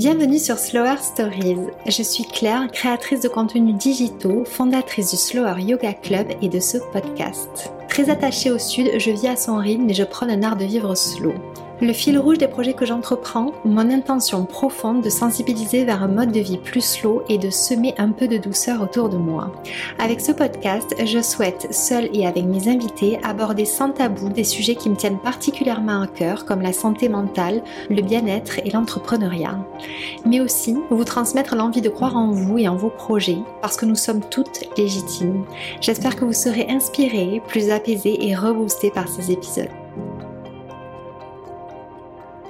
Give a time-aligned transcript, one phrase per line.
[0.00, 1.58] Bienvenue sur Slower Stories.
[1.86, 6.78] Je suis Claire, créatrice de contenus digitaux, fondatrice du Slower Yoga Club et de ce
[6.90, 7.70] podcast.
[7.86, 10.64] Très attachée au sud, je vis à son rythme et je prends un art de
[10.64, 11.34] vivre slow.
[11.82, 16.30] Le fil rouge des projets que j'entreprends, mon intention profonde de sensibiliser vers un mode
[16.30, 19.50] de vie plus slow et de semer un peu de douceur autour de moi.
[19.98, 24.74] Avec ce podcast, je souhaite, seule et avec mes invités, aborder sans tabou des sujets
[24.74, 29.58] qui me tiennent particulièrement à cœur, comme la santé mentale, le bien-être et l'entrepreneuriat.
[30.26, 33.86] Mais aussi vous transmettre l'envie de croire en vous et en vos projets, parce que
[33.86, 35.46] nous sommes toutes légitimes.
[35.80, 39.79] J'espère que vous serez inspirés, plus apaisés et reboostés par ces épisodes.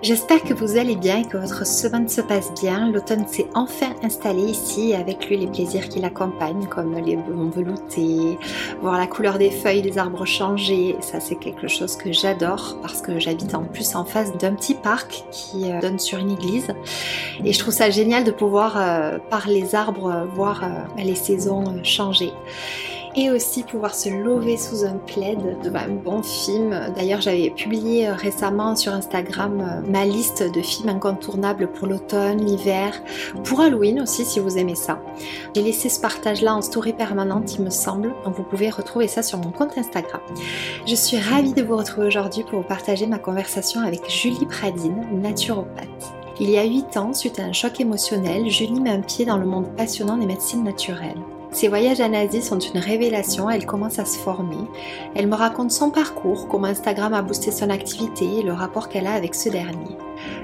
[0.03, 2.91] J'espère que vous allez bien et que votre semaine se passe bien.
[2.91, 8.39] L'automne s'est enfin installé ici avec lui les plaisirs qui l'accompagnent comme les bons veloutés,
[8.81, 10.97] voir la couleur des feuilles des arbres changer.
[11.01, 14.75] Ça c'est quelque chose que j'adore parce que j'habite en plus en face d'un petit
[14.75, 16.69] parc qui euh, donne sur une église
[17.45, 20.69] et je trouve ça génial de pouvoir euh, par les arbres voir euh,
[21.03, 22.33] les saisons changer
[23.17, 26.93] et aussi pouvoir se lever sous un plaid de un bon film.
[26.95, 32.45] D'ailleurs, j'avais publié euh, récemment sur Instagram euh, ma liste de films incontournables pour l'automne,
[32.45, 33.01] l'hiver,
[33.45, 35.01] pour Halloween aussi si vous aimez ça.
[35.55, 39.23] J'ai laissé ce partage-là en story permanente, il me semble, donc vous pouvez retrouver ça
[39.23, 40.21] sur mon compte Instagram.
[40.87, 45.07] Je suis ravie de vous retrouver aujourd'hui pour vous partager ma conversation avec Julie Pradine,
[45.21, 46.13] naturopathe.
[46.39, 49.37] Il y a 8 ans, suite à un choc émotionnel, Julie met un pied dans
[49.37, 51.21] le monde passionnant des médecines naturelles.
[51.53, 54.69] Ses voyages en Asie sont une révélation, elle commence à se former.
[55.17, 59.09] Elle me raconte son parcours, comment Instagram a boosté son activité et le rapport qu'elle
[59.09, 59.97] a avec ce dernier.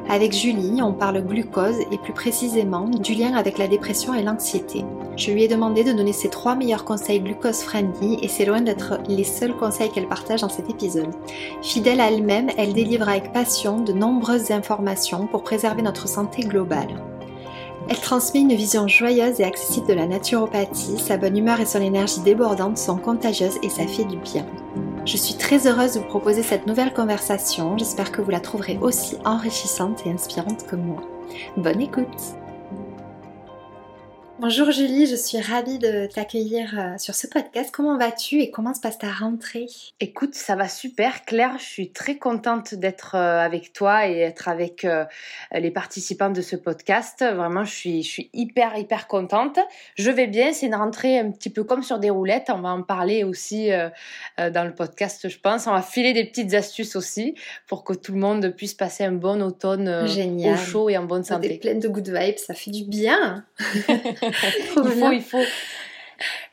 [0.08, 4.84] Avec Julie, on parle glucose et plus précisément du lien avec la dépression et l'anxiété.
[5.16, 8.60] Je lui ai demandé de donner ses trois meilleurs conseils glucose friendly et c'est loin
[8.60, 11.14] d'être les seuls conseils qu'elle partage dans cet épisode.
[11.62, 17.15] Fidèle à elle-même, elle délivre avec passion de nombreuses informations pour préserver notre santé globale.
[17.88, 21.80] Elle transmet une vision joyeuse et accessible de la naturopathie, sa bonne humeur et son
[21.80, 24.44] énergie débordante sont contagieuses et ça fait du bien.
[25.04, 28.76] Je suis très heureuse de vous proposer cette nouvelle conversation, j'espère que vous la trouverez
[28.80, 31.00] aussi enrichissante et inspirante que moi.
[31.56, 32.36] Bonne écoute
[34.38, 37.70] Bonjour Julie, je suis ravie de t'accueillir euh, sur ce podcast.
[37.72, 39.64] Comment vas-tu et comment se passe ta rentrée?
[39.98, 44.48] Écoute, ça va super Claire, je suis très contente d'être euh, avec toi et être
[44.48, 45.06] avec euh,
[45.52, 47.24] les participants de ce podcast.
[47.24, 49.58] Vraiment, je suis, je suis hyper, hyper contente.
[49.96, 52.50] Je vais bien, c'est une rentrée un petit peu comme sur des roulettes.
[52.50, 53.70] On va en parler aussi
[54.36, 55.66] dans le podcast, je pense.
[55.66, 57.34] On va filer des petites astuces aussi
[57.66, 61.24] pour que tout le monde puisse passer un bon automne au chaud et en bonne
[61.24, 61.56] santé.
[61.58, 63.44] Pleine de good vibes, ça fait du bien
[64.56, 65.44] il faut, il faut.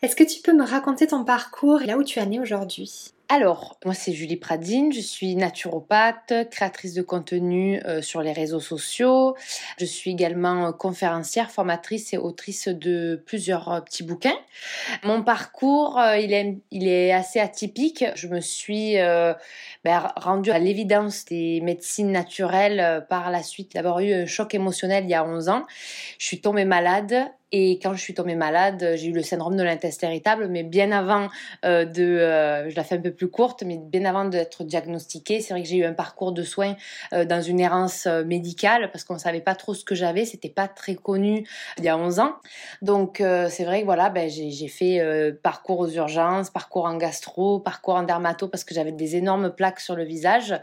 [0.02, 3.14] Est-ce que tu peux me raconter ton parcours et là où tu es née aujourd'hui?
[3.30, 8.60] Alors, moi c'est Julie Pradine, je suis naturopathe, créatrice de contenu euh, sur les réseaux
[8.60, 9.36] sociaux.
[9.80, 14.38] Je suis également conférencière, formatrice et autrice de plusieurs euh, petits bouquins.
[15.04, 18.06] Mon parcours, euh, il, est, il est assez atypique.
[18.16, 18.98] Je me suis
[19.84, 25.06] ben, rendue à l'évidence des médecines naturelles par la suite d'avoir eu un choc émotionnel
[25.06, 25.66] il y a 11 ans.
[26.20, 29.62] Je suis tombée malade et quand je suis tombée malade, j'ai eu le syndrome de
[29.62, 31.30] l'intestin irritable, mais bien avant
[31.64, 35.40] euh, de, euh, je la fais un peu plus courte, mais bien avant d'être diagnostiquée,
[35.40, 36.76] c'est vrai que j'ai eu un parcours de soins
[37.14, 40.68] euh, dans une errance médicale parce qu'on savait pas trop ce que j'avais, c'était pas
[40.68, 41.48] très connu
[41.78, 42.34] il y a 11 ans.
[42.82, 43.18] Donc
[43.50, 45.00] c'est vrai que voilà, ben, j'ai fait
[45.44, 49.80] parcours aux urgences, parcours en gastro, parcours en dermato parce que j'avais des énormes plaques
[49.80, 50.56] sur le visage.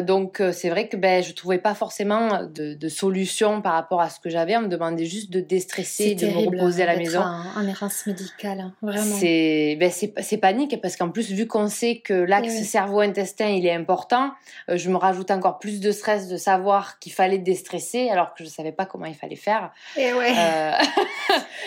[0.00, 4.08] donc c'est vrai que ben, je trouvais pas forcément de, de solution par rapport à
[4.08, 4.56] ce que j'avais.
[4.56, 7.20] On me demandait juste de déstresser de me reposer à la maison.
[7.20, 9.16] En, errance médicale, hein, vraiment.
[9.18, 13.74] C'est ben c'est panique parce qu'en plus vu qu'on sait que l'axe cerveau-intestin il est
[13.74, 14.32] important,
[14.68, 18.44] euh, je me rajoute encore plus de stress de savoir qu'il fallait déstresser alors que
[18.44, 19.70] je savais pas comment il fallait faire.
[19.96, 20.32] Et ouais.
[20.36, 20.72] Euh...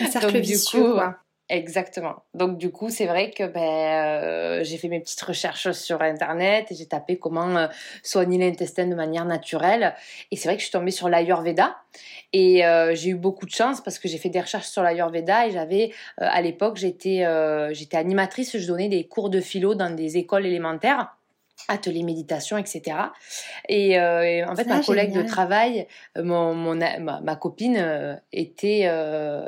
[0.00, 1.16] Un cercle vicieux, quoi.
[1.48, 2.24] Exactement.
[2.34, 6.72] Donc du coup, c'est vrai que ben, euh, j'ai fait mes petites recherches sur Internet
[6.72, 7.68] et j'ai tapé comment euh,
[8.02, 9.94] soigner l'intestin de manière naturelle.
[10.32, 11.76] Et c'est vrai que je suis tombée sur l'Ayurveda.
[12.32, 15.46] Et euh, j'ai eu beaucoup de chance parce que j'ai fait des recherches sur l'Ayurveda
[15.46, 17.24] et j'avais, à l'époque, j'étais
[17.70, 21.12] j'étais animatrice, je donnais des cours de philo dans des écoles élémentaires
[21.68, 22.82] atelier méditation, etc.
[23.68, 25.86] Et, en fait, ma collègue de travail,
[26.16, 28.90] mon, mon ma, ma, copine était,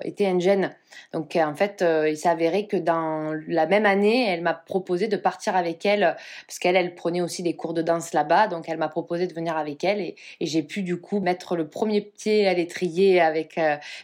[0.03, 0.75] était indienne.
[1.13, 5.17] Donc en fait, il s'est avéré que dans la même année, elle m'a proposé de
[5.17, 8.49] partir avec elle parce qu'elle, elle prenait aussi des cours de danse là-bas.
[8.49, 11.69] Donc elle m'a proposé de venir avec elle et, j'ai pu du coup mettre le
[11.69, 13.57] premier pied à l'étrier avec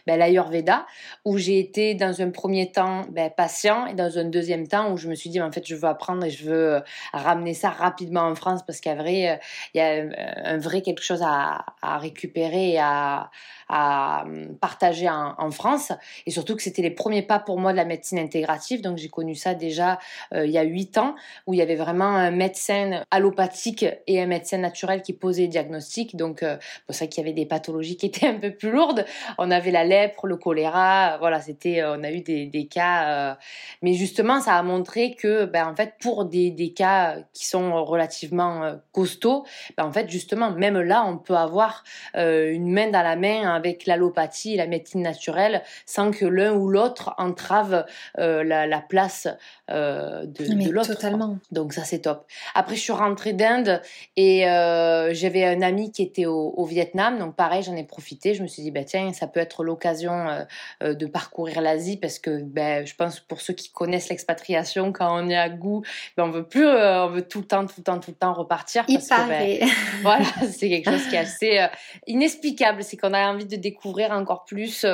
[0.05, 0.85] ben, l'Ayurveda
[1.25, 4.97] où j'ai été dans un premier temps ben, patient et dans un deuxième temps où
[4.97, 6.81] je me suis dit en fait je veux apprendre et je veux
[7.13, 9.39] ramener ça rapidement en France parce a vrai,
[9.73, 10.03] il y a
[10.43, 13.29] un vrai quelque chose à, récupérer et à,
[13.69, 15.91] hum, partager en, France.
[16.25, 18.81] Et surtout que c'était les premiers pas pour moi de la médecine intégrative.
[18.81, 19.97] Donc j'ai connu ça déjà
[20.33, 21.15] euh, il y a huit ans,
[21.47, 25.47] où il y avait vraiment un médecin allopathique et un médecin naturel qui posait les
[25.47, 26.17] diagnostics.
[26.17, 29.05] Donc euh, pour ça qu'il y avait des pathologies qui étaient un peu plus lourdes.
[29.37, 31.17] On avait la lèpre, le choléra.
[31.19, 33.37] Voilà, c'était, euh, on a eu des, cas.
[33.81, 37.85] mais justement, ça a montré que, ben, en fait, pour des, des cas qui sont
[37.85, 39.45] relativement costauds,
[39.77, 41.83] ben, en fait, justement, même là, on peut avoir
[42.15, 46.64] une main dans la main avec l'allopathie et la médecine naturelle sans que l'un ou
[46.69, 47.85] l'autre entrave
[48.19, 49.27] euh, la, place
[49.69, 50.93] euh, de, l'autre.
[50.93, 51.37] Totalement.
[51.51, 52.25] Donc ça c'est top.
[52.53, 53.81] Après je suis rentrée d'Inde
[54.15, 58.33] et euh, j'avais un ami qui était au, Vietnam, donc pareil j'en ai profité.
[58.33, 60.45] Je me suis dit bah tiens ça peut être l'occasion
[60.81, 65.29] de parcourir l'Asie parce que ben, je pense pour ceux qui connaissent l'expatriation quand on
[65.29, 65.83] est à goût,
[66.17, 68.33] ben, on veut plus, on veut tout le temps, tout le temps, tout le temps
[68.33, 69.69] repartir parce que ben,
[70.01, 71.67] voilà c'est quelque chose qui est assez
[72.07, 72.83] inexplicable.
[72.83, 74.85] C'est qu'on a envie de découvrir encore plus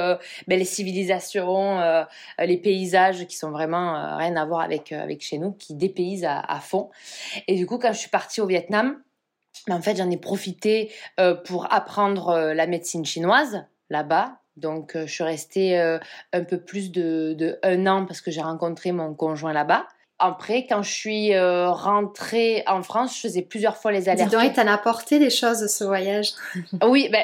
[0.48, 2.04] les civilisations, euh,
[2.40, 6.26] les paysages qui sont vraiment euh, rien à voir avec, avec chez nous, qui dépaysent
[6.26, 6.90] à, à, fond.
[7.48, 9.02] Et du coup, quand je suis partie au Vietnam,
[9.68, 10.92] ben, en fait, j'en ai profité
[11.46, 14.38] pour apprendre la médecine chinoise là-bas.
[14.58, 18.92] Donc, je suis restée un peu plus de, de un an parce que j'ai rencontré
[18.92, 19.88] mon conjoint là-bas
[20.24, 24.40] après, quand je suis rentrée en France, je faisais plusieurs fois les allers-retours.
[24.40, 26.34] Dis donc, t'en as apporté des choses ce voyage.
[26.84, 27.24] oui, ben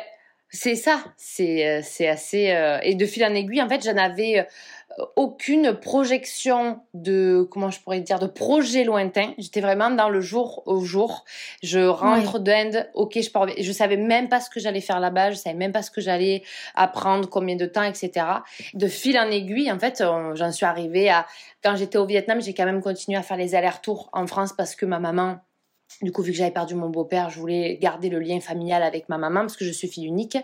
[0.49, 3.97] c'est ça, c'est euh, c'est assez euh, et de fil en aiguille en fait j'en
[3.97, 9.33] avais euh, aucune projection de comment je pourrais dire de projet lointain.
[9.37, 11.25] J'étais vraiment dans le jour au jour.
[11.61, 13.47] Je rentre d'Inde, ok, je pars.
[13.59, 15.31] Je savais même pas ce que j'allais faire là-bas.
[15.31, 16.41] Je savais même pas ce que j'allais
[16.73, 18.25] apprendre, combien de temps, etc.
[18.73, 20.01] De fil en aiguille, en fait,
[20.33, 21.27] j'en suis arrivée à
[21.63, 24.75] quand j'étais au Vietnam, j'ai quand même continué à faire les allers-retours en France parce
[24.75, 25.37] que ma maman
[26.01, 29.09] du coup, vu que j'avais perdu mon beau-père, je voulais garder le lien familial avec
[29.09, 30.37] ma maman parce que je suis fille unique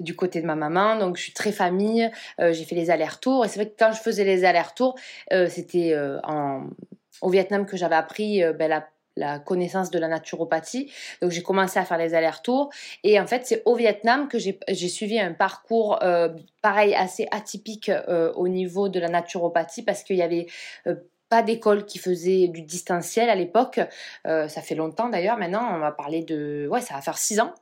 [0.00, 2.10] du côté de ma maman, donc je suis très famille.
[2.40, 4.96] Euh, j'ai fait les allers-retours et c'est vrai que quand je faisais les allers-retours,
[5.32, 6.18] euh, c'était euh,
[7.20, 8.68] au Vietnam que j'avais appris ben,
[9.16, 10.90] la, connaissance de la naturopathie.
[11.20, 12.70] Donc j'ai commencé à faire les allers-retours
[13.04, 15.98] et en fait c'est au Vietnam que j'ai suivi un parcours
[16.62, 20.46] pareil assez atypique au niveau de la naturopathie parce qu'il y avait
[21.32, 23.80] pas d'école qui faisait du distanciel à l'époque.
[24.26, 25.38] Euh, ça fait longtemps d'ailleurs.
[25.38, 26.68] Maintenant, on va parler de.
[26.70, 27.54] Ouais, ça va faire six ans.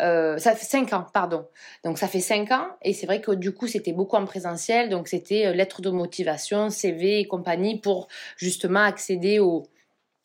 [0.00, 1.44] Euh, ça fait cinq ans, pardon.
[1.82, 4.88] Donc ça fait cinq ans et c'est vrai que du coup c'était beaucoup en présentiel,
[4.90, 9.64] donc c'était euh, lettres de motivation, CV et compagnie pour justement accéder au,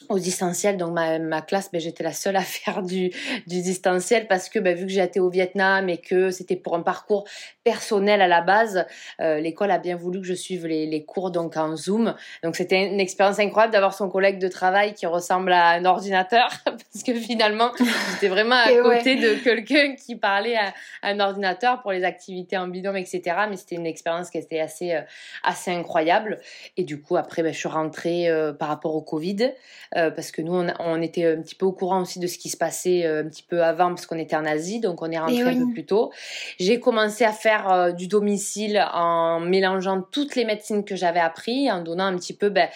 [0.10, 0.78] au distanciel.
[0.78, 3.10] Donc ma, ma classe, ben, j'étais la seule à faire du,
[3.48, 6.82] du distanciel parce que ben, vu que été au Vietnam et que c'était pour un
[6.82, 7.26] parcours
[7.64, 8.86] personnel à la base,
[9.20, 12.16] euh, l'école a bien voulu que je suive les, les cours donc en Zoom.
[12.44, 16.50] Donc c'était une expérience incroyable d'avoir son collègue de travail qui ressemble à un ordinateur
[16.66, 17.72] parce que finalement
[18.14, 22.68] j'étais vraiment à côté de quelqu'un qui parlait à, un ordinateur pour les activités en
[22.68, 23.22] binôme, etc.
[23.50, 25.02] Mais c'était une expérience qui était assez, euh,
[25.44, 26.40] assez incroyable.
[26.78, 29.54] Et du coup après ben, je suis rentrée euh, par rapport au Covid.
[29.96, 32.50] Euh, parce que nous, on, était un petit peu au courant aussi de ce qui
[32.50, 35.18] se passait euh, un petit peu avant, parce qu'on était en Asie, donc on est
[35.18, 36.12] rentré un peu plus tôt.
[36.60, 41.72] J'ai commencé à faire euh, du domicile en mélangeant toutes les médecines que j'avais appris,
[41.72, 42.70] en donnant un petit peu ben,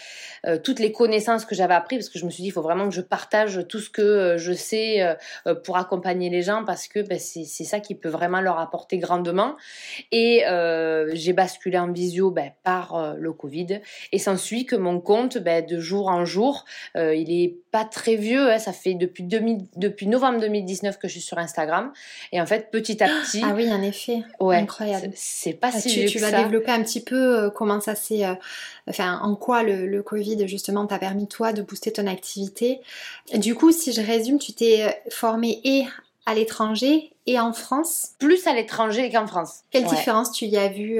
[0.64, 2.88] toutes les connaissances que j'avais appris, parce que je me suis dit, il faut vraiment
[2.88, 5.18] que je partage tout ce que je sais
[5.64, 9.56] pour accompagner les gens, parce que ben, c'est ça qui peut vraiment leur apporter grandement.
[10.12, 10.44] Et
[11.14, 16.08] j'ai basculé en visio ben, par le Covid, et s'ensuit que mon compte, de jour
[16.08, 16.66] en jour,
[17.09, 21.14] euh, il est pas très vieux, hein, ça fait depuis, depuis novembre 2019 que je
[21.14, 21.92] suis sur Instagram.
[22.32, 23.42] Et en fait, petit à petit.
[23.44, 24.24] Ah oui, en effet.
[24.40, 25.12] Ouais, Incroyable.
[25.16, 27.96] C'est pas ah, si tu, vieux tu vas développer un petit peu euh, comment ça
[27.96, 28.26] s'est.
[28.26, 28.34] Euh,
[28.90, 32.82] enfin, en quoi le, le Covid, justement, t'a permis, toi, de booster ton activité.
[33.36, 35.86] Du coup, si je résume, tu t'es formé et
[36.26, 39.62] à l'étranger et en France Plus à l'étranger qu'en France.
[39.72, 41.00] Quelle différence tu y as vu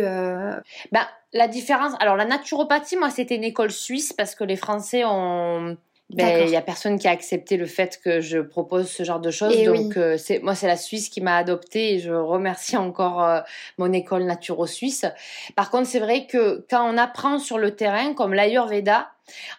[0.92, 5.04] bah, La différence, alors la naturopathie, moi c'était une école suisse parce que les Français
[5.06, 5.78] ont
[6.10, 9.20] ben, il y a personne qui a accepté le fait que je propose ce genre
[9.20, 9.54] de choses.
[9.54, 12.78] Et eh donc, euh, c'est moi, c'est la Suisse qui m'a adoptée et je remercie
[12.78, 13.42] encore euh,
[13.78, 15.06] mon école naturo-suisse.
[15.56, 19.12] Par contre, c'est vrai que quand on apprend sur le terrain, comme l'Ayurveda,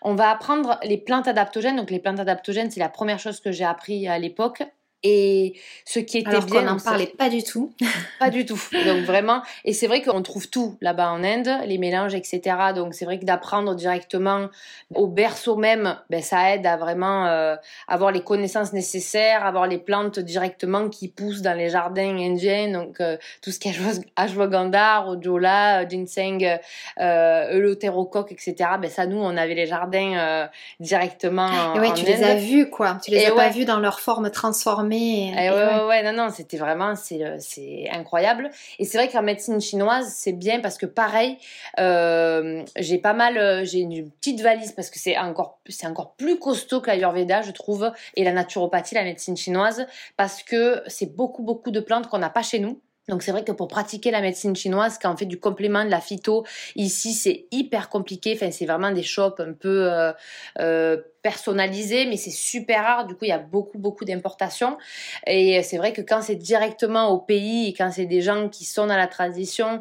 [0.03, 1.77] on va apprendre les plantes adaptogènes.
[1.77, 4.65] Donc, les plantes adaptogènes, c'est la première chose que j'ai appris à l'époque.
[5.03, 5.55] Et
[5.87, 6.61] ce qui était Alors bien.
[6.61, 7.73] qu'on n'en parlait pas du tout.
[8.19, 8.61] pas du tout.
[8.85, 12.41] Donc vraiment, et c'est vrai qu'on trouve tout là-bas en Inde, les mélanges, etc.
[12.75, 14.49] Donc c'est vrai que d'apprendre directement
[14.95, 17.57] au berceau même, ben, ça aide à vraiment euh,
[17.89, 22.71] avoir les connaissances nécessaires, avoir les plantes directement qui poussent dans les jardins indiens.
[22.71, 23.79] Donc euh, tout ce qui est
[24.17, 26.59] ashwagandha, rojola, ginseng,
[27.01, 28.55] euh, eleutérocoque, etc.
[28.81, 30.47] Ben ça, nous, on avait les jardins euh,
[30.79, 31.47] directement.
[31.47, 32.99] En, et ouais, tu les as vus, quoi.
[33.03, 36.57] Tu les as pas vus dans leur forme transformée et, ouais, ouais, non, non, c'était
[36.57, 38.51] vraiment, c'est incroyable.
[38.79, 41.39] Et c'est vrai qu'en médecine chinoise, c'est bien parce que pareil,
[41.79, 46.15] euh, j'ai pas mal, euh, j'ai une petite valise parce que c'est encore, c'est encore
[46.15, 51.15] plus costaud que l'Ayurveda, je trouve, et la naturopathie, la médecine chinoise, parce que c'est
[51.15, 52.81] beaucoup, beaucoup de plantes qu'on n'a pas chez nous.
[53.09, 55.91] Donc c'est vrai que pour pratiquer la médecine chinoise, quand on fait du complément de
[55.91, 56.45] la phyto,
[56.77, 58.35] ici c'est hyper compliqué.
[58.37, 60.13] Enfin c'est vraiment des shops un peu euh,
[60.61, 63.07] euh, personnalisés, mais c'est super rare.
[63.07, 64.79] Du coup il y a beaucoup beaucoup d'importations.
[65.27, 68.65] Et c'est vrai que quand c'est directement au pays et quand c'est des gens qui
[68.65, 69.81] sont dans la tradition,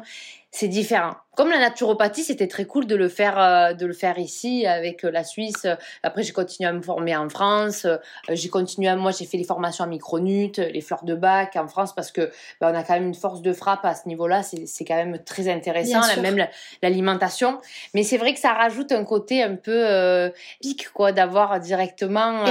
[0.50, 1.14] c'est différent.
[1.40, 5.06] Comme la naturopathie, c'était très cool de le faire, euh, de le faire ici avec
[5.06, 5.66] euh, la Suisse.
[6.02, 7.86] Après, j'ai continué à me former en France.
[7.86, 7.96] Euh,
[8.28, 11.66] j'ai continué à, moi, j'ai fait les formations en micronut, les fleurs de bac en
[11.66, 12.30] France parce que
[12.60, 14.42] ben, on a quand même une force de frappe à ce niveau-là.
[14.42, 16.46] C'est quand même très intéressant, même
[16.82, 17.58] l'alimentation.
[17.94, 20.28] Mais c'est vrai que ça rajoute un côté un peu euh,
[20.60, 22.44] pique, quoi, d'avoir directement,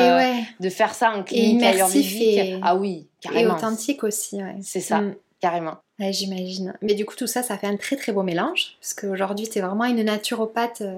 [0.60, 3.54] de faire ça en clinique et Ah oui, carrément.
[3.54, 4.56] Et authentique aussi, ouais.
[4.64, 5.16] C'est ça, mm.
[5.40, 5.78] Carrément.
[6.00, 6.74] J'imagine.
[6.82, 9.60] Mais du coup, tout ça, ça fait un très très beau mélange, parce qu'aujourd'hui, tu
[9.60, 10.98] es vraiment une naturopathe euh,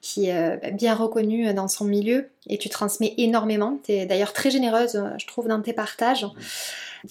[0.00, 3.78] qui est euh, bien reconnue dans son milieu, et tu transmets énormément.
[3.84, 6.26] Tu es d'ailleurs très généreuse, euh, je trouve, dans tes partages.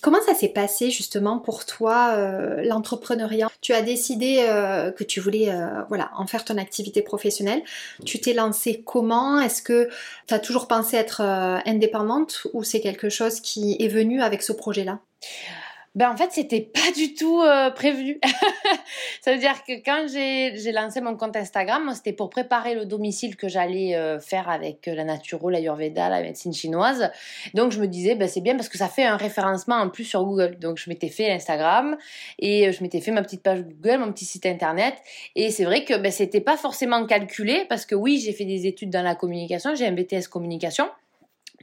[0.02, 2.16] Comment ça s'est passé justement pour toi,
[2.62, 3.50] l'entrepreneuriat?
[3.60, 4.36] Tu as décidé
[4.96, 5.52] que tu voulais
[5.88, 7.64] voilà, en faire ton activité professionnelle.
[8.06, 9.42] Tu t'es lancée comment?
[9.42, 9.90] Est-ce que
[10.28, 14.54] tu as toujours pensé être indépendante ou c'est quelque chose qui est venu avec ce
[14.54, 15.00] projet-là?
[15.96, 18.20] Ben en fait, c'était pas du tout euh, prévu.
[19.22, 23.36] ça veut dire que quand j'ai lancé mon compte Instagram, c'était pour préparer le domicile
[23.36, 27.10] que j'allais euh, faire avec euh, la naturo, l'ayurveda, la médecine chinoise.
[27.56, 30.04] Donc je me disais, ben, c'est bien parce que ça fait un référencement en plus
[30.04, 30.60] sur Google.
[30.60, 31.98] Donc je m'étais fait Instagram
[32.38, 34.94] et je m'étais fait ma petite page Google, mon petit site internet.
[35.36, 38.68] Et c'est vrai que ben, c'était pas forcément calculé parce que oui, j'ai fait des
[38.68, 40.86] études dans la communication, j'ai un BTS communication.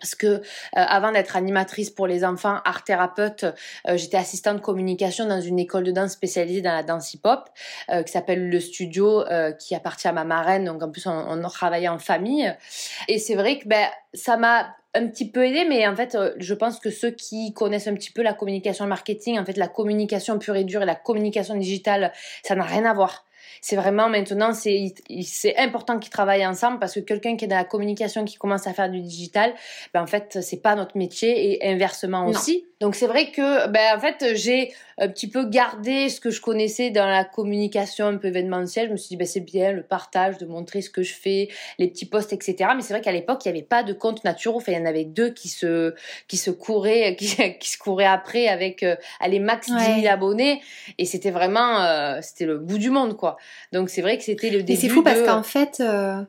[0.00, 0.40] Parce que euh,
[0.72, 3.44] avant d'être animatrice pour les enfants, art thérapeute,
[3.88, 7.48] euh, j'étais assistante communication dans une école de danse spécialisée dans la danse hip-hop
[7.90, 9.24] euh, qui s'appelle le Studio,
[9.58, 10.64] qui appartient à ma marraine.
[10.64, 12.54] Donc en plus on, on travaillait en famille.
[13.08, 16.54] Et c'est vrai que ben ça m'a un petit peu aidé, mais en fait, je
[16.54, 20.38] pense que ceux qui connaissent un petit peu la communication marketing, en fait, la communication
[20.38, 22.12] pure et dure et la communication digitale,
[22.42, 23.26] ça n'a rien à voir
[23.60, 24.94] c'est vraiment maintenant, c'est
[25.58, 28.72] important qu'ils travaillent ensemble parce que quelqu'un qui est dans la communication, qui commence à
[28.72, 29.54] faire du digital,
[29.92, 32.66] ben en fait, c'est pas notre métier et inversement aussi.
[32.80, 36.42] Donc c'est vrai que ben en fait j'ai un petit peu gardé ce que je
[36.42, 38.88] connaissais dans la communication un peu événementielle.
[38.88, 41.48] Je me suis dit ben c'est bien le partage, de montrer ce que je fais,
[41.78, 42.70] les petits posts etc.
[42.76, 44.58] Mais c'est vrai qu'à l'époque il n'y avait pas de compte naturel.
[44.58, 45.94] Enfin il y en avait deux qui se
[46.28, 50.60] qui se couraient qui, qui se couraient après avec euh, allez max 10 000 abonnés
[50.98, 53.38] et c'était vraiment euh, c'était le bout du monde quoi.
[53.72, 54.72] Donc c'est vrai que c'était le début.
[54.72, 56.20] Et c'est fou parce qu'en fait euh,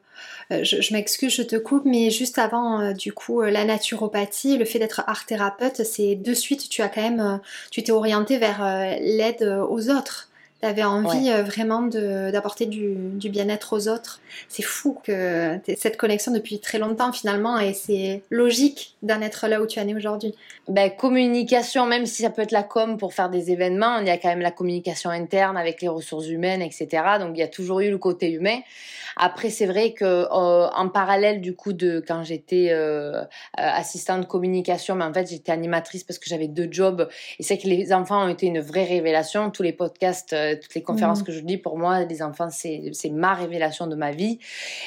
[0.52, 4.58] euh, je, m'excuse, je te coupe, mais juste avant, euh, du coup, euh, la naturopathie,
[4.58, 7.40] le fait d'être art thérapeute, c'est de suite, tu as quand même,
[7.72, 8.62] tu t'es orienté vers
[9.02, 10.30] l'aide aux autres.
[10.62, 14.20] Tu avais envie vraiment d'apporter du, du bien-être aux autres.
[14.50, 19.62] C'est fou que cette connexion depuis très longtemps finalement et c'est logique d'en être là
[19.62, 20.34] où tu en es aujourd'hui.
[20.68, 24.10] Ben, communication, même si ça peut être la com pour faire des événements, il y
[24.10, 26.88] a quand même la communication interne avec les ressources humaines, etc.
[27.20, 28.60] Donc il y a toujours eu le côté humain.
[29.16, 30.28] Après, c'est vrai que euh,
[30.68, 33.24] en parallèle du coup de quand j'étais euh,
[33.54, 37.08] assistante de communication, mais en fait j'étais animatrice parce que j'avais deux jobs.
[37.40, 39.50] Et c'est que les enfants ont été une vraie révélation.
[39.50, 41.26] Tous les podcasts, euh, toutes les conférences mmh.
[41.26, 44.40] que je dis, pour moi, les enfants, c'est ma révélation de ma vie.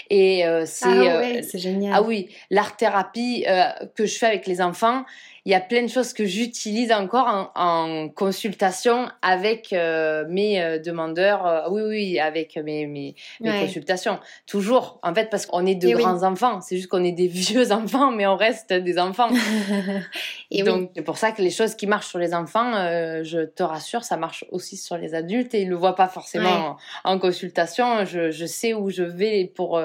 [0.08, 1.92] Et c'est ah ouais, c'est génial.
[1.94, 3.44] Ah oui, l'art thérapie
[3.94, 5.04] que je fais avec les enfants
[5.44, 10.78] il y a plein de choses que j'utilise encore en, consultation avec euh, mes euh,
[10.78, 11.46] demandeurs.
[11.46, 14.18] Euh, oui, oui, avec mes, mes, consultations.
[14.46, 16.60] Toujours, en fait, parce qu'on est de grands enfants.
[16.60, 19.28] C'est juste qu'on est des vieux enfants, mais on reste des enfants.
[20.50, 22.72] et Donc, c'est pour ça que les choses qui marchent sur les enfants,
[23.22, 26.08] je te rassure, ça marche aussi sur les adultes et ils ne le voient pas
[26.08, 28.04] forcément en, consultation.
[28.04, 29.80] Je, je, sais où je vais pour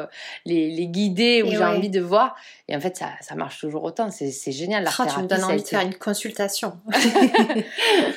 [0.46, 2.36] les, les, guider, où j'ai envie de voir.
[2.68, 4.10] Et en fait, ça, ça marche toujours autant.
[4.12, 4.84] C'est génial.
[4.84, 5.04] La oh,
[5.46, 6.78] envie de faire une consultation.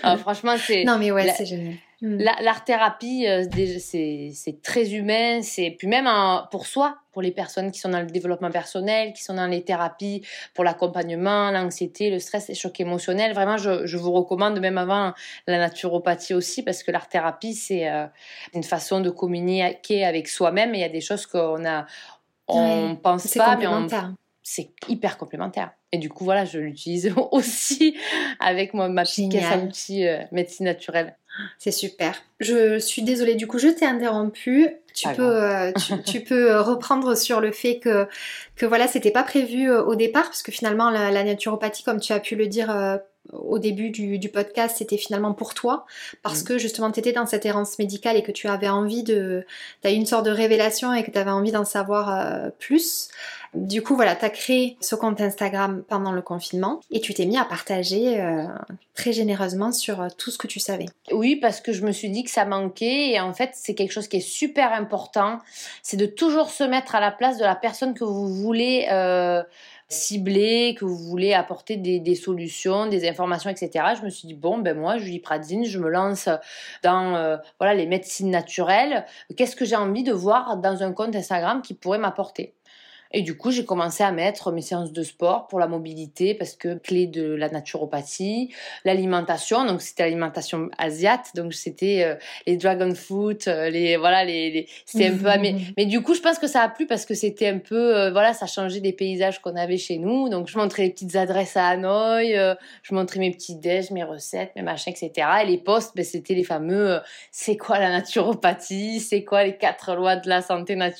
[0.02, 0.84] Ah, franchement, c'est.
[0.84, 1.74] Non, mais ouais, c'est génial.
[2.00, 2.16] Hmm.
[2.16, 3.44] L'art-thérapie, euh,
[3.80, 6.08] c'est très humain, c'est puis même
[6.52, 9.62] pour soi, pour les personnes qui sont dans le développement personnel, qui sont dans les
[9.64, 10.22] thérapies
[10.54, 13.34] pour l'accompagnement, l'anxiété, le stress, les chocs émotionnels.
[13.34, 15.12] Vraiment, je, vous recommande, même avant
[15.48, 18.06] la naturopathie aussi, parce que l'art-thérapie, c'est euh,
[18.54, 20.74] une façon de communiquer avec soi-même.
[20.74, 21.86] Il y a des choses qu'on a,
[22.46, 23.66] on pense pas, mais
[24.42, 25.72] c'est hyper complémentaire.
[25.92, 27.96] Et du coup, voilà, je l'utilise aussi
[28.40, 31.16] avec moi, ma petite caisse à outils euh, médecine naturelle.
[31.58, 32.20] C'est super.
[32.40, 34.68] Je suis désolée, du coup, je t'ai interrompu.
[34.94, 35.72] Tu peux, euh,
[36.06, 38.08] tu, peux euh, reprendre sur le fait que,
[38.56, 42.20] que voilà, c'était pas prévu au départ, parce que finalement, la, naturopathie, comme tu as
[42.20, 42.98] pu le dire
[43.32, 45.86] au début du, podcast, c'était finalement pour toi,
[46.22, 46.44] parce mm.
[46.44, 49.44] que justement, tu étais dans cette errance médicale et que tu avais envie de.
[49.82, 53.10] Tu as eu une sorte de révélation et que tu avais envie d'en savoir plus.
[53.54, 57.24] Du coup, voilà, tu as créé ce compte Instagram pendant le confinement et tu t'es
[57.24, 58.44] mis à partager euh,
[58.94, 60.84] très généreusement sur euh, tout ce que tu savais.
[61.12, 63.92] Oui, parce que je me suis dit que ça manquait et en fait, c'est quelque
[63.92, 65.38] chose qui est super important.
[65.82, 68.86] C'est de toujours se mettre à la place de la personne que vous voulez.
[69.90, 73.94] Euh, cibler, que vous voulez apporter des, solutions, des informations, etc.
[73.98, 76.28] Je me suis dit, bon, ben moi, Julie Pradine, je me lance
[76.82, 79.06] dans voilà, les médecines naturelles.
[79.36, 82.54] Qu'est-ce que j'ai envie de voir dans un compte Instagram qui pourrait m'apporter?
[83.12, 86.54] Et du coup, j'ai commencé à mettre mes séances de sport pour la mobilité parce
[86.54, 88.52] que clé de la naturopathie,
[88.84, 92.14] l'alimentation, donc c'était l'alimentation asiate, donc c'était euh,
[92.46, 96.20] les dragon fruit, euh, les voilà les, c'était un peu mais, mais du coup, je
[96.20, 98.92] pense que ça a plu parce que c'était un peu euh, voilà, ça changeait des
[98.92, 100.28] paysages qu'on avait chez nous.
[100.28, 102.38] Donc je montrais les petites adresses à Hanoï,
[102.82, 105.26] je montrais mes petits déj, mes recettes, mes machins, etc.
[105.42, 107.00] Et les posts, ben, c'était les fameux
[107.30, 110.98] c'est quoi la naturopathie, c'est quoi les quatre lois de la santé naturelle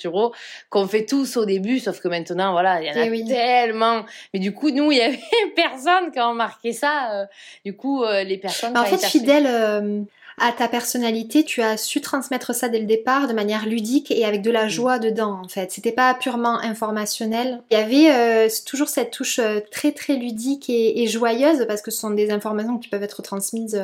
[0.70, 4.04] qu'on fait tous au début sauf que maintenant, voilà, il y en a eh tellement.
[4.32, 5.18] Mais du coup, nous, il y avait
[5.56, 7.12] personne qui a marqué ça.
[7.12, 7.26] Euh.
[7.64, 8.76] du coup, euh, les personnes.
[8.76, 10.00] en fait, fidèle euh,
[10.38, 14.24] à ta personnalité, tu as su transmettre ça dès le départ de manière ludique et
[14.24, 14.70] avec de la mm.
[14.70, 15.72] joie dedans, en fait.
[15.72, 17.60] C'était pas purement informationnel.
[17.70, 19.40] Il y avait toujours cette touche
[19.70, 23.82] très très ludique et, joyeuse parce que ce sont des informations qui peuvent être transmises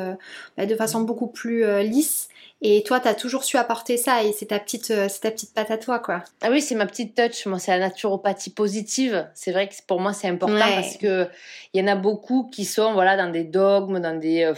[0.57, 2.29] bah, de façon beaucoup plus lisse.
[2.61, 5.31] Et toi, tu as toujours su apporter ça et c'est ta petite, euh, c'est ta
[5.31, 6.23] petite patte à toi, quoi.
[6.41, 7.45] Ah oui, c'est ma petite touch.
[7.45, 9.27] Moi, c'est la naturopathie positive.
[9.33, 11.27] C'est vrai que pour moi, c'est important parce que
[11.73, 14.53] il y en a beaucoup qui sont, voilà, dans des dogmes, dans des, euh,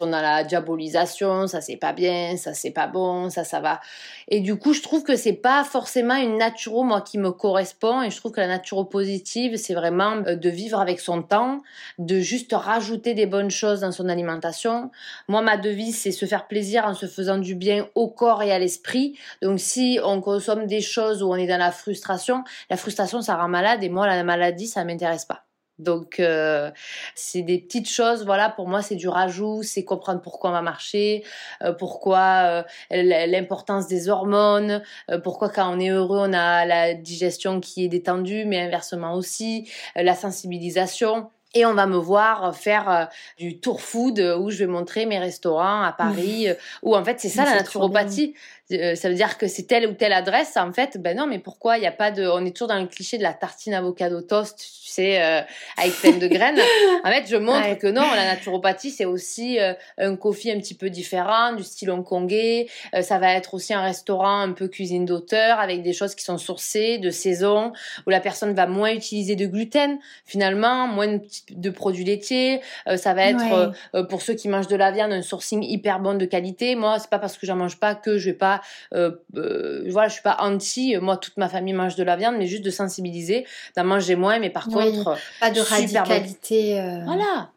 [0.00, 3.80] on a la diabolisation, ça c'est pas bien, ça c'est pas bon, ça ça va.
[4.28, 8.02] Et du coup, je trouve que c'est pas forcément une naturo moi qui me correspond
[8.02, 11.62] et je trouve que la naturo positive, c'est vraiment euh, de vivre avec son temps,
[11.98, 14.90] de juste rajouter des bonnes choses dans son alimentation.
[15.28, 18.52] Moi ma devise c'est se faire plaisir en se faisant du bien au corps et
[18.52, 19.18] à l'esprit.
[19.42, 23.36] Donc si on consomme des choses où on est dans la frustration, la frustration ça
[23.36, 25.49] rend malade et moi la maladie ça m'intéresse pas.
[25.80, 26.70] Donc, euh,
[27.14, 30.62] c'est des petites choses, voilà, pour moi, c'est du rajout, c'est comprendre pourquoi on va
[30.62, 31.24] marcher,
[31.62, 34.82] euh, pourquoi euh, l'importance des hormones,
[35.24, 39.70] pourquoi quand on est heureux, on a la digestion qui est détendue, mais inversement aussi,
[39.96, 41.30] la sensibilisation.
[41.52, 45.82] Et on va me voir faire du tour food où je vais montrer mes restaurants
[45.82, 46.46] à Paris,
[46.82, 48.34] où en fait c'est ça la naturopathie.
[48.72, 50.56] Euh, ça veut dire que c'est telle ou telle adresse.
[50.56, 52.26] En fait, ben non, mais pourquoi il n'y a pas de.
[52.26, 55.40] On est toujours dans le cliché de la tartine avocado toast, tu sais, euh,
[55.76, 56.60] avec plein de graines.
[57.02, 60.74] En fait, je montre que non, la naturopathie, c'est aussi euh, un coffee un petit
[60.74, 62.66] peu différent, du style hongkongais.
[63.00, 66.36] ça va être aussi un restaurant un peu cuisine d'auteur, avec des choses qui sont
[66.36, 67.72] sourcées, de saison,
[68.06, 71.18] où la personne va moins utiliser de gluten, finalement, moins
[71.50, 72.60] de produits laitiers.
[72.96, 73.72] ça va être,
[74.08, 76.74] pour ceux qui mangent de la viande, un sourcing hyper bon de qualité.
[76.74, 78.59] Moi, c'est pas parce que j'en mange pas que je vais pas
[78.94, 80.96] euh, euh, voilà, je suis pas anti.
[80.96, 83.46] Moi, toute ma famille mange de la viande, mais juste de sensibiliser,
[83.76, 84.38] d'en manger moins.
[84.38, 86.80] Mais par contre, pas de radicalité.
[86.80, 87.04] Euh.
[87.04, 87.50] Voilà.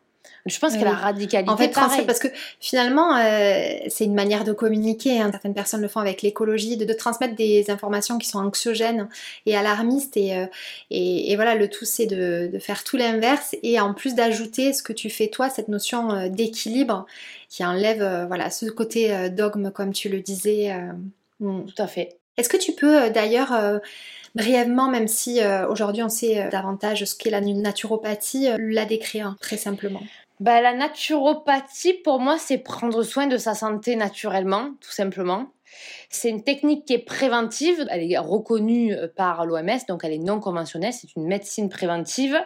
[0.45, 1.49] Je pense que la radicalité.
[1.49, 2.05] En fait, pareil.
[2.05, 2.27] parce que
[2.59, 3.15] finalement,
[3.87, 5.21] c'est une manière de communiquer.
[5.21, 5.29] Hein.
[5.31, 9.07] Certaines personnes le font avec l'écologie, de, transmettre des informations qui sont anxiogènes
[9.45, 10.17] et alarmistes.
[10.17, 10.35] Et,
[10.91, 14.83] et, voilà, le tout, c'est de, de, faire tout l'inverse et en plus d'ajouter ce
[14.83, 17.05] que tu fais toi, cette notion d'équilibre
[17.53, 20.71] qui enlève euh, voilà, ce côté euh, dogme, comme tu le disais.
[20.71, 20.91] Euh.
[21.39, 21.65] Mm.
[21.65, 22.17] Tout à fait.
[22.35, 23.53] Est-ce que tu peux d'ailleurs
[24.33, 25.39] brièvement, même si
[25.69, 30.01] aujourd'hui on sait davantage ce qu'est la naturopathie, la décrire très simplement?
[30.39, 35.51] Bah, La naturopathie, pour moi, c'est prendre soin de sa santé naturellement, tout simplement.
[36.15, 40.19] C'est une technique qui est préventive, elle est reconnue euh, par l'OMS, donc elle est
[40.19, 42.39] non conventionnelle, c'est une médecine préventive.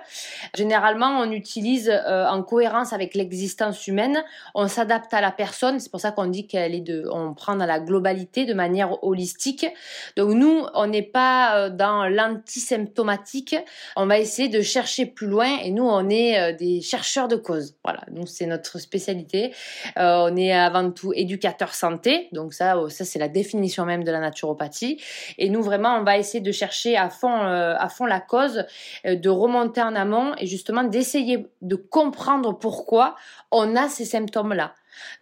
[0.55, 4.23] Généralement, on utilise euh, en cohérence avec l'existence humaine,
[4.55, 7.57] on s'adapte à la personne, c'est pour ça qu'on dit qu'elle est de, on prend
[7.57, 9.67] dans la globalité de manière holistique.
[10.15, 13.57] Donc nous, on n'est pas euh, dans l'antisymptomatique,
[13.97, 17.75] on va essayer de chercher plus loin et nous, on est des chercheurs de cause.
[17.83, 19.53] Voilà, nous c'est notre spécialité.
[19.97, 24.19] on est avant tout éducateur santé, donc ça, ça c'est la définition même de la
[24.19, 25.01] naturopathie.
[25.37, 28.65] Et nous, vraiment, on va essayer de chercher à fond, euh, à fond la cause,
[29.05, 33.15] euh, de remonter en amont et justement d'essayer de comprendre pourquoi
[33.51, 34.73] on a ces symptômes-là.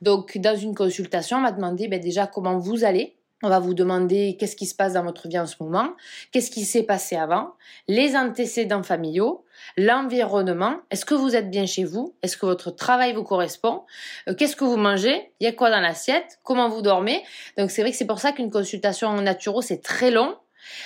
[0.02, 3.16] Donc, dans une consultation, on m'a demandé ben, déjà comment vous allez.
[3.44, 5.90] On va vous demander qu'est-ce qui se passe dans votre vie en ce moment,
[6.32, 7.52] qu'est-ce qui s'est passé avant,
[7.88, 9.45] les antécédents familiaux,
[9.78, 12.16] l'environnement, est-ce que vous êtes bien chez vous?
[12.22, 13.84] Est-ce que votre travail vous correspond?
[14.30, 15.32] Euh, Qu'est-ce que vous mangez?
[15.40, 16.40] Il y a quoi dans l'assiette?
[16.44, 17.24] Comment vous dormez?
[17.58, 20.38] Donc c'est vrai que c'est pour ça qu'une consultation en naturo, c'est très long,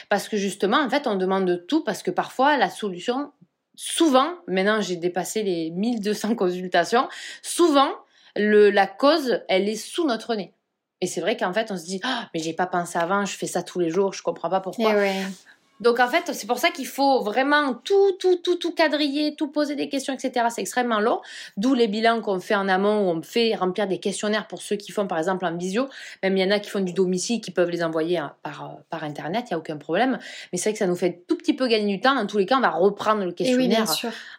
[0.10, 3.32] parce que justement, en fait, on demande tout, parce que parfois, la solution,
[3.76, 7.08] souvent, maintenant j'ai dépassé les 1200 consultations,
[7.42, 7.90] souvent,
[8.36, 10.54] le, la cause, elle est sous notre nez.
[11.02, 13.36] Et c'est vrai qu'en fait, on se dit, oh, mais j'ai pas pensé avant, je
[13.38, 14.92] fais ça tous les jours, je comprends pas pourquoi.
[14.92, 14.96] Eh
[15.80, 19.48] donc en fait, c'est pour ça qu'il faut vraiment tout, tout, tout, tout quadriller, tout
[19.48, 20.48] poser des questions, etc.
[20.50, 21.22] C'est extrêmement long.
[21.56, 24.76] D'où les bilans qu'on fait en amont où on fait remplir des questionnaires pour ceux
[24.76, 25.88] qui font par exemple en visio.
[26.22, 28.66] Même il y en a qui font du domicile, qui peuvent les envoyer hein, par,
[28.66, 30.20] euh, par internet, il n'y a aucun problème.
[30.52, 32.18] Mais c'est vrai que ça nous fait tout petit peu gagner du temps.
[32.18, 33.86] En tous les cas, on va reprendre le questionnaire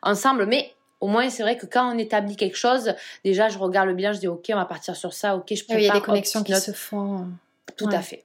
[0.03, 0.44] ensemble.
[0.44, 3.94] Mais au moins, c'est vrai que quand on établit quelque chose, déjà, je regarde le
[3.94, 5.76] bilan, je dis, OK, on va partir sur ça, OK, je prépare.
[5.76, 7.26] Oui, il y a des connexions qui se font.
[7.76, 8.24] Tout à fait.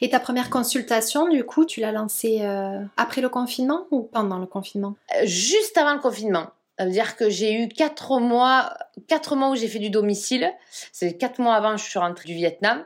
[0.00, 4.38] Et ta première consultation, du coup, tu l'as lancée euh, après le confinement ou pendant
[4.38, 4.94] le confinement?
[5.14, 6.46] Euh, Juste avant le confinement.
[6.78, 8.74] Ça veut dire que j'ai eu quatre mois,
[9.08, 10.50] quatre mois où j'ai fait du domicile.
[10.92, 12.84] C'est quatre mois avant, je suis rentrée du Vietnam.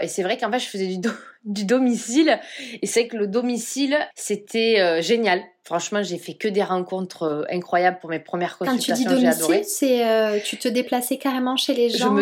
[0.00, 1.00] Et c'est vrai qu'en fait, je faisais du,
[1.44, 2.38] du domicile.
[2.82, 5.42] Et c'est que le domicile, c'était euh, génial.
[5.62, 8.94] Franchement, j'ai fait que des rencontres euh, incroyables pour mes premières consultations.
[9.04, 12.16] Quand tu dis domicile, c'est euh, tu te déplaçais carrément chez les gens.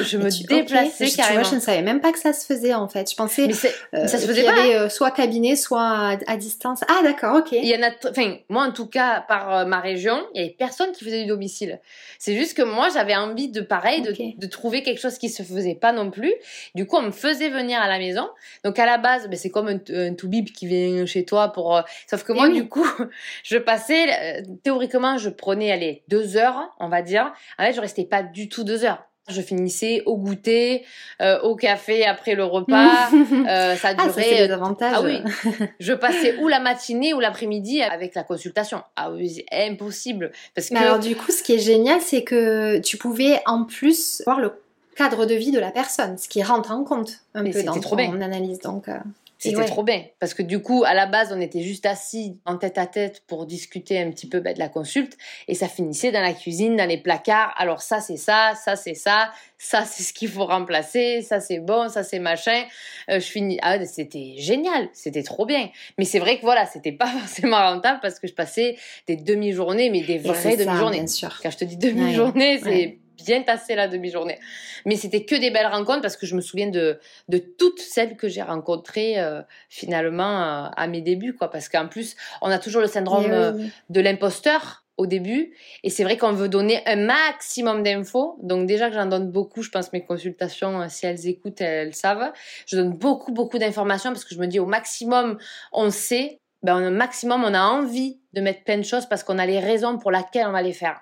[0.00, 1.42] Je me, je me déplaçais carrément.
[1.42, 3.10] Tu vois, je ne savais même pas que ça se faisait en fait.
[3.10, 6.80] Je pensais Mais ça se faisait qu'il y avait soit cabinet, soit à, distance.
[6.88, 7.52] Ah d'accord, ok.
[7.52, 10.54] Il y en a, enfin moi en tout cas par ma région, il y avait
[10.56, 11.78] personne qui faisait du domicile.
[12.18, 15.42] C'est juste que moi j'avais envie de pareil, de, de trouver quelque chose qui se
[15.42, 16.34] faisait pas non plus.
[16.74, 18.28] Du coup, on me faisait venir à la maison
[18.64, 21.76] donc à la base, ben, c'est comme un, un toubib qui vient chez toi pour.
[21.76, 22.86] Euh, sauf que moi, du coup,
[23.44, 27.32] je passais euh, théoriquement, je prenais allez deux heures, on va dire.
[27.58, 29.04] En fait, je restais pas du tout deux heures.
[29.28, 30.84] Je finissais au goûter,
[31.20, 33.08] euh, au café après le repas.
[33.76, 34.50] ça ah, durait.
[34.50, 34.94] Ah, avantages.
[34.96, 35.22] Ah oui.
[35.80, 38.82] je passais ou la matinée ou l'après-midi avec la consultation.
[38.96, 40.32] Ah oui, c'est impossible.
[40.54, 40.76] Parce que...
[40.76, 44.52] alors du coup, ce qui est génial, c'est que tu pouvais en plus voir le
[44.96, 47.96] cadre de vie de la personne, ce qui rentre en compte un peu dans trop
[47.96, 48.58] ton analyse.
[48.60, 48.98] Donc, euh,
[49.42, 52.56] c'était trop bien parce que du coup, à la base, on était juste assis en
[52.56, 55.16] tête à tête pour discuter un petit peu bah, de la consulte
[55.48, 57.52] et ça finissait dans la cuisine, dans les placards.
[57.56, 61.58] Alors ça, c'est ça, ça, c'est ça, ça, c'est ce qu'il faut remplacer, ça, c'est
[61.58, 62.64] bon, ça, c'est machin.
[63.10, 63.58] Euh, je finis.
[63.62, 65.68] Ah, c'était génial, c'était trop bien.
[65.98, 68.76] Mais c'est vrai que voilà, c'était pas forcément rentable parce que je passais
[69.08, 71.04] des demi-journées, mais des vraies demi-journées.
[71.42, 74.38] Quand je te dis demi-journée, c'est bien passé la demi-journée.
[74.84, 78.16] Mais c'était que des belles rencontres parce que je me souviens de, de toutes celles
[78.16, 81.34] que j'ai rencontrées euh, finalement euh, à mes débuts.
[81.34, 81.50] quoi.
[81.50, 83.52] Parce qu'en plus, on a toujours le syndrome eh euh,
[83.90, 85.54] de l'imposteur au début.
[85.82, 88.38] Et c'est vrai qu'on veut donner un maximum d'infos.
[88.42, 92.32] Donc déjà que j'en donne beaucoup, je pense mes consultations, si elles écoutent, elles, savent.
[92.66, 95.38] Je donne beaucoup, beaucoup d'informations parce que je me dis au maximum,
[95.72, 96.38] on sait.
[96.62, 99.58] Ben, au maximum, on a envie de mettre plein de choses parce qu'on a les
[99.58, 101.00] raisons pour lesquelles on va les faire.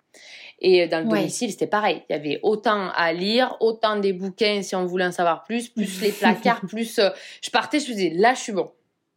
[0.61, 2.03] Et dans le domicile, c'était pareil.
[2.09, 5.69] Il y avait autant à lire, autant des bouquins si on voulait en savoir plus,
[5.69, 6.99] plus les placards, plus.
[6.99, 7.09] Euh,
[7.43, 8.71] je partais, je faisais là, je suis bon.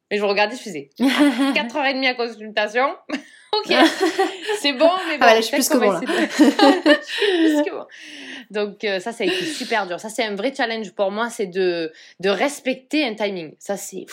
[0.09, 2.87] Et je regardais, je faisais 4h30 à consultation.
[3.59, 3.75] Ok,
[4.59, 6.01] c'est bon, mais bon, ah, je suis plus que bon, là.
[6.07, 7.85] je suis plus que bon.
[8.51, 9.99] Donc euh, ça, ça a été super dur.
[9.99, 13.55] Ça, c'est un vrai challenge pour moi, c'est de, de respecter un timing.
[13.59, 14.05] Ça, c'est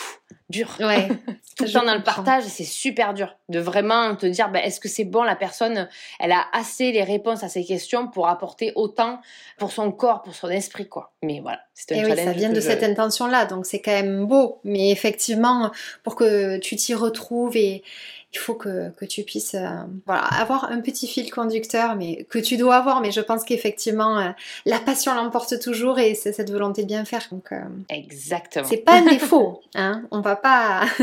[0.49, 0.75] dur.
[0.79, 1.07] Ouais.
[1.57, 4.79] Tout le temps dans le partage, c'est super dur de vraiment te dire, ben, est-ce
[4.79, 5.87] que c'est bon la personne,
[6.19, 9.19] elle a assez les réponses à ces questions pour apporter autant
[9.57, 11.13] pour son corps, pour son esprit, quoi.
[11.21, 12.19] Mais voilà, c'est un Et challenge.
[12.19, 14.59] Oui, ça vient de cette intention-là, donc c'est quand même beau.
[14.63, 15.71] Mais effectivement,
[16.03, 17.83] pour que tu t'y retrouves et
[18.33, 19.67] il faut que, tu puisses euh,
[20.05, 23.01] voilà, avoir un petit fil conducteur, mais que tu dois avoir.
[23.01, 24.29] Mais je pense qu'effectivement, euh,
[24.65, 27.27] la passion l'emporte toujours et c'est cette volonté de bien faire.
[27.31, 28.67] Donc, euh, Exactement.
[28.67, 30.03] C'est pas un défaut, hein.
[30.11, 30.85] On va pas.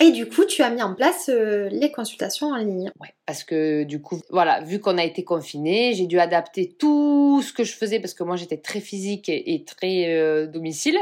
[0.00, 2.90] Et du coup, tu as mis en place euh, les consultations en ligne.
[3.00, 7.42] Ouais, parce que du coup, voilà, vu qu'on a été confinés, j'ai dû adapter tout
[7.42, 10.98] ce que je faisais parce que moi j'étais très physique et, très euh, domicile.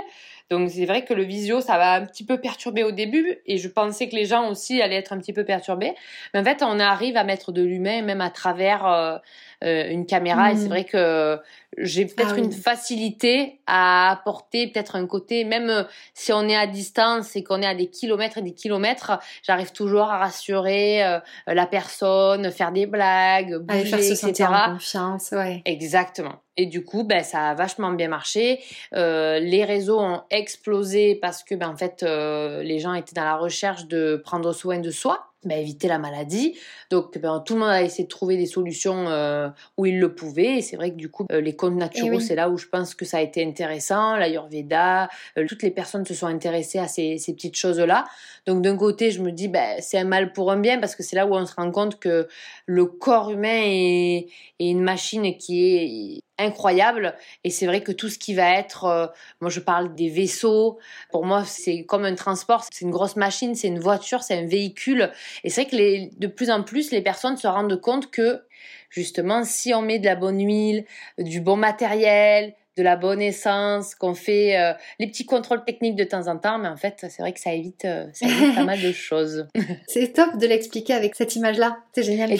[0.52, 3.56] Donc c'est vrai que le visio, ça va un petit peu perturber au début et
[3.56, 5.94] je pensais que les gens aussi allaient être un petit peu perturbés.
[6.34, 9.16] Mais en fait, on arrive à mettre de l'humain même à travers euh,
[9.62, 10.68] euh, une caméra et c'est hmm.
[10.68, 11.38] vrai que
[11.78, 16.56] j'ai peut-être ah une facilité à apporter peut-être un côté, même euh, si on est
[16.56, 21.00] à distance et qu'on est à des kilomètres et des kilomètres, j'arrive toujours à rassurer
[21.46, 24.48] la personne, faire des blagues, bouger, faire se etc.
[24.50, 25.62] En confiance, ouais.
[25.64, 26.42] Exactement.
[26.56, 28.60] Et du coup, ben, ça a vachement bien marché.
[28.94, 33.24] Euh, les réseaux ont explosé parce que, ben, en fait, euh, les gens étaient dans
[33.24, 35.31] la recherche de prendre soin de soi.
[35.44, 36.56] Ben, éviter la maladie.
[36.88, 40.14] Donc, ben, tout le monde a essayé de trouver des solutions euh, où il le
[40.14, 40.58] pouvait.
[40.58, 42.94] Et c'est vrai que du coup, euh, les comptes naturels, c'est là où je pense
[42.94, 44.16] que ça a été intéressant.
[44.16, 48.04] L'Ayurveda, euh, toutes les personnes se sont intéressées à ces, ces petites choses-là.
[48.46, 51.02] Donc, d'un côté, je me dis, ben, c'est un mal pour un bien parce que
[51.02, 52.28] c'est là où on se rend compte que
[52.66, 54.28] le corps humain est,
[54.60, 57.14] est une machine qui est incroyable.
[57.44, 60.78] Et c'est vrai que tout ce qui va être, moi je parle des vaisseaux,
[61.10, 64.46] pour moi c'est comme un transport, c'est une grosse machine, c'est une voiture, c'est un
[64.46, 65.10] véhicule.
[65.44, 68.42] Et c'est vrai que les, de plus en plus, les personnes se rendent compte que,
[68.90, 70.84] justement, si on met de la bonne huile,
[71.18, 76.04] du bon matériel, de la bonne essence, qu'on fait euh, les petits contrôles techniques de
[76.04, 78.64] temps en temps, mais en fait, c'est vrai que ça évite, euh, ça évite pas
[78.64, 79.46] mal de choses.
[79.86, 81.78] c'est top de l'expliquer avec cette image-là.
[81.94, 82.32] C'est génial.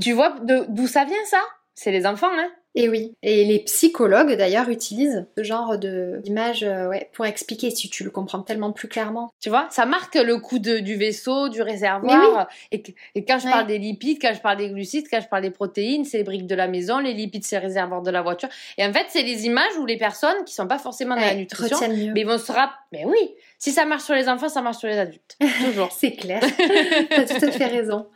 [0.00, 1.40] tu vois d'où ça vient ça?
[1.74, 2.50] C'est les enfants, hein?
[2.78, 7.88] Et oui, et les psychologues d'ailleurs utilisent ce genre d'image euh, ouais, pour expliquer si
[7.88, 9.32] tu le comprends tellement plus clairement.
[9.40, 12.48] Tu vois, ça marque le coup de, du vaisseau, du réservoir.
[12.72, 12.82] Et,
[13.26, 16.04] quand je parle des lipides, quand je parle des glucides, quand je parle des protéines,
[16.04, 18.50] c'est les briques de la maison, les lipides, c'est les réservoirs de la voiture.
[18.76, 21.34] Et en fait, c'est les images où les personnes qui sont pas forcément dans la
[21.34, 22.76] nutrition, mais ils vont se rappeler.
[22.92, 25.38] Mais oui, si ça marche sur les enfants, ça marche sur les adultes.
[25.64, 25.92] Toujours.
[25.92, 26.40] c'est clair.
[27.10, 28.06] tu as tout à fait raison.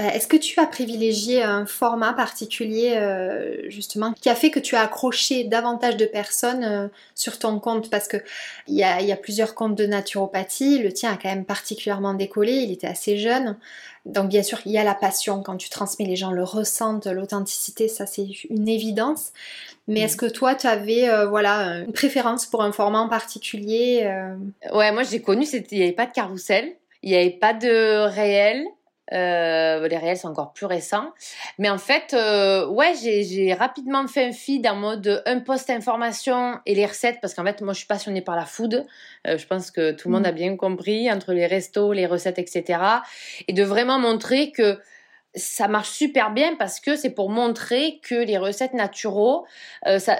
[0.00, 4.58] Euh, est-ce que tu as privilégié un format particulier euh, justement qui a fait que
[4.58, 7.90] tu as accroché davantage de personnes euh, sur ton compte?
[7.90, 8.16] Parce que
[8.66, 12.72] il y a, plusieurs comptes de naturopathie, le tien a quand même particulièrement décollé, il
[12.72, 13.56] était assez jeune.
[14.04, 17.06] Donc bien sûr, il y a la passion quand tu transmets, les gens le ressentent,
[17.06, 19.32] l'authenticité, ça c'est une évidence.
[19.86, 24.10] Mais est-ce que toi, tu avais voilà, une préférence pour un format en particulier
[24.72, 28.06] Ouais, moi j'ai connu, il n'y avait pas de carrousel, il n'y avait pas de
[28.08, 28.66] réel,
[29.12, 31.12] euh, les réels, c'est encore plus récent.
[31.58, 36.58] Mais en fait, euh, ouais, j'ai rapidement fait un feed en mode un post information
[36.66, 38.86] et les recettes, parce qu'en fait, moi, je suis passionnée par la food.
[39.26, 40.36] Euh, je pense que tout le monde a mm.
[40.36, 42.80] bien compris, entre les restos, les recettes, etc.
[43.48, 44.78] Et de vraiment montrer que
[45.34, 49.46] ça marche super bien parce que c'est pour montrer que les recettes naturaux,
[49.98, 50.16] ça,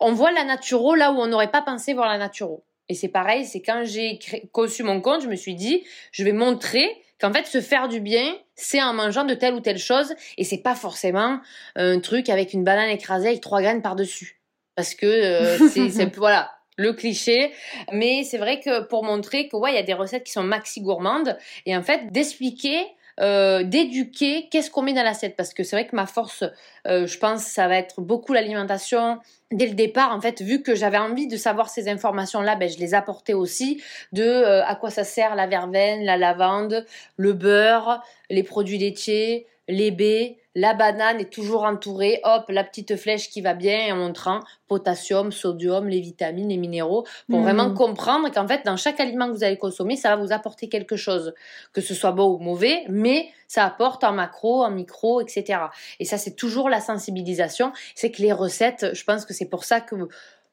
[0.00, 2.64] on voit la naturo là où on n'aurait pas pensé voir la naturo.
[2.88, 4.18] Et c'est pareil, c'est quand j'ai
[4.50, 6.88] conçu mon compte, je me suis dit, je vais montrer
[7.20, 10.44] qu'en fait se faire du bien, c'est en mangeant de telle ou telle chose et
[10.44, 11.40] c'est pas forcément
[11.76, 14.40] un truc avec une banane écrasée avec trois graines par-dessus.
[14.74, 17.52] Parce que euh, c'est voilà, le cliché,
[17.92, 20.44] mais c'est vrai que pour montrer que ouais, il y a des recettes qui sont
[20.44, 22.78] maxi gourmandes et en fait d'expliquer
[23.20, 25.36] euh, d'éduquer qu'est-ce qu'on met dans l'assiette?
[25.36, 26.44] Parce que c'est vrai que ma force
[26.86, 29.18] euh, je pense ça va être beaucoup l'alimentation.
[29.50, 32.68] Dès le départ en fait vu que j'avais envie de savoir ces informations là ben
[32.68, 36.84] je les apportais aussi de euh, à quoi ça sert la verveine la lavande
[37.16, 42.96] le beurre les produits laitiers les baies la banane est toujours entourée, hop, la petite
[42.96, 47.74] flèche qui va bien en montrant potassium, sodium, les vitamines, les minéraux, pour vraiment hmm.
[47.74, 50.96] comprendre qu'en fait, dans chaque aliment que vous allez consommer, ça va vous apporter quelque
[50.96, 51.32] chose,
[51.72, 55.60] que ce soit bon ou mauvais, mais ça apporte en macro, en micro, etc.
[56.00, 57.72] Et ça, c'est toujours la sensibilisation.
[57.94, 59.94] C'est que les recettes, je pense que c'est pour ça que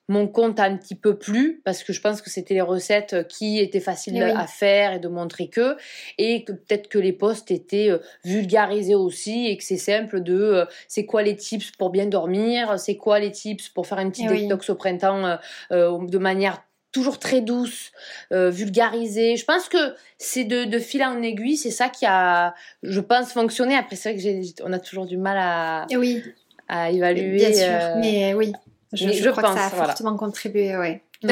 [0.07, 3.27] mon compte a un petit peu plu parce que je pense que c'était les recettes
[3.27, 5.77] qui étaient faciles eh à faire et de montrer que
[6.17, 10.39] et que peut-être que les posts étaient euh, vulgarisés aussi et que c'est simple de
[10.39, 14.09] euh, c'est quoi les tips pour bien dormir, c'est quoi les tips pour faire un
[14.09, 15.37] petit eh détox au printemps
[15.71, 17.91] euh, de manière toujours très douce,
[18.31, 19.35] vulgarisée.
[19.35, 23.33] Je pense que c'est de, de, fil en aiguille, c'est ça qui a, je pense,
[23.33, 23.75] fonctionné.
[23.75, 26.23] Après, c'est vrai que on a toujours du mal à, eh oui.
[26.69, 27.35] à évaluer.
[27.35, 28.53] Bien sûr, mais oui.
[28.95, 31.01] Je, crois que ça a fortement contribué, ouais.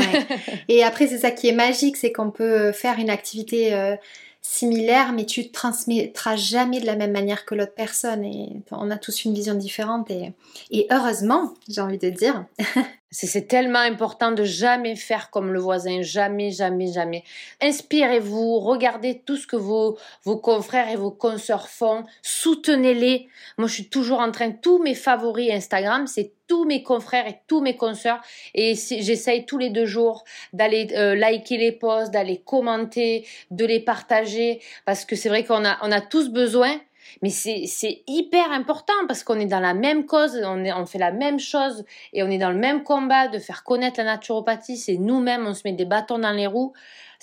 [0.69, 3.95] et après, c'est ça qui est magique, c'est qu'on peut faire une activité euh,
[4.41, 8.23] similaire, mais tu ne transmettras jamais de la même manière que l'autre personne.
[8.23, 10.09] Et on a tous une vision différente.
[10.11, 10.33] Et,
[10.71, 12.45] et heureusement, j'ai envie de dire.
[13.15, 17.23] C'est tellement important de jamais faire comme le voisin, jamais, jamais, jamais.
[17.61, 23.27] Inspirez-vous, regardez tout ce que vos, vos confrères et vos consoeurs font, soutenez-les.
[23.59, 27.39] Moi, je suis toujours en train, tous mes favoris Instagram, c'est tous mes confrères et
[27.47, 28.19] tous mes consoeurs
[28.55, 33.79] et j'essaye tous les deux jours d'aller euh, liker les posts, d'aller commenter, de les
[33.79, 36.79] partager parce que c'est vrai qu'on a, on a tous besoin
[37.21, 41.39] mais c'est hyper important parce qu'on est dans la même cause, on, fait la même
[41.39, 44.77] chose et on est dans le même combat de faire connaître la naturopathie.
[44.77, 46.73] C'est nous-mêmes, on se met des bâtons dans les roues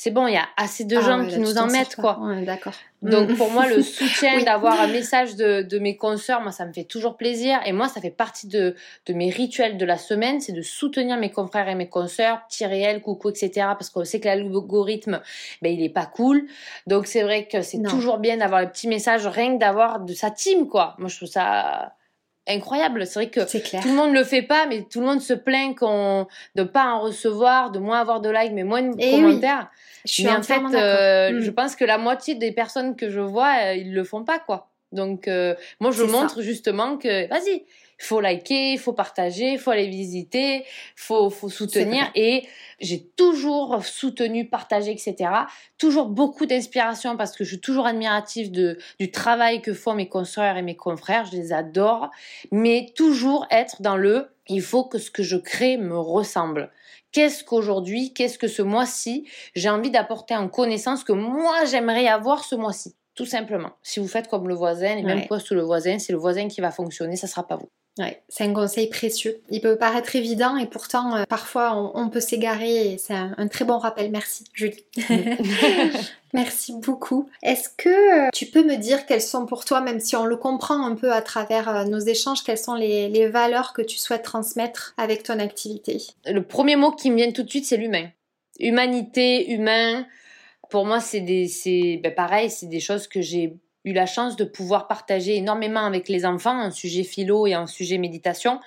[0.01, 2.19] c'est bon, il y a assez de ah gens qui nous en mettent, quoi.
[2.47, 2.73] d'accord.
[3.03, 6.85] Donc, pour moi, le soutien d'avoir un message de, mes consoeurs, moi, ça me fait
[6.85, 7.61] toujours plaisir.
[7.67, 8.75] Et moi, ça fait partie de,
[9.11, 13.03] mes rituels de la semaine, c'est de soutenir mes confrères et mes consoeurs, petit réel,
[13.03, 13.51] coucou, etc.
[13.57, 15.21] Parce qu'on sait que l'algorithme,
[15.61, 16.47] ben, il est pas cool.
[16.87, 20.15] Donc, c'est vrai que c'est toujours bien d'avoir le petit message, rien que d'avoir de
[20.15, 20.95] sa team, quoi.
[20.97, 21.93] Moi, je trouve ça
[22.55, 23.07] incroyable.
[23.07, 25.35] C'est vrai que tout le monde ne le fait pas, mais tout le monde se
[25.35, 29.11] plaint qu'on de pas en recevoir, de moins avoir de likes, mais moins de eh
[29.13, 29.71] commentaires.
[30.05, 31.41] Je suis mais en fait, euh, mm.
[31.41, 34.39] je pense que la moitié des personnes que je vois, euh, ils le font pas,
[34.39, 34.69] quoi.
[34.93, 37.65] Donc, euh, moi, je montre justement que, vas-y,
[38.03, 40.65] faut liker, il faut partager, il faut aller visiter,
[40.97, 42.47] faut faut soutenir et
[42.81, 45.31] j'ai toujours soutenu, partagé, etc.
[45.79, 50.09] Toujours beaucoup d'inspiration parce que je suis toujours admirative de du travail que font mes
[50.09, 52.11] consoeurs et mes confrères, je les adore,
[52.51, 56.71] mais toujours être dans le il faut que ce que je crée me ressemble.
[57.13, 62.45] Qu'est-ce qu'aujourd'hui, qu'est-ce que ce mois-ci, j'ai envie d'apporter en connaissance que moi j'aimerais avoir
[62.45, 62.95] ce mois-ci?
[63.15, 63.73] Tout simplement.
[63.83, 66.61] Si vous faites comme le voisin, les mêmes postes le voisin, c'est le voisin qui
[66.61, 67.69] va fonctionner, ça sera pas vous.
[67.99, 69.43] Ouais, c'est un conseil précieux.
[69.51, 73.65] Il peut paraître évident et pourtant euh, parfois on, peut s'égarer et c'est un, très
[73.65, 74.11] bon rappel.
[74.11, 74.85] Merci Julie.
[76.33, 77.29] Merci beaucoup.
[77.43, 80.37] Est-ce que euh, tu peux me dire quelles sont pour toi, même si on le
[80.37, 84.23] comprend un peu à travers euh, nos échanges, quelles sont les, valeurs que tu souhaites
[84.23, 86.01] transmettre avec ton activité?
[86.27, 88.09] Le premier mot qui me vient tout de suite, c'est l'humain.
[88.61, 90.07] Humanité, humain.
[90.71, 94.45] Pour moi, c'est des, ben pareil, c'est des choses que j'ai eu la chance de
[94.45, 98.61] pouvoir partager énormément avec les enfants un sujet philo et un sujet méditation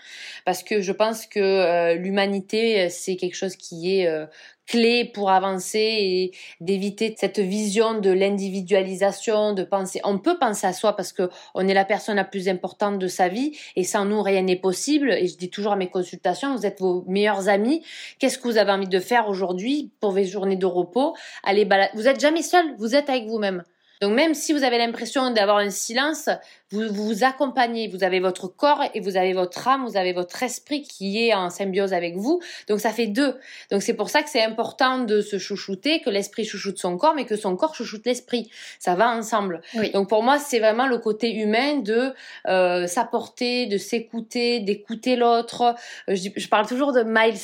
[0.45, 4.25] parce que je pense que euh, l'humanité c'est quelque chose qui est euh,
[4.65, 10.73] clé pour avancer et d'éviter cette vision de l'individualisation de penser on peut penser à
[10.73, 14.05] soi parce que on est la personne la plus importante de sa vie et sans
[14.05, 15.11] nous rien n'est possible.
[15.11, 17.83] Et je dis toujours à mes consultations vous êtes vos meilleurs amis.
[18.19, 21.15] Qu'est-ce que vous avez envie de faire aujourd'hui pour vos journées de repos?
[21.43, 23.63] Allez vous êtes jamais seul vous êtes avec vous-même
[24.03, 26.27] donc même si vous avez l'impression d'avoir un silence,
[26.71, 30.43] vous, vous accompagnez, vous avez votre corps et vous avez votre âme, vous avez votre
[30.43, 32.41] esprit qui est en symbiose avec vous.
[32.67, 33.37] Donc ça fait deux.
[33.71, 37.15] Donc c'est pour ça que c'est important de se chouchouter, que l'esprit chouchoute son corps,
[37.15, 38.51] mais que son corps chouchoute l'esprit.
[38.77, 39.61] Ça va ensemble.
[39.93, 42.13] Donc pour moi, c'est vraiment le côté humain de
[42.49, 45.75] euh, s'apporter, de s'écouter, d'écouter l'autre.
[46.09, 47.39] Euh, je, je parle toujours de Miles.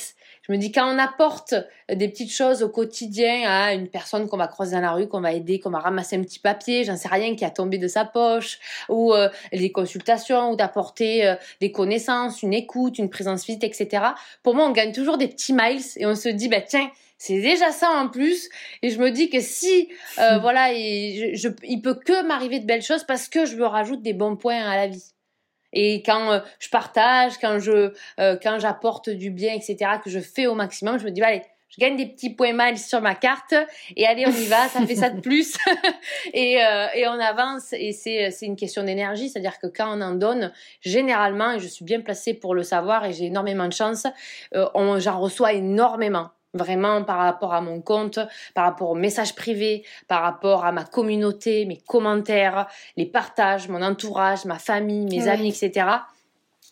[0.50, 1.54] Je me dis quand on apporte
[1.88, 5.20] des petites choses au quotidien à une personne qu'on va croiser dans la rue, qu'on
[5.20, 7.86] va aider, qu'on va ramasser un petit papier, j'en sais rien, qui a tombé de
[7.86, 8.58] sa poche,
[8.88, 14.02] ou euh, des consultations, ou d'apporter euh, des connaissances, une écoute, une présence physique, etc.
[14.42, 17.40] Pour moi, on gagne toujours des petits miles et on se dit, bah tiens, c'est
[17.40, 18.48] déjà ça en plus
[18.82, 22.66] et je me dis que si euh, voilà et je, il peut que m'arriver de
[22.66, 25.12] belles choses parce que je me rajoute des bons points à la vie
[25.72, 30.20] et quand euh, je partage, quand je, euh, quand j'apporte du bien, etc., que je
[30.20, 33.14] fais au maximum, je me dis, allez, je gagne des petits points miles sur ma
[33.14, 33.54] carte
[33.94, 35.56] et allez, on y va, ça fait ça de plus
[36.34, 40.00] et, euh, et on avance et c'est, c'est une question d'énergie, c'est-à-dire que quand on
[40.00, 43.72] en donne, généralement, et je suis bien placée pour le savoir et j'ai énormément de
[43.72, 44.08] chance,
[44.52, 48.18] on, j'en reçois énormément vraiment par rapport à mon compte,
[48.54, 53.82] par rapport aux messages privés, par rapport à ma communauté, mes commentaires, les partages, mon
[53.82, 55.86] entourage, ma famille, mes amis, etc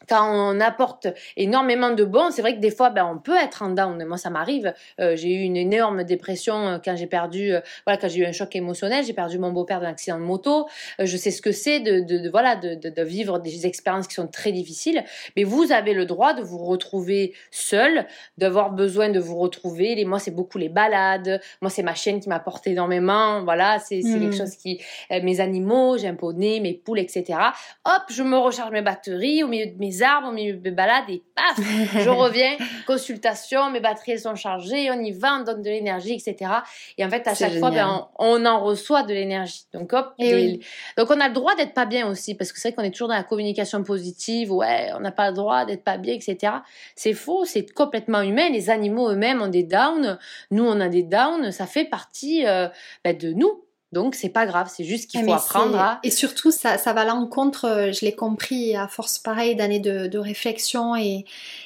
[0.07, 3.63] quand on apporte énormément de bons, c'est vrai que des fois, ben, on peut être
[3.63, 4.03] en down.
[4.05, 4.73] Moi, ça m'arrive.
[5.01, 8.27] Euh, j'ai eu une énorme dépression euh, quand j'ai perdu, euh, voilà, quand j'ai eu
[8.27, 9.05] un choc émotionnel.
[9.05, 10.67] J'ai perdu mon beau-père d'un accident de moto.
[10.99, 14.15] je sais ce que c'est de, de, de, voilà, de, de, vivre des expériences qui
[14.15, 15.05] sont très difficiles.
[15.37, 18.07] Mais vous avez le droit de vous retrouver seul,
[18.39, 19.95] d'avoir besoin de vous retrouver.
[19.95, 21.41] Les, moi, c'est beaucoup les balades.
[21.61, 23.43] Moi, c'est ma chaîne qui m'apporte énormément.
[23.43, 24.39] Voilà, c'est quelque mmh.
[24.39, 24.81] chose qui,
[25.11, 27.39] mes animaux, j'ai un poney, mes poules, etc.
[27.85, 31.05] Hop, je me recharge mes batteries au milieu de mes arbres, au milieu de balade
[31.09, 31.57] et paf,
[32.05, 36.51] je reviens, consultation, mes batteries sont chargées, on y va, on donne de l'énergie, etc.
[36.97, 39.65] Et en fait, à chaque fois, ben, on, en reçoit de l'énergie.
[39.73, 40.61] Donc hop, eh
[40.97, 42.91] donc on a le droit d'être pas bien aussi, parce que c'est vrai qu'on est
[42.91, 46.53] toujours dans la communication positive, ouais, on n'a pas le droit d'être pas bien, etc.
[46.95, 48.49] C'est faux, c'est complètement humain.
[48.51, 50.19] Les animaux eux-mêmes ont des downs,
[50.51, 52.69] nous on a des downs, ça fait partie euh,
[53.05, 55.99] ben, de nous Donc c'est pas grave, c'est juste qu'il faut apprendre à...
[56.03, 59.81] Et surtout, ça, ça va à l'encontre, euh, je l'ai compris à force pareil d'années
[59.81, 61.25] de, réflexion et,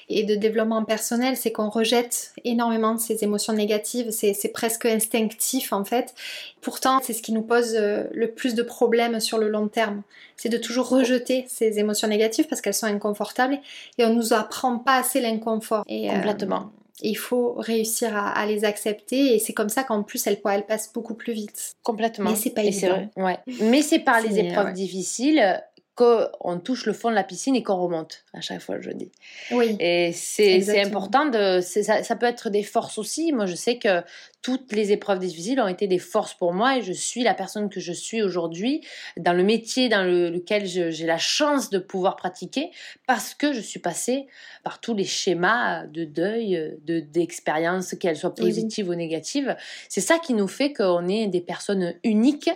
[0.08, 5.84] et, de développement personnel, c'est qu'on rejette énormément ces émotions négatives, c'est presque instinctif en
[5.84, 6.14] fait.
[6.60, 10.02] Pourtant, c'est ce qui nous pose euh, le plus de problèmes sur le long terme.
[10.36, 13.58] C'est de toujours rejeter ces émotions négatives parce qu'elles sont inconfortables
[13.98, 15.84] et on nous apprend pas assez l'inconfort.
[15.84, 20.66] Complètement il faut réussir à, les accepter et c'est comme ça qu'en plus elles, elles
[20.66, 21.72] passent beaucoup plus vite.
[21.82, 22.30] Complètement.
[22.30, 23.08] Mais c'est pas évident.
[23.16, 23.38] Ouais.
[23.60, 25.62] Mais c'est par les épreuves difficiles
[25.94, 29.12] qu'on touche le fond de la piscine et qu'on remonte à chaque fois, je dis.
[29.50, 29.76] Oui.
[29.78, 31.60] Et c'est important de.
[31.60, 33.30] Ça, ça, peut être des forces aussi.
[33.32, 34.02] Moi, je sais que
[34.40, 37.68] toutes les épreuves difficiles ont été des forces pour moi et je suis la personne
[37.68, 38.80] que je suis aujourd'hui
[39.18, 42.70] dans le métier dans lequel j'ai la chance de pouvoir pratiquer
[43.06, 44.26] parce que je suis passée
[44.64, 49.56] par tous les schémas de deuil, de d'expériences, qu'elles soient positives ou négatives.
[49.90, 52.50] C'est ça qui nous fait qu'on est des personnes uniques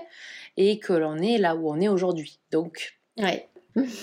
[0.57, 2.39] et que l'on est là où on est aujourd'hui.
[2.51, 3.49] Donc, Ouais.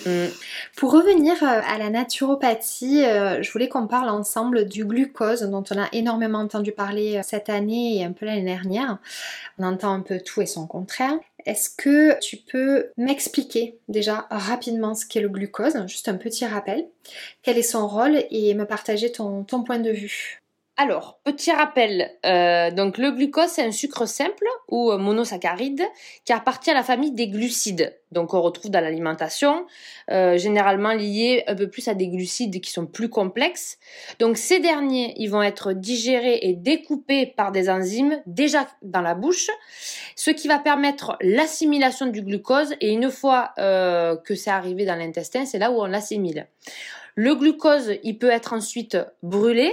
[0.05, 0.27] Mm.
[0.75, 5.63] Pour revenir euh, à la naturopathie, euh, je voulais qu'on parle ensemble du glucose dont
[5.71, 8.99] on a énormément entendu parler euh, cette année et un peu l'année dernière.
[9.57, 11.15] On entend un peu tout et son contraire.
[11.47, 16.85] Est-ce que tu peux m'expliquer déjà rapidement ce qu'est le glucose, juste un petit rappel,
[17.41, 20.42] quel est son rôle et me partager ton point de vue?
[20.75, 25.83] Alors, petit rappel, euh, donc le glucose c'est un sucre simple ou monosaccharide
[26.25, 27.95] qui appartient à la famille des glucides.
[28.11, 29.67] Donc on retrouve dans l'alimentation,
[30.09, 33.77] euh, généralement lié un peu plus à des glucides qui sont plus complexes.
[34.17, 39.13] Donc ces derniers, ils vont être digérés et découpés par des enzymes déjà dans la
[39.13, 39.49] bouche,
[40.15, 44.95] ce qui va permettre l'assimilation du glucose et une fois euh, que c'est arrivé dans
[44.95, 46.47] l'intestin, c'est là où on l'assimile.
[47.15, 49.71] Le glucose, il peut être ensuite brûlé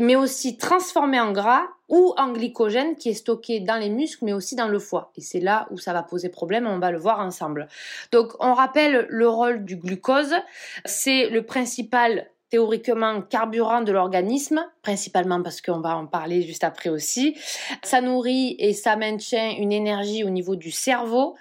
[0.00, 4.32] mais aussi transformé en gras ou en glycogène qui est stocké dans les muscles, mais
[4.32, 5.12] aussi dans le foie.
[5.16, 7.68] Et c'est là où ça va poser problème, on va le voir ensemble.
[8.12, 10.34] Donc on rappelle le rôle du glucose,
[10.84, 16.88] c'est le principal théoriquement carburant de l'organisme, principalement parce qu'on va en parler juste après
[16.88, 17.36] aussi.
[17.82, 21.36] Ça nourrit et ça maintient une énergie au niveau du cerveau,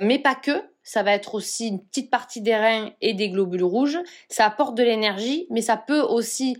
[0.00, 0.62] mais pas que.
[0.82, 3.98] Ça va être aussi une petite partie des reins et des globules rouges.
[4.28, 6.56] Ça apporte de l'énergie, mais ça peut aussi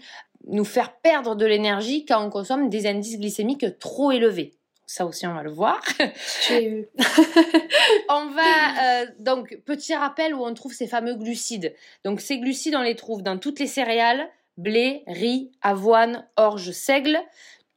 [0.47, 4.55] nous faire perdre de l'énergie quand on consomme des indices glycémiques trop élevés.
[4.87, 5.81] Ça aussi, on va le voir.
[6.51, 6.87] eu.
[8.09, 11.75] on va euh, donc petit rappel où on trouve ces fameux glucides.
[12.05, 17.21] Donc ces glucides, on les trouve dans toutes les céréales, blé, riz, avoine, orge, seigle,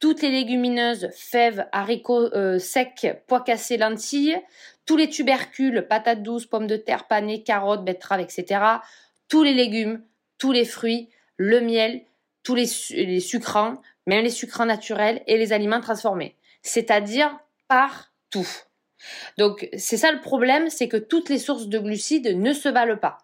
[0.00, 4.40] toutes les légumineuses, fèves, haricots euh, secs, pois cassés, lentilles,
[4.84, 8.60] tous les tubercules, patates douces, pommes de terre panées, carottes, betteraves, etc.
[9.28, 10.02] Tous les légumes,
[10.36, 12.02] tous les fruits, le miel,
[12.44, 13.74] tous les, sucrants,
[14.06, 16.36] même les sucrants naturels et les aliments transformés.
[16.62, 17.36] C'est-à-dire
[17.66, 18.48] partout.
[19.38, 22.96] Donc c'est ça le problème, c'est que toutes les sources de glucides ne se valent
[22.96, 23.18] pas.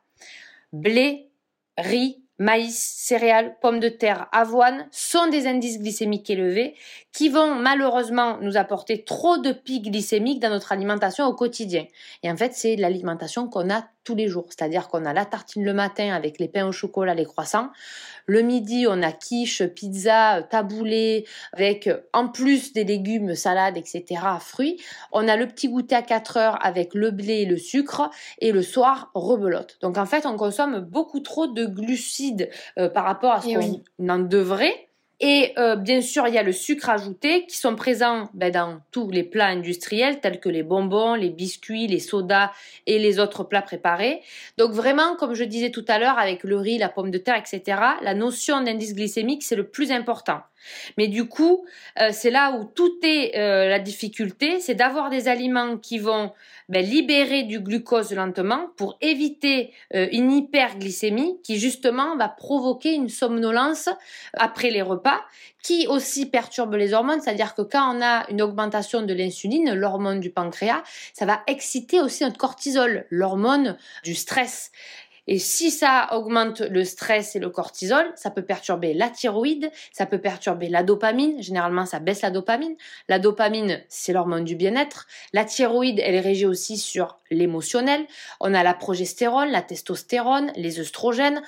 [0.73, 1.29] Blé,
[1.79, 6.75] riz, maïs, céréales, pommes de terre, avoine sont des indices glycémiques élevés
[7.13, 11.87] qui vont malheureusement nous apporter trop de pics glycémiques dans notre alimentation au quotidien.
[12.23, 14.47] Et en fait, c'est l'alimentation qu'on a tous les jours.
[14.49, 17.71] C'est-à-dire qu'on a la tartine le matin avec les pains au chocolat, les croissants.
[18.27, 24.81] Le midi, on a quiche, pizza, taboulé, avec en plus des légumes, salades, etc., fruits.
[25.13, 28.11] On a le petit goûter à 4 heures avec le blé et le sucre.
[28.39, 29.79] Et le soir, rebelote.
[29.81, 34.09] Donc en fait, on consomme beaucoup trop de glucides euh, par rapport à ce qu'on
[34.09, 34.90] en devrait.
[35.21, 38.81] Et euh, bien sûr, il y a le sucre ajouté qui sont présents ben, dans
[38.91, 42.51] tous les plats industriels tels que les bonbons, les biscuits, les sodas
[42.87, 44.23] et les autres plats préparés.
[44.57, 47.37] Donc vraiment, comme je disais tout à l'heure, avec le riz, la pomme de terre,
[47.37, 50.41] etc., la notion d'indice glycémique, c'est le plus important.
[50.99, 51.65] Mais du coup,
[52.01, 56.33] euh, c'est là où tout est euh, la difficulté, c'est d'avoir des aliments qui vont
[56.69, 63.09] ben, libérer du glucose lentement pour éviter euh, une hyperglycémie qui justement va provoquer une
[63.09, 63.89] somnolence
[64.35, 65.21] après les repas
[65.63, 70.21] qui aussi perturbe les hormones, c'est-à-dire que quand on a une augmentation de l'insuline, l'hormone
[70.21, 70.83] du pancréas,
[71.13, 74.71] ça va exciter aussi notre cortisol, l'hormone du stress.
[75.33, 80.05] Et si ça augmente le stress et le cortisol, ça peut perturber la thyroïde, ça
[80.05, 81.41] peut perturber la dopamine.
[81.41, 82.75] Généralement, ça baisse la dopamine.
[83.09, 85.07] La dopamine, c'est l'hormone du bien-être.
[85.33, 88.05] La thyroïde, elle est régie aussi sur l'émotionnel.
[88.41, 91.43] On a la progestérone, la testostérone, les œstrogènes.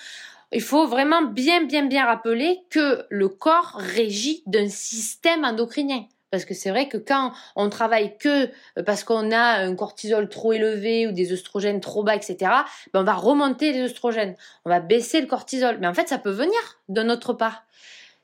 [0.53, 6.07] Il faut vraiment bien, bien, bien rappeler que le corps régit d'un système endocrinien.
[6.33, 8.47] Parce que c'est vrai que quand on travaille que
[8.79, 12.37] euh, parce qu'on a un cortisol trop élevé ou des œstrogènes trop bas, etc.,
[12.95, 15.77] ben on va remonter les œstrogènes, on va baisser le cortisol.
[15.79, 16.59] Mais en fait, ça peut venir
[16.89, 17.65] de notre part.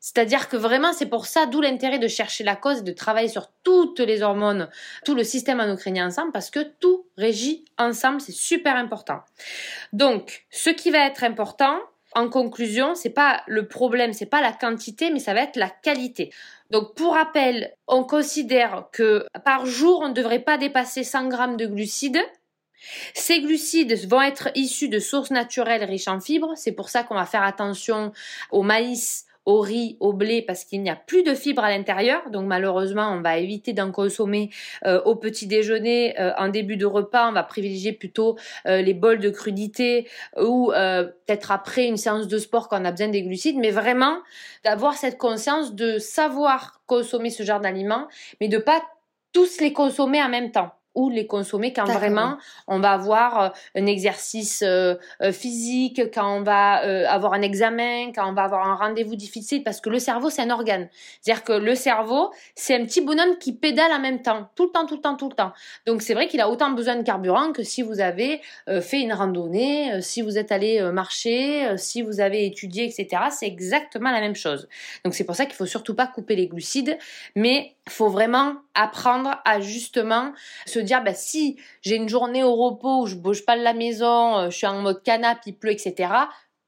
[0.00, 3.50] C'est-à-dire que vraiment, c'est pour ça, d'où l'intérêt de chercher la cause, de travailler sur
[3.62, 4.70] toutes les hormones,
[5.04, 9.20] tout le système endocrinien ensemble, parce que tout régit ensemble, c'est super important.
[9.92, 11.78] Donc, ce qui va être important,
[12.18, 15.70] en conclusion, c'est pas le problème, c'est pas la quantité, mais ça va être la
[15.70, 16.32] qualité.
[16.70, 21.56] Donc, pour rappel, on considère que par jour, on ne devrait pas dépasser 100 grammes
[21.56, 22.20] de glucides.
[23.14, 26.52] Ces glucides vont être issus de sources naturelles riches en fibres.
[26.56, 28.12] C'est pour ça qu'on va faire attention
[28.50, 32.28] au maïs, au riz, au blé parce qu'il n'y a plus de fibres à l'intérieur.
[32.30, 34.50] Donc malheureusement, on va éviter d'en consommer
[34.84, 37.30] euh, au petit déjeuner, euh, en début de repas.
[37.30, 38.36] On va privilégier plutôt
[38.66, 42.90] euh, les bols de crudité ou peut-être après une séance de sport quand on a
[42.90, 43.56] besoin des glucides.
[43.56, 44.18] Mais vraiment
[44.64, 48.06] d'avoir cette conscience de savoir consommer ce genre d'aliments,
[48.42, 48.82] mais de pas
[49.32, 53.48] tous les consommer en même temps ou les consommer quand vraiment on va avoir euh,
[53.76, 56.78] un exercice euh, euh, physique, quand on va
[57.08, 60.42] avoir un examen, quand on va avoir un rendez-vous difficile, parce que le cerveau, c'est
[60.42, 60.88] un organe.
[61.20, 64.70] C'est-à-dire que le cerveau, c'est un petit bonhomme qui pédale en même temps, tout le
[64.70, 65.52] temps, tout le temps, tout le temps.
[65.86, 68.40] Donc c'est vrai qu'il a autant besoin de carburant que si vous avez
[68.80, 73.22] fait une randonnée, si vous êtes allé marcher, si vous avez étudié, etc.
[73.30, 74.68] C'est exactement la même chose.
[75.04, 76.98] Donc c'est pour ça qu'il faut surtout pas couper les glucides,
[77.36, 80.32] mais faut vraiment apprendre à justement
[80.66, 83.74] se dire bah, si j'ai une journée au repos où je bouge pas de la
[83.74, 85.94] maison, euh, je suis en mode canapé, il pleut, etc.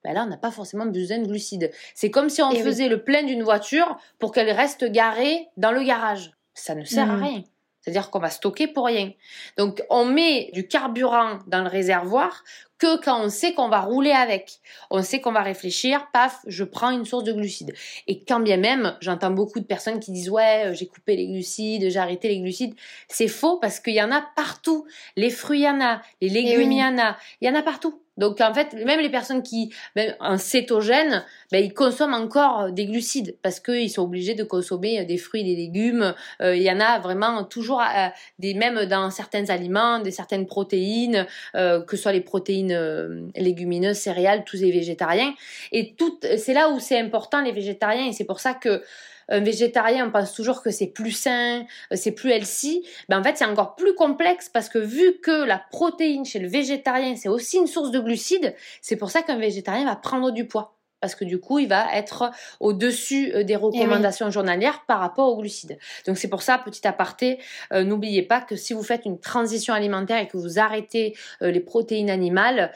[0.03, 1.71] Bah là, on n'a pas forcément besoin de glucides.
[1.95, 5.83] C'est comme si on faisait le plein d'une voiture pour qu'elle reste garée dans le
[5.83, 6.33] garage.
[6.55, 7.23] Ça ne sert à mmh.
[7.23, 7.43] rien.
[7.91, 9.11] C'est-à-dire qu'on va stocker pour rien.
[9.57, 12.45] Donc, on met du carburant dans le réservoir
[12.79, 14.61] que quand on sait qu'on va rouler avec.
[14.91, 17.75] On sait qu'on va réfléchir, paf, je prends une source de glucides.
[18.07, 21.27] Et quand bien même, j'entends beaucoup de personnes qui disent ouais, euh, j'ai coupé les
[21.27, 22.75] glucides, j'ai arrêté les glucides.
[23.09, 24.87] C'est faux parce qu'il y en a partout.
[25.17, 26.01] Les fruits, il y en a.
[26.21, 27.17] Les eh légumes, il y en a.
[27.41, 28.01] Il y en a partout.
[28.21, 32.85] Donc en fait, même les personnes qui, ben, en cétogène, ben, ils consomment encore des
[32.85, 36.15] glucides parce qu'ils sont obligés de consommer des fruits, des légumes.
[36.43, 38.09] Euh, il y en a vraiment toujours, euh,
[38.39, 43.97] des, même dans certains aliments, des certaines protéines, euh, que ce soit les protéines légumineuses,
[43.97, 45.33] céréales, tous les végétariens.
[45.73, 48.83] Et tout, c'est là où c'est important les végétariens et c'est pour ça que
[49.31, 51.61] un végétarien, on pense toujours que c'est plus sain,
[51.93, 52.87] euh, c'est plus healthy.
[53.09, 56.49] Ben en fait, c'est encore plus complexe parce que vu que la protéine chez le
[56.49, 60.47] végétarien, c'est aussi une source de glucides, c'est pour ça qu'un végétarien va prendre du
[60.47, 62.31] poids parce que du coup, il va être
[62.61, 65.79] au-dessus euh, des eh recommandations journalières par rapport aux glucides.
[66.07, 67.39] Donc c'est pour ça, petit aparté,
[67.73, 71.51] euh, n'oubliez pas que si vous faites une transition alimentaire et que vous arrêtez euh,
[71.51, 72.73] les protéines animales,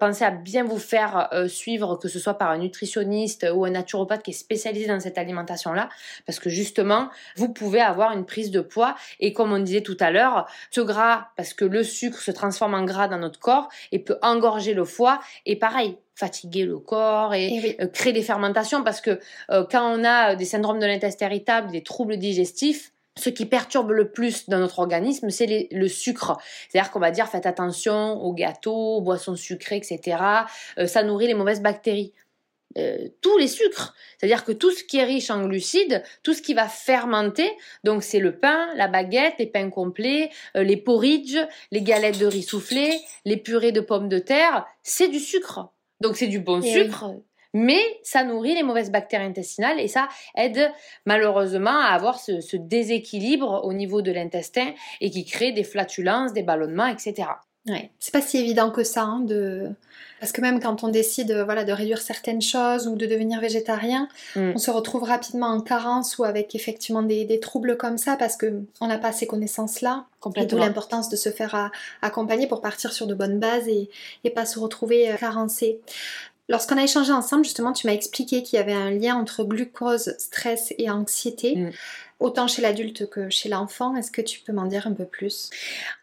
[0.00, 4.22] pensez à bien vous faire suivre, que ce soit par un nutritionniste ou un naturopathe
[4.22, 5.88] qui est spécialisé dans cette alimentation-là,
[6.24, 9.96] parce que justement, vous pouvez avoir une prise de poids et comme on disait tout
[10.00, 13.68] à l'heure, ce gras, parce que le sucre se transforme en gras dans notre corps
[13.92, 18.82] et peut engorger le foie, et pareil, fatiguer le corps et, euh, créer des fermentations
[18.82, 23.30] parce que euh, quand on a des syndromes de l'intestin irritable, des troubles digestifs, ce
[23.30, 26.36] qui perturbe le plus dans notre organisme, c'est le sucre.
[26.68, 30.18] C'est-à-dire qu'on va dire faites attention aux gâteaux, aux boissons sucrées, etc.
[30.78, 32.12] Euh, ça nourrit les mauvaises bactéries.
[33.22, 33.94] tous les sucres.
[34.18, 37.50] C'est-à-dire que tout ce qui est riche en glucides, tout ce qui va fermenter,
[37.84, 41.38] donc c'est le pain, la baguette, les pains complets, les porridge,
[41.70, 45.72] les galettes de riz soufflé, les purées de pommes de terre, c'est du sucre.
[46.00, 47.14] Donc c'est du bon sucre,
[47.54, 50.70] mais ça nourrit les mauvaises bactéries intestinales et ça aide
[51.06, 56.42] malheureusement à avoir ce, déséquilibre au niveau de l'intestin et qui crée des flatulences, des
[56.42, 57.28] ballonnements, etc.
[57.68, 59.68] Ouais, c'est pas si évident que ça, hein, de...
[60.20, 64.08] parce que même quand on décide voilà, de réduire certaines choses ou de devenir végétarien,
[64.36, 64.52] mm.
[64.54, 68.86] on se retrouve rapidement en carence ou avec effectivement des, troubles comme ça parce qu'on
[68.86, 70.04] n'a pas ces connaissances-là.
[70.36, 71.70] Et d'où l'importance de se faire
[72.02, 73.88] accompagner pour partir sur de bonnes bases et,
[74.24, 75.80] et pas se retrouver euh, carencé.
[76.48, 80.14] Lorsqu'on a échangé ensemble, justement, tu m'as expliqué qu'il y avait un lien entre glucose,
[80.18, 81.56] stress et anxiété.
[81.56, 81.70] Mm
[82.18, 83.94] autant chez l'adulte que chez l'enfant?
[83.96, 85.50] Est-ce que tu peux m'en dire un peu plus?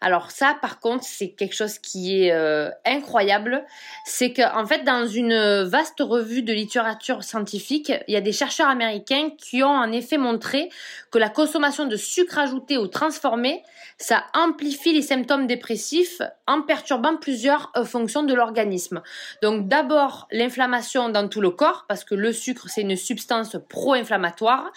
[0.02, 3.66] Alors ça, par contre, c'est quelque chose qui est euh, incroyable.
[4.06, 8.32] C'est qu'en en fait, dans une vaste revue de littérature scientifique, il y a des
[8.32, 10.70] chercheurs américains qui ont en effet montré
[11.12, 13.64] que la consommation de sucre ajouté ou transformé,
[13.98, 19.02] ça amplifie les symptômes dépressifs en perturbant plusieurs euh, fonctions de l'organisme.
[19.42, 24.72] Donc d'abord l'inflammation dans tout le corps, parce que le sucre, c'est une substance pro-inflammatoire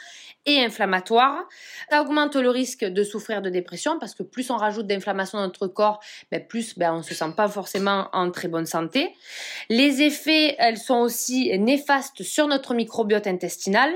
[0.46, 1.44] et inflammatoire.
[1.90, 5.44] Ça augmente le risque de souffrir de dépression parce que plus on rajoute d'inflammation dans
[5.44, 9.14] notre corps, ben plus ben, on se sent pas forcément en très bonne santé.
[9.68, 13.92] Les effets, elles sont aussi néfastes sur notre microbiote intestinal.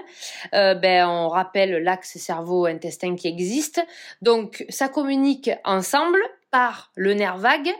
[0.55, 3.81] Euh, ben, on rappelle l'axe cerveau-intestin qui existe.
[4.23, 6.21] Donc ça communique ensemble
[6.51, 7.71] par le nerf vague.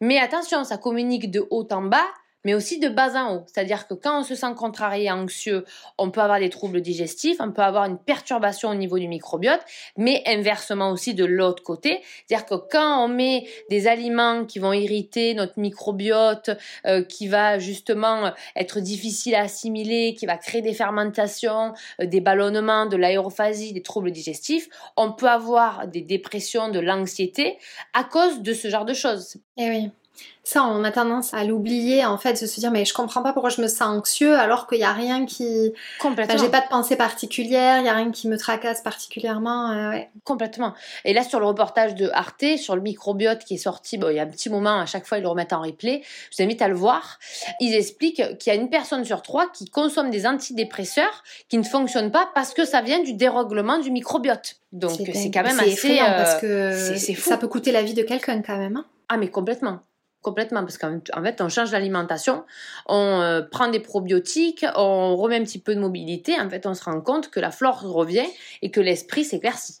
[0.00, 2.06] Mais attention, ça communique de haut en bas
[2.44, 3.44] mais aussi de bas en haut.
[3.46, 5.64] C'est-à-dire que quand on se sent contrarié, anxieux,
[5.98, 9.60] on peut avoir des troubles digestifs, on peut avoir une perturbation au niveau du microbiote,
[9.96, 12.00] mais inversement aussi de l'autre côté.
[12.26, 16.50] C'est-à-dire que quand on met des aliments qui vont irriter notre microbiote,
[16.86, 22.20] euh, qui va justement être difficile à assimiler, qui va créer des fermentations, euh, des
[22.20, 27.58] ballonnements, de l'aérophasie, des troubles digestifs, on peut avoir des dépressions, de l'anxiété
[27.92, 29.36] à cause de ce genre de choses.
[29.56, 29.90] Eh oui.
[30.48, 33.34] Ça, on a tendance à l'oublier, en fait, de se dire, mais je comprends pas
[33.34, 35.74] pourquoi je me sens anxieux alors qu'il n'y a rien qui.
[36.00, 36.38] Complètement.
[36.38, 39.72] j'ai pas de pensée particulière, il n'y a rien qui me tracasse particulièrement.
[39.72, 40.72] Euh, Complètement.
[41.04, 44.16] Et là, sur le reportage de Arte, sur le microbiote qui est sorti, bon, il
[44.16, 46.00] y a un petit moment, à chaque fois, ils le remettent en replay.
[46.30, 47.18] Je vous invite à le voir.
[47.60, 51.62] Ils expliquent qu'il y a une personne sur trois qui consomme des antidépresseurs qui ne
[51.62, 54.56] fonctionnent pas parce que ça vient du dérèglement du microbiote.
[54.72, 56.00] Donc, c'est quand même assez.
[56.00, 58.78] Euh, parce que ça peut coûter la vie de quelqu'un quand même.
[58.78, 58.86] Hein.
[59.10, 59.80] ah, mais complètement.
[60.22, 62.44] Complètement, parce qu'en fait, on change l'alimentation,
[62.86, 66.38] on euh, prend des probiotiques, on remet un petit peu de mobilité.
[66.40, 68.26] En fait, on se rend compte que la flore revient
[68.60, 69.80] et que l'esprit s'éclaircit.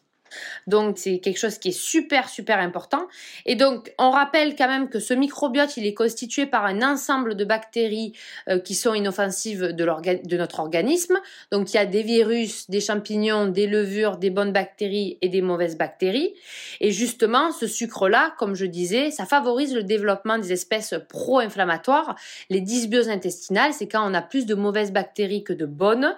[0.66, 3.06] Donc c'est quelque chose qui est super super important.
[3.46, 7.34] Et donc on rappelle quand même que ce microbiote il est constitué par un ensemble
[7.34, 8.12] de bactéries
[8.48, 11.18] euh, qui sont inoffensives de, de notre organisme.
[11.52, 15.42] Donc il y a des virus, des champignons, des levures, des bonnes bactéries et des
[15.42, 16.34] mauvaises bactéries.
[16.80, 22.16] Et justement ce sucre là, comme je disais, ça favorise le développement des espèces pro-inflammatoires.
[22.50, 26.14] Les dysbioses intestinales, c'est quand on a plus de mauvaises bactéries que de bonnes.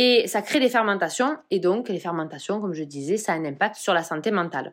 [0.00, 1.38] Et ça crée des fermentations.
[1.50, 4.72] Et donc les fermentations, comme je disais, ça un impact sur la santé mentale.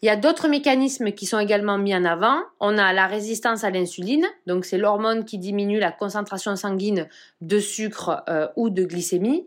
[0.00, 2.40] Il y a d'autres mécanismes qui sont également mis en avant.
[2.60, 7.08] On a la résistance à l'insuline, donc c'est l'hormone qui diminue la concentration sanguine
[7.40, 9.44] de sucre euh, ou de glycémie,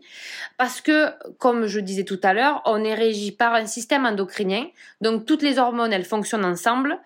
[0.58, 4.66] parce que, comme je disais tout à l'heure, on est régi par un système endocrinien,
[5.00, 6.98] donc toutes les hormones, elles fonctionnent ensemble,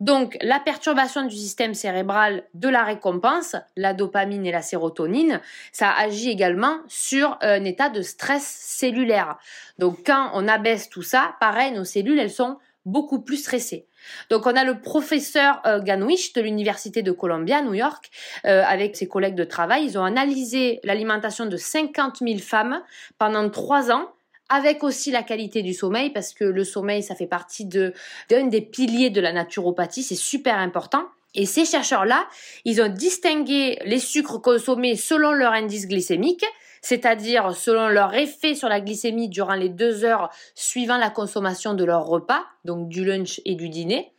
[0.00, 5.40] donc, la perturbation du système cérébral de la récompense, la dopamine et la sérotonine,
[5.72, 9.38] ça agit également sur un état de stress cellulaire.
[9.78, 13.86] Donc, quand on abaisse tout ça, pareil, nos cellules, elles sont beaucoup plus stressées.
[14.30, 18.08] Donc on a le professeur euh, Ganwish de l'université de Columbia, New York,
[18.46, 19.84] euh, avec ses collègues de travail.
[19.84, 22.82] Ils ont analysé l'alimentation de 50 000 femmes
[23.18, 24.08] pendant trois ans
[24.48, 27.92] avec aussi la qualité du sommeil, parce que le sommeil, ça fait partie de
[28.28, 31.04] d'un des piliers de la naturopathie, c'est super important.
[31.34, 32.26] Et ces chercheurs-là,
[32.64, 36.44] ils ont distingué les sucres consommés selon leur indice glycémique,
[36.80, 41.84] c'est-à-dire selon leur effet sur la glycémie durant les deux heures suivant la consommation de
[41.84, 44.12] leur repas, donc du lunch et du dîner.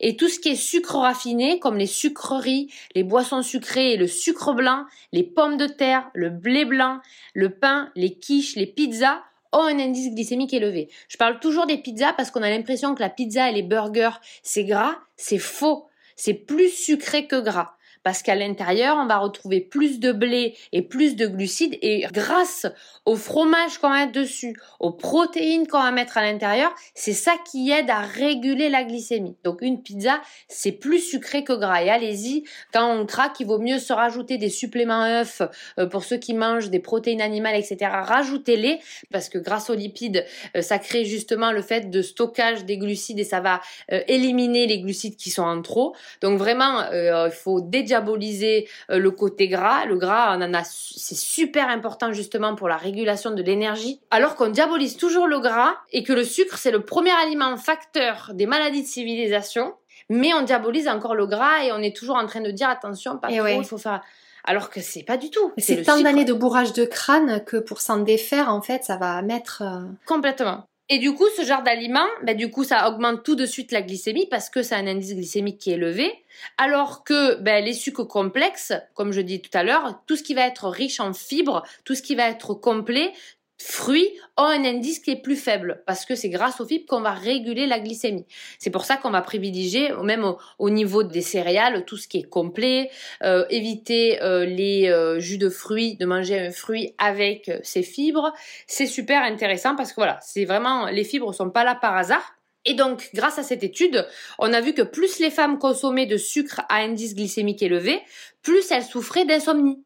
[0.00, 4.52] Et tout ce qui est sucre raffiné, comme les sucreries, les boissons sucrées le sucre
[4.52, 6.98] blanc, les pommes de terre, le blé blanc,
[7.34, 9.22] le pain, les quiches, les pizzas,
[9.52, 10.88] ont un indice glycémique élevé.
[11.08, 14.20] Je parle toujours des pizzas parce qu'on a l'impression que la pizza et les burgers,
[14.42, 14.96] c'est gras.
[15.16, 15.86] C'est faux.
[16.16, 17.76] C'est plus sucré que gras
[18.06, 22.64] parce qu'à l'intérieur, on va retrouver plus de blé et plus de glucides et grâce
[23.04, 27.72] au fromage qu'on met dessus, aux protéines qu'on va mettre à l'intérieur, c'est ça qui
[27.72, 29.34] aide à réguler la glycémie.
[29.42, 31.82] Donc une pizza, c'est plus sucré que gras.
[31.82, 35.42] Et allez-y, quand on craque, il vaut mieux se rajouter des suppléments œufs
[35.80, 37.90] euh, pour ceux qui mangent des protéines animales, etc.
[37.90, 38.78] Rajoutez-les
[39.10, 40.24] parce que grâce aux lipides,
[40.56, 44.68] euh, ça crée justement le fait de stockage des glucides et ça va euh, éliminer
[44.68, 45.96] les glucides qui sont en trop.
[46.22, 49.84] Donc vraiment, il faut déjà diaboliser euh, le côté gras.
[49.86, 54.00] Le gras, on en a, c'est super important justement pour la régulation de l'énergie.
[54.10, 58.30] Alors qu'on diabolise toujours le gras et que le sucre, c'est le premier aliment facteur
[58.34, 59.74] des maladies de civilisation.
[60.08, 63.18] Mais on diabolise encore le gras et on est toujours en train de dire attention,
[63.18, 64.02] pas trop, il faut faire
[64.48, 65.52] alors que c'est pas du tout.
[65.58, 69.20] C'est tant d'années de bourrage de crâne que pour s'en défaire, en fait, ça va
[69.22, 69.62] mettre.
[69.62, 70.68] Euh, Complètement.
[70.88, 73.82] Et du coup, ce genre d'aliment, ben, du coup, ça augmente tout de suite la
[73.82, 76.12] glycémie parce que c'est un indice glycémique qui est élevé.
[76.58, 80.34] Alors que ben, les sucres complexes, comme je dis tout à l'heure, tout ce qui
[80.34, 83.12] va être riche en fibres, tout ce qui va être complet,
[83.58, 87.00] fruits ont un indice qui est plus faible parce que c'est grâce aux fibres qu'on
[87.00, 88.26] va réguler la glycémie.
[88.58, 92.28] C'est pour ça qu'on va privilégier, même au, niveau des céréales, tout ce qui est
[92.28, 92.90] complet,
[93.22, 98.32] euh, éviter euh, les euh, jus de fruits, de manger un fruit avec ses fibres.
[98.66, 102.36] C'est super intéressant parce que voilà, c'est vraiment les fibres sont pas là par hasard.
[102.66, 104.06] Et donc, grâce à cette étude,
[104.40, 108.00] on a vu que plus les femmes consommaient de sucre à indice glycémique élevé,
[108.42, 109.85] plus elles souffraient d'insomnie.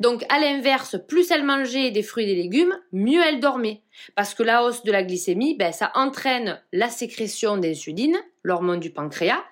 [0.00, 3.82] Donc à l'inverse, plus elle mangeait des fruits et des légumes, mieux elle dormait.
[4.14, 8.90] Parce que la hausse de la glycémie, ben, ça entraîne la sécrétion d'insuline, l'hormone du
[8.90, 9.44] pancréas,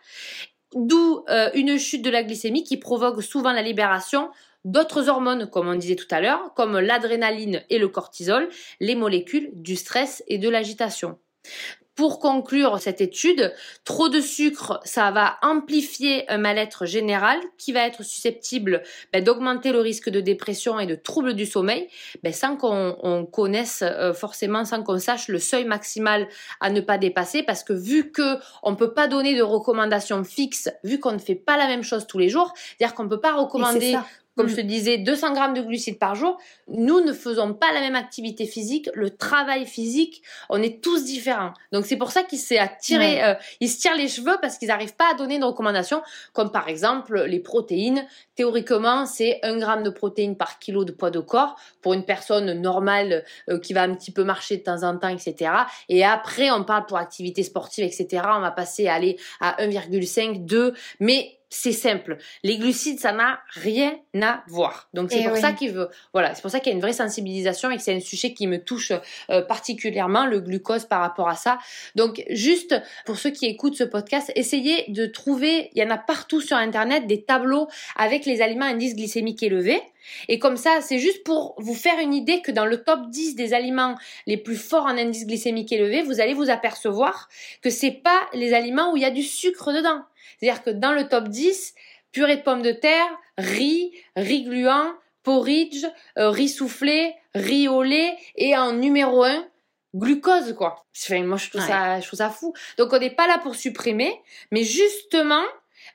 [0.75, 4.31] d'où euh, une chute de la glycémie qui provoque souvent la libération
[4.65, 8.49] d'autres hormones, comme on disait tout à l'heure, comme l'adrénaline et le cortisol,
[8.81, 11.19] les molécules du stress et de l'agitation.
[11.97, 13.53] Pour conclure cette étude,
[13.85, 18.83] trop de sucre, ça va amplifier un mal-être général qui va être susceptible
[19.13, 21.89] ben, d'augmenter le risque de dépression et de troubles du sommeil,
[22.23, 26.29] ben, sans qu'on connaisse euh, forcément, sans qu'on sache le seuil maximal
[26.61, 30.69] à ne pas dépasser, parce que vu que on peut pas donner de recommandations fixes,
[30.85, 33.35] vu qu'on ne fait pas la même chose tous les jours, c'est-à-dire qu'on peut pas
[33.35, 33.97] recommander
[34.37, 34.57] comme je mm.
[34.57, 36.39] te disais, 200 grammes de glucides par jour.
[36.69, 41.53] Nous ne faisons pas la même activité physique, le travail physique, on est tous différents.
[41.73, 44.69] Donc c'est pour ça qu'ils s'est attiré, euh, ils se tirent les cheveux parce qu'ils
[44.69, 48.07] n'arrivent pas à donner de recommandations, comme par exemple les protéines.
[48.35, 52.53] Théoriquement, c'est 1 gramme de protéines par kilo de poids de corps pour une personne
[52.61, 55.51] normale euh, qui va un petit peu marcher de temps en temps, etc.
[55.89, 58.23] Et après, on parle pour activité sportive, etc.
[58.27, 62.19] On va passer à aller à 1,5, 2, mais c'est simple.
[62.43, 64.89] Les glucides, ça n'a rien à voir.
[64.95, 65.89] Donc c'est eh pour ça qu'il veut.
[66.13, 68.33] Voilà, c'est pour ça qu'il y a une vraie sensibilisation et que c'est un sujet
[68.33, 68.93] qui me touche
[69.31, 71.59] euh, particulièrement le glucose par rapport à ça.
[71.95, 72.75] Donc juste
[73.05, 75.71] pour ceux qui écoutent ce podcast, essayez de trouver.
[75.75, 79.43] Il y en a partout sur internet des tableaux avec les aliments à indice glycémique
[79.43, 79.81] élevé.
[80.29, 83.35] Et comme ça, c'est juste pour vous faire une idée que dans le top 10
[83.35, 83.97] des aliments
[84.27, 87.29] les plus forts en indice glycémique élevé, vous allez vous apercevoir
[87.63, 90.03] que c'est pas les aliments où il y a du sucre dedans.
[90.39, 91.75] C'est-à-dire que dans le top 10,
[92.13, 95.85] purée de pommes de terre, riz, riz gluant, porridge,
[96.19, 99.47] euh, riz soufflé, riz au lait et en numéro 1,
[99.95, 100.87] glucose quoi.
[101.11, 102.55] moi je trouve ça je trouve ça fou.
[102.79, 104.13] Donc on n'est pas là pour supprimer,
[104.51, 105.45] mais justement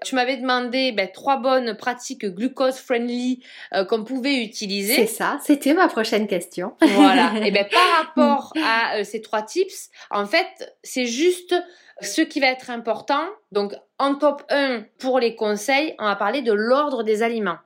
[0.03, 3.43] tu m'avais demandé ben, trois bonnes pratiques glucose friendly
[3.73, 4.95] euh, qu'on pouvait utiliser.
[4.95, 6.73] C'est ça, c'était ma prochaine question.
[6.81, 7.33] voilà.
[7.45, 11.55] Et ben par rapport à euh, ces trois tips, en fait, c'est juste
[12.01, 13.23] ce qui va être important.
[13.51, 17.57] Donc en top 1 pour les conseils, on va parler de l'ordre des aliments.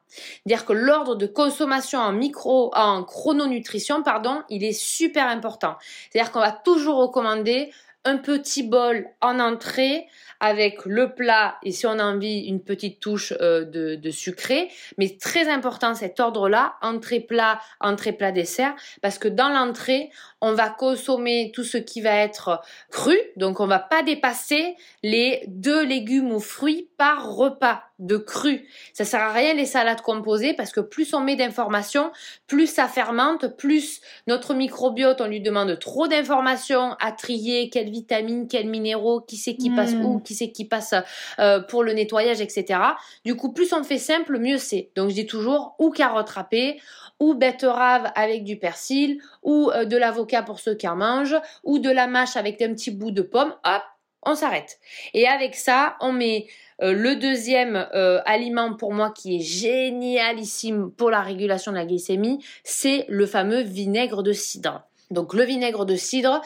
[0.46, 5.76] Dire que l'ordre de consommation en micro, en chrononutrition, pardon, il est super important.
[6.10, 7.72] C'est-à-dire qu'on va toujours recommander
[8.06, 10.08] un petit bol en entrée
[10.40, 14.70] avec le plat et si on a envie une petite touche euh, de, sucré.
[14.98, 20.10] Mais très important cet ordre-là, entrée plat, entrée plat dessert, parce que dans l'entrée,
[20.42, 25.44] on va consommer tout ce qui va être cru, donc on va pas dépasser les
[25.48, 28.68] deux légumes ou fruits par repas de cru.
[28.94, 32.12] Ça sert à rien les salades composées parce que plus on met d'informations,
[32.46, 38.48] plus ça fermente, plus notre microbiote, on lui demande trop d'informations à trier, quelles vitamines,
[38.48, 40.24] quels minéraux, qui c'est qui passe où, hmm.
[40.24, 40.94] qui c'est qui passe
[41.40, 42.80] euh, pour le nettoyage, etc.
[43.24, 44.92] Du coup, plus on fait simple, mieux c'est.
[44.96, 46.80] Donc je dis toujours ou carotte râpée,
[47.20, 51.80] ou betterave avec du persil, ou euh, de l'avocat pour ceux qui en mangent, ou
[51.80, 53.84] de la mâche avec un petit bout de pomme, hop,
[54.26, 54.80] on s'arrête.
[55.14, 56.48] Et avec ça, on met
[56.82, 61.86] euh, le deuxième euh, aliment pour moi qui est génialissime pour la régulation de la
[61.86, 64.84] glycémie, c'est le fameux vinaigre de cidre.
[65.12, 66.42] Donc le vinaigre de cidre,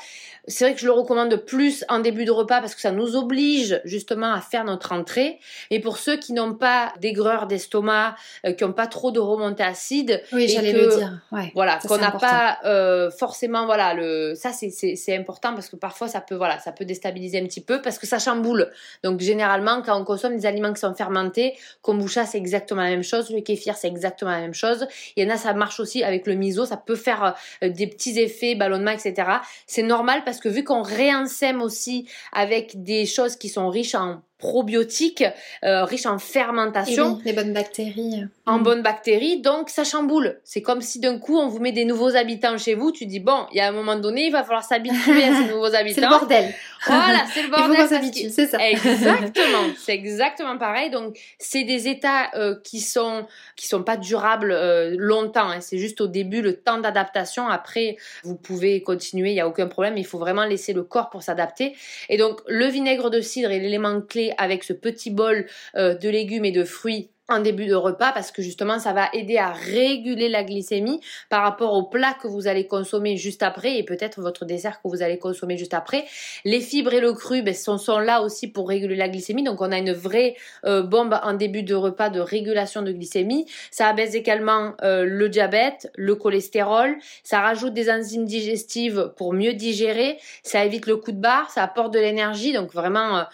[0.47, 3.15] c'est vrai que je le recommande plus en début de repas parce que ça nous
[3.15, 5.39] oblige justement à faire notre entrée.
[5.69, 9.63] Et pour ceux qui n'ont pas d'aigreur d'estomac, euh, qui n'ont pas trop de remontée
[9.63, 11.21] acide, oui, j'allais le dire.
[11.31, 16.07] Ouais, voilà, qu'on n'a pas euh, forcément, voilà, le, ça c'est important parce que parfois
[16.07, 18.69] ça peut, voilà, ça peut déstabiliser un petit peu parce que ça chamboule.
[19.03, 23.03] Donc généralement, quand on consomme des aliments qui sont fermentés, kombucha c'est exactement la même
[23.03, 24.87] chose, le kéfir c'est exactement la même chose.
[25.15, 27.87] Il y en a, ça marche aussi avec le miso, ça peut faire euh, des
[27.87, 29.39] petits effets, ballonnement, etc.
[29.67, 34.21] C'est normal parce que vu qu'on réensème aussi avec des choses qui sont riches en
[34.39, 35.25] probiotiques,
[35.65, 37.19] euh, riches en fermentation.
[37.25, 38.23] les bonnes bactéries.
[38.45, 38.63] En mm.
[38.63, 40.39] bonnes bactéries, donc ça chamboule.
[40.45, 43.19] C'est comme si d'un coup on vous met des nouveaux habitants chez vous, tu dis
[43.19, 45.95] bon, il y a un moment donné, il va falloir s'habituer à ces nouveaux habitants.
[45.95, 46.53] c'est le bordel.
[46.87, 48.31] Voilà, c'est le bordel.
[48.31, 48.65] c'est ça.
[48.65, 50.89] Exactement, c'est exactement pareil.
[50.89, 53.25] Donc c'est des états euh, qui sont
[53.57, 55.49] qui sont pas durables euh, longtemps.
[55.49, 55.59] Hein.
[55.59, 57.49] C'est juste au début le temps d'adaptation.
[57.49, 59.97] Après, vous pouvez continuer, il y a aucun problème.
[59.97, 61.75] Il faut vraiment laisser le corps pour s'adapter.
[62.07, 66.09] Et donc le vinaigre de cidre est l'élément clé avec ce petit bol euh, de
[66.09, 69.51] légumes et de fruits en début de repas parce que justement ça va aider à
[69.51, 70.99] réguler la glycémie
[71.29, 74.87] par rapport au plat que vous allez consommer juste après et peut-être votre dessert que
[74.87, 76.05] vous allez consommer juste après.
[76.43, 79.43] Les fibres et le cru ben, sont, là aussi pour réguler la glycémie.
[79.43, 83.45] Donc on a une vraie euh, bombe en début de repas de régulation de glycémie.
[83.69, 89.53] Ça abaisse également euh, le diabète, le cholestérol, ça rajoute des enzymes digestives pour mieux
[89.53, 92.53] digérer, ça évite le coup de barre, ça apporte de l'énergie.
[92.53, 93.25] Donc vraiment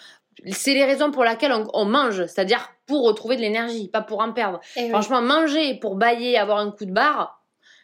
[0.52, 4.32] c'est les raisons pour lesquelles on, mange, c'est-à-dire pour retrouver de l'énergie, pas pour en
[4.32, 4.60] perdre.
[4.90, 7.35] Franchement, manger pour bailler, avoir un coup de barre,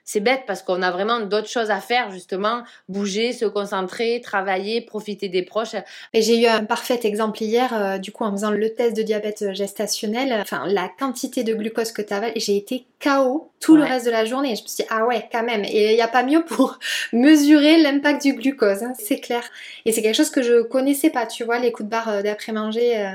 [0.03, 4.81] C'est bête parce qu'on a vraiment d'autres choses à faire, justement, bouger, se concentrer, travailler,
[4.81, 5.75] profiter des proches.
[6.13, 9.03] Et j'ai eu un parfait exemple hier, euh, du coup, en faisant le test de
[9.03, 13.83] diabète gestationnel, enfin, la quantité de glucose que tu avales, j'ai été KO tout le
[13.83, 14.55] reste de la journée.
[14.55, 15.63] Je me suis dit, ah ouais, quand même.
[15.65, 16.79] Et il n'y a pas mieux pour
[17.13, 19.43] mesurer l'impact du glucose, hein, c'est clair.
[19.85, 22.21] Et c'est quelque chose que je connaissais pas, tu vois, les coups de barre euh,
[22.21, 22.97] d'après-manger.
[22.99, 23.11] Euh.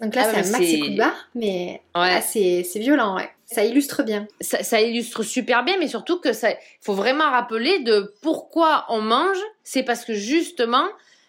[0.00, 1.80] Donc là, ah c'est un maxi coup de barre, mais
[2.22, 3.30] c'est violent, ouais.
[3.52, 4.26] Ça illustre bien.
[4.40, 6.48] Ça, illustre super bien, mais surtout que ça,
[6.80, 9.38] faut vraiment rappeler de pourquoi on mange.
[9.62, 10.86] C'est parce que justement,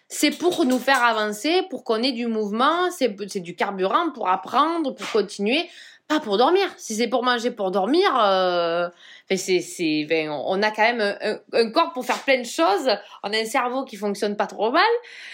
[0.08, 4.94] c'est pour nous faire avancer, pour qu'on ait du mouvement, c'est du carburant pour apprendre,
[4.94, 5.68] pour continuer,
[6.08, 6.66] pas pour dormir.
[6.76, 8.88] Si c'est pour manger pour dormir, euh,
[9.34, 11.16] c'est, ben, on a quand même
[11.52, 12.90] un, corps pour faire plein de choses.
[13.22, 14.82] On a un cerveau qui fonctionne pas trop mal.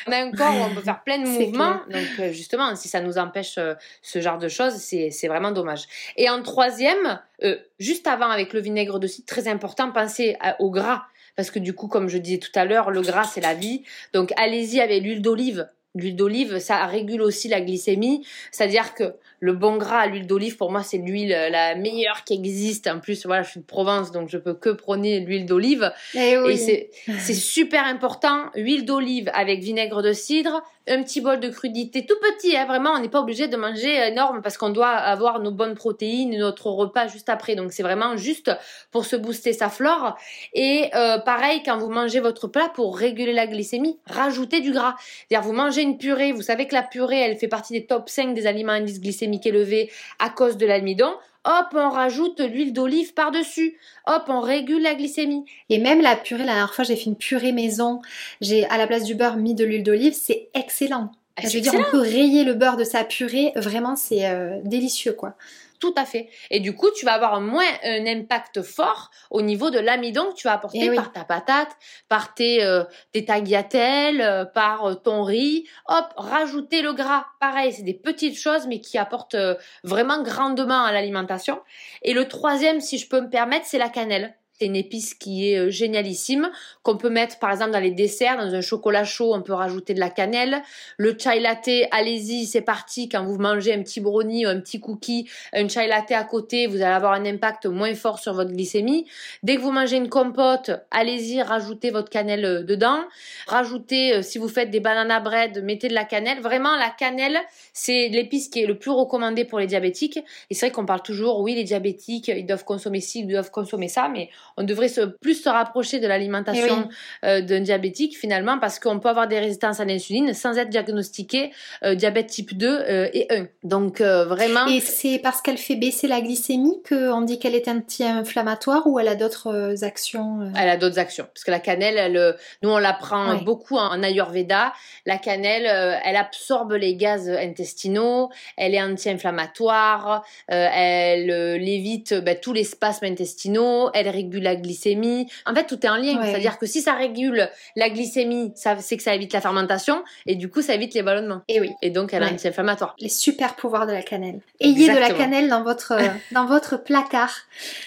[0.07, 1.81] On a un corps où on peut faire plein de mouvements.
[1.91, 5.85] Donc, euh, justement, si ça nous empêche euh, ce genre de choses, c'est, vraiment dommage.
[6.17, 10.71] Et en troisième, euh, juste avant avec le vinaigre de cidre, très important, pensez au
[10.71, 11.05] gras.
[11.37, 13.85] Parce que du coup, comme je disais tout à l'heure, le gras, c'est la vie.
[14.13, 15.69] Donc, allez-y avec l'huile d'olive.
[15.97, 18.25] L'huile d'olive, ça régule aussi la glycémie.
[18.53, 22.23] C'est-à-dire que le bon gras à l'huile d'olive, pour moi, c'est l'huile euh, la meilleure
[22.25, 22.87] qui existe.
[22.87, 25.93] En plus, voilà, je suis de Provence, donc je peux que prôner l'huile d'olive.
[26.15, 28.51] Eh Et, c'est super important.
[28.55, 32.91] Huile d'olive avec vinaigre de cidre, un petit bol de crudité tout petit, hein, vraiment,
[32.91, 36.67] on n'est pas obligé de manger énorme parce qu'on doit avoir nos bonnes protéines, notre
[36.69, 37.55] repas juste après.
[37.55, 38.51] Donc c'est vraiment juste
[38.91, 40.17] pour se booster sa flore.
[40.55, 44.97] Et euh, pareil, quand vous mangez votre plat pour réguler la glycémie, rajoutez du gras.
[45.29, 48.09] C'est-à-dire vous mangez une purée, vous savez que la purée, elle fait partie des top
[48.09, 51.15] 5 des aliments à indice glycémique élevé à cause de l'amidon
[51.45, 53.79] hop, on rajoute l'huile d'olive par-dessus.
[54.07, 55.45] Hop, on régule la glycémie.
[55.69, 58.01] Et même la purée, la dernière fois, j'ai fait une purée maison.
[58.41, 60.15] J'ai, à la place du beurre, mis de l'huile d'olive.
[60.15, 61.13] C'est excellent.
[61.37, 63.53] Ah, je veux dire, on peut rayer le beurre de sa purée.
[63.57, 65.37] Vraiment, c'est euh, délicieux, quoi.
[65.81, 66.29] Tout à fait.
[66.51, 70.35] Et du coup, tu vas avoir moins un impact fort au niveau de l'amidon que
[70.35, 71.71] tu vas apporter eh par ta patate,
[72.07, 72.85] par tes, euh,
[73.27, 75.67] tagliatelles, euh, par euh, ton riz.
[75.89, 77.25] Hop, rajouter le gras.
[77.41, 79.37] Pareil, c'est des petites choses, mais qui apportent
[79.83, 81.59] vraiment grandement à l'alimentation.
[82.03, 84.37] Et le troisième, si je peux me permettre, c'est la cannelle.
[84.61, 86.51] C'est une épice qui est euh, génialissime,
[86.83, 89.95] qu'on peut mettre par exemple dans les desserts, dans un chocolat chaud, on peut rajouter
[89.95, 90.61] de la cannelle.
[90.99, 93.09] Le chai latte, allez-y, c'est parti.
[93.09, 96.67] Quand vous mangez un petit brownie ou un petit cookie, un chai latte à côté,
[96.67, 99.07] vous allez avoir un impact moins fort sur votre glycémie.
[99.43, 103.01] Dès que vous mangez une compote, allez-y, rajoutez votre cannelle euh, dedans.
[103.47, 106.41] Rajoutez, euh, si vous faites des banana bread, mettez de la cannelle.
[106.41, 107.39] Vraiment, la cannelle,
[107.73, 110.19] c'est l'épice qui est le plus recommandé pour les diabétiques.
[110.51, 113.51] Et c'est vrai qu'on parle toujours, oui, les diabétiques, ils doivent consommer ci, ils doivent
[113.51, 116.89] consommer ça, mais on devrait se, plus se rapprocher de l'alimentation
[117.23, 120.69] eh euh, d'un diabétique finalement parce qu'on peut avoir des résistances à l'insuline sans être
[120.69, 121.53] diagnostiqué
[121.85, 123.47] euh, diabète type 2 euh, et 1.
[123.65, 124.67] Donc vraiment...
[124.67, 129.09] Et c'est parce qu'elle fait baisser la glycémie qu'on dit qu'elle est anti-inflammatoire ou elle
[129.09, 131.27] a d'autres actions Elle a d'autres actions.
[131.33, 134.73] Parce que la cannelle, elle, nous on la prend beaucoup en, Ayurveda.
[135.07, 135.67] La cannelle,
[136.05, 143.91] elle absorbe les gaz intestinaux, elle est anti-inflammatoire, elle évite ben, tous les spasmes intestinaux,
[143.95, 145.27] elle régule la glycémie.
[145.47, 146.21] En fait, tout est en lien.
[146.23, 150.35] C'est-à-dire que si ça régule la glycémie, ça c'est que ça évite la fermentation et
[150.35, 151.43] du coup ça évite les ballonnements.
[151.49, 151.71] Et oui.
[151.83, 152.95] Et donc elle est anti-inflammatoire.
[152.99, 154.41] Les super pouvoirs de la cannelle.
[154.61, 155.95] Ayez de la cannelle dans votre
[156.33, 157.35] dans votre placard.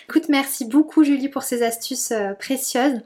[0.10, 3.02] Écoute, merci beaucoup Julie pour ces astuces euh, précieuses.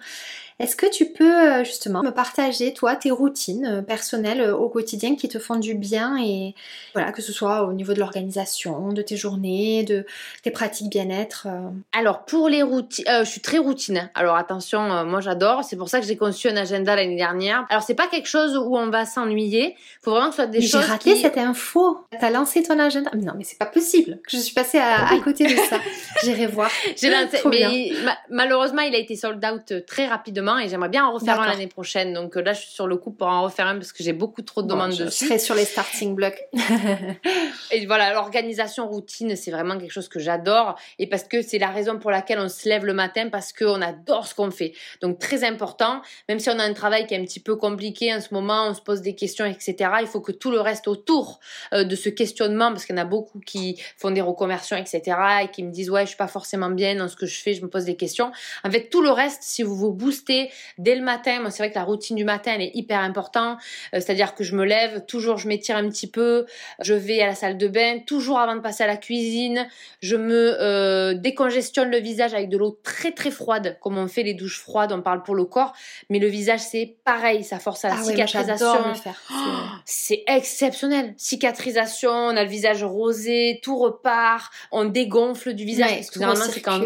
[0.60, 4.70] Est-ce que tu peux euh, justement me partager, toi, tes routines euh, personnelles euh, au
[4.70, 6.56] quotidien qui te font du bien et
[6.96, 10.04] voilà, que ce soit au niveau de l'organisation, de tes journées, de
[10.42, 11.48] tes pratiques bien-être
[11.96, 14.10] Alors, pour les routines, je suis très routine.
[14.16, 17.68] Alors, attention, moi j'adore, c'est pour ça que j'ai conçu un agenda l'année dernière.
[17.70, 20.62] Alors, c'est pas quelque chose où on va s'ennuyer, faut vraiment que ce soit des
[20.62, 20.82] choses.
[20.82, 22.00] J'ai raté cette info.
[22.20, 23.12] T'as lancé ton agenda?
[23.16, 25.80] Non, mais c'est pas possible que je suis passée à, côté de ça.
[26.24, 26.72] J'irai voir.
[26.98, 27.92] J'ai lancé, mais
[28.30, 31.68] malheureusement, il a été sold out très rapidement et j'aimerais bien en refaire un l'année
[31.68, 32.14] prochaine.
[32.14, 34.14] Donc euh, là, je suis sur le coup pour en refaire un parce que j'ai
[34.14, 35.26] beaucoup trop de demandes dessus.
[35.26, 36.42] Je serai sur les starting blocks.
[37.72, 41.70] et voilà, l'organisation routine, c'est vraiment quelque chose que j'adore et parce que c'est la
[41.70, 44.74] raison pour laquelle on se lève le matin parce qu'on adore ce qu'on fait.
[45.02, 48.14] Donc très important, même si on a un travail qui est un petit peu compliqué
[48.14, 49.76] en ce moment, on se pose des questions, etc.
[50.02, 51.40] Il faut que tout le reste autour
[51.74, 55.18] euh, de ce questionnement, parce qu'il y en a beaucoup qui font des reconversions, etc.
[55.44, 57.54] et qui me disent ouais, je suis pas forcément bien dans ce que je fais,
[57.54, 58.32] je me pose des questions.
[58.64, 60.37] En fait, tout le reste, si vous vous boostez
[60.78, 61.42] dès le matin.
[61.42, 63.60] Moi, c'est vrai que la routine du matin, elle est hyper importante.
[63.94, 66.46] Euh, c'est-à-dire que je me lève, toujours je m'étire un petit peu,
[66.82, 69.68] je vais à la salle de bain, toujours avant de passer à la cuisine.
[70.02, 74.24] Je me euh, décongestionne le visage avec de l'eau très très froide, comme on fait
[74.24, 75.74] les douches froides, on parle pour le corps.
[76.10, 78.94] Mais le visage, c'est pareil, ça force à la ah cicatrisation.
[79.86, 81.14] c'est exceptionnel.
[81.18, 85.96] Cicatrisation, on a le visage rosé, tout repart, on dégonfle du visage.
[85.96, 86.80] parce que normalement, c'est quand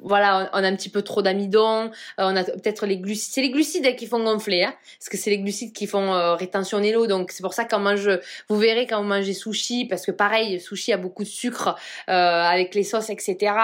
[0.00, 3.32] voilà, on, a un petit peu trop d'amidon, euh, on a peut-être les glucides.
[3.32, 6.34] C'est les glucides qui font gonfler, hein, parce que c'est les glucides qui font euh,
[6.34, 7.06] rétentionner l'eau.
[7.06, 8.10] Donc c'est pour ça qu'on mange,
[8.48, 11.76] vous verrez quand vous mangez sushi, parce que pareil, sushi a beaucoup de sucre
[12.08, 13.54] euh, avec les sauces, etc.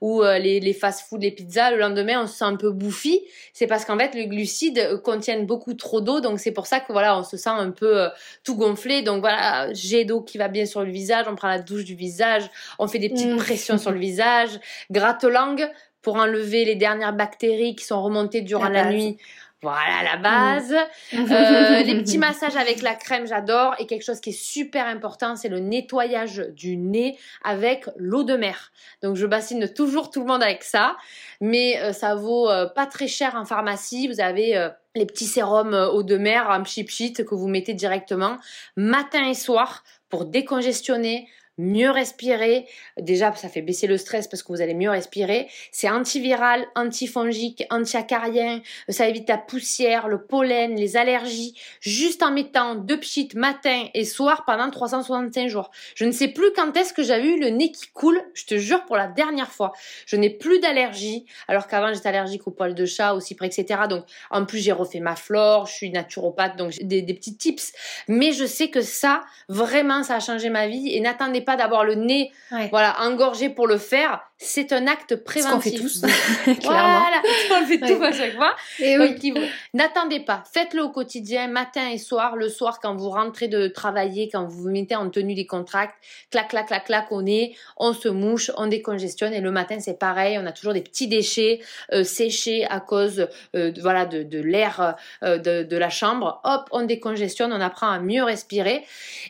[0.00, 3.20] Ou les, les fast-food, les pizzas, le lendemain on se sent un peu bouffi.
[3.52, 6.92] C'est parce qu'en fait les glucides contiennent beaucoup trop d'eau, donc c'est pour ça que
[6.92, 8.08] voilà, on se sent un peu
[8.44, 9.02] tout gonflé.
[9.02, 11.94] Donc voilà, j'ai d'eau qui va bien sur le visage, on prend la douche du
[11.94, 12.48] visage,
[12.78, 13.36] on fait des petites mmh.
[13.36, 14.50] pressions sur le visage,
[14.90, 15.68] gratte-langue
[16.02, 19.16] pour enlever les dernières bactéries qui sont remontées durant la, nuit.
[19.62, 20.74] Voilà la base.
[21.12, 21.32] Mmh.
[21.32, 23.76] Euh, les petits massages avec la crème, j'adore.
[23.78, 28.34] Et quelque chose qui est super important, c'est le nettoyage du nez avec l'eau de
[28.34, 28.72] mer.
[29.02, 30.96] Donc je bassine toujours tout le monde avec ça,
[31.40, 34.08] mais euh, ça vaut euh, pas très cher en pharmacie.
[34.08, 38.38] Vous avez les petits sérums eau de mer en chip sheet que vous mettez directement
[38.76, 41.28] matin et soir pour décongestionner,
[41.62, 42.66] mieux respirer.
[42.98, 45.48] Déjà, ça fait baisser le stress parce que vous allez mieux respirer.
[45.70, 48.60] C'est antiviral, antifongique, antiacarien.
[48.88, 51.54] Ça évite la poussière, le pollen, les allergies.
[51.80, 55.70] Juste en mettant deux pchit matin et soir pendant 365 jours.
[55.94, 58.20] Je ne sais plus quand est-ce que j'ai eu le nez qui coule.
[58.34, 59.72] Je te jure pour la dernière fois.
[60.06, 61.26] Je n'ai plus d'allergie.
[61.48, 63.82] Alors qu'avant, j'étais allergique aux poils de chat, au cyprès, etc.
[63.88, 65.66] Donc, en plus, j'ai refait ma flore.
[65.66, 67.72] Je suis naturopathe, donc des petits tips.
[68.08, 70.90] Mais je sais que ça, vraiment, ça a changé ma vie.
[70.94, 72.32] Et n'attendez pas d'avoir le nez
[72.70, 75.88] voilà engorgé pour le faire c'est un acte préventif.
[75.88, 77.00] Ce qu'on fait tous, clairement.
[77.00, 77.22] Voilà,
[77.52, 78.54] on fait tout à chaque fois.
[78.80, 79.34] Et oui.
[79.72, 82.36] N'attendez pas, faites-le au quotidien, matin et soir.
[82.36, 85.94] Le soir, quand vous rentrez de travailler, quand vous vous mettez en tenue des contracts,
[86.30, 89.32] clac, clac, clac, clac, on est, on se mouche, on décongestionne.
[89.32, 91.60] Et le matin, c'est pareil, on a toujours des petits déchets
[91.92, 96.40] euh, séchés à cause euh, de, voilà, de, de l'air euh, de, de, la chambre.
[96.44, 98.84] Hop, on décongestionne, on apprend à mieux respirer.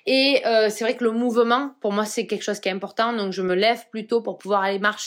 [0.06, 3.12] Et c'est vrai que le mouvement, pour moi, c'est quelque chose qui est important.
[3.12, 5.01] Donc, je me lève plutôt pour pouvoir aller marcher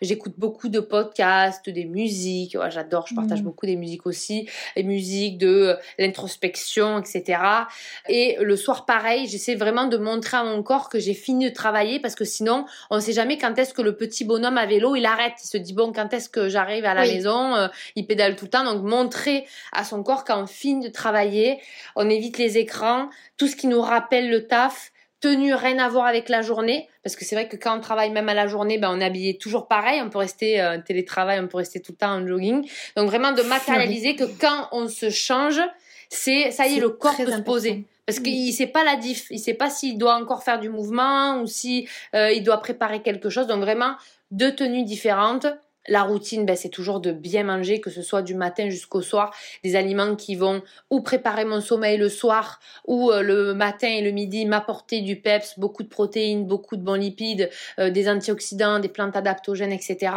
[0.00, 2.56] J'écoute beaucoup de podcasts, des musiques.
[2.68, 3.44] J'adore, je partage mm.
[3.44, 7.40] beaucoup des musiques aussi, les musiques de euh, l'introspection, etc.
[8.08, 11.54] Et le soir, pareil, j'essaie vraiment de montrer à mon corps que j'ai fini de
[11.54, 14.66] travailler parce que sinon, on ne sait jamais quand est-ce que le petit bonhomme à
[14.66, 15.34] vélo, il arrête.
[15.42, 18.46] Il se dit, bon, quand est-ce que j'arrive à la maison euh, Il pédale tout
[18.46, 18.64] le temps.
[18.64, 21.60] Donc, montrer à son corps quand on finit de travailler,
[21.96, 24.91] on évite les écrans, tout ce qui nous rappelle le taf
[25.22, 28.10] tenue rien à voir avec la journée parce que c'est vrai que quand on travaille
[28.10, 30.78] même à la journée ben on est habillé toujours pareil on peut rester en euh,
[30.84, 32.68] télétravail on peut rester tout le temps en jogging.
[32.96, 35.60] Donc vraiment de matérialiser que quand on se change
[36.10, 37.86] c'est ça y est, le corps peut se poser.
[38.04, 41.40] Parce qu'il sait pas la diff il sait pas s'il doit encore faire du mouvement
[41.40, 43.46] ou si euh, il doit préparer quelque chose.
[43.46, 43.94] Donc vraiment
[44.32, 45.46] deux tenues différentes
[45.88, 49.34] la routine, ben, c'est toujours de bien manger, que ce soit du matin jusqu'au soir,
[49.64, 54.02] des aliments qui vont ou préparer mon sommeil le soir, ou euh, le matin et
[54.02, 58.78] le midi m'apporter du peps, beaucoup de protéines, beaucoup de bons lipides, euh, des antioxydants,
[58.78, 60.14] des plantes adaptogènes, etc.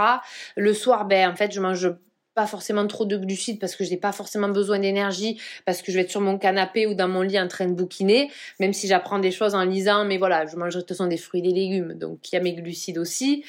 [0.56, 1.92] Le soir, ben, en fait, je mange
[2.36, 5.92] pas forcément trop de glucides parce que je n'ai pas forcément besoin d'énergie parce que
[5.92, 8.30] je vais être sur mon canapé ou dans mon lit en train de bouquiner,
[8.60, 11.18] même si j'apprends des choses en lisant, mais voilà, je mangerai de toute façon des
[11.18, 13.46] fruits et des légumes, donc il y a mes glucides aussi.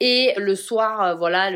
[0.00, 1.50] Et le soir, euh, voilà,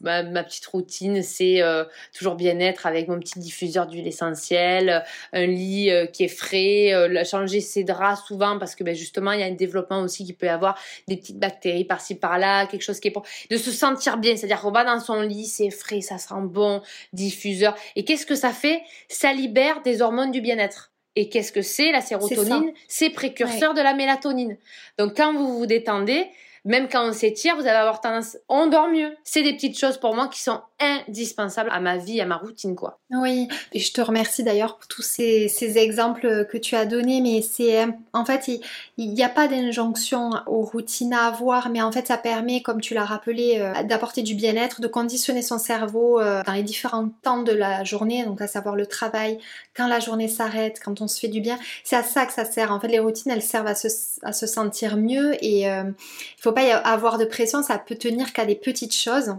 [0.00, 1.84] ma, petite routine, c'est euh,
[2.16, 7.60] toujours bien-être avec mon petit diffuseur d'huile essentielle, un lit euh, qui est frais, changer
[7.60, 10.48] ses draps souvent parce que ben, justement, il y a un développement aussi qui peut
[10.48, 10.78] avoir
[11.08, 13.24] des petites bactéries par-ci par-là, quelque chose qui est pour...
[13.50, 16.82] de se sentir bien, c'est-à-dire qu'on va dans son lit, c'est frais, ça un bon
[17.12, 17.74] diffuseur.
[17.96, 18.82] Et qu'est-ce que ça fait?
[19.08, 20.92] Ça libère des hormones du bien-être.
[21.16, 22.72] Et qu'est-ce que c'est la sérotonine?
[22.86, 24.56] C'est précurseur de la mélatonine.
[24.98, 26.28] Donc quand vous vous détendez,
[26.64, 29.16] même quand on s'étire, vous allez avoir tendance, on dort mieux.
[29.24, 32.76] C'est des petites choses pour moi qui sont indispensables à ma vie, à ma routine,
[32.76, 32.98] quoi.
[33.10, 35.48] Oui, et je te remercie d'ailleurs pour tous ces,
[35.78, 38.48] exemples que tu as donnés, mais c'est, en fait,
[38.96, 42.80] il n'y a pas d'injonction aux routines à avoir, mais en fait, ça permet, comme
[42.80, 47.08] tu l'as rappelé, euh, d'apporter du bien-être, de conditionner son cerveau euh, dans les différents
[47.22, 49.38] temps de la journée, donc à savoir le travail,
[49.76, 51.58] quand la journée s'arrête, quand on se fait du bien.
[51.84, 52.72] C'est à ça que ça sert.
[52.72, 56.76] En fait, les routines, elles servent à se, sentir mieux et euh, il faut pas
[56.78, 59.36] avoir de pression, ça peut tenir qu'à des petites choses.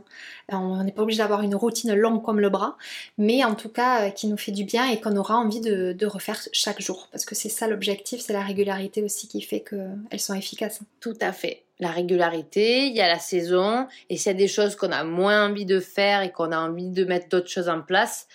[0.50, 2.78] On n'est pas obligé d'avoir une routine longue comme le bras,
[3.18, 6.06] mais en tout cas euh, qui nous fait du bien et qu'on aura envie de,
[6.06, 7.08] refaire chaque jour.
[7.12, 10.80] Parce que c'est ça l'objectif, c'est la régularité aussi qui fait qu'elles sont efficaces.
[11.00, 11.64] Tout à fait.
[11.80, 15.04] la régularité, il y a la saison, et s'il y a des choses qu'on a
[15.04, 18.28] moins envie de faire et qu'on a envie de mettre d'autres choses en place,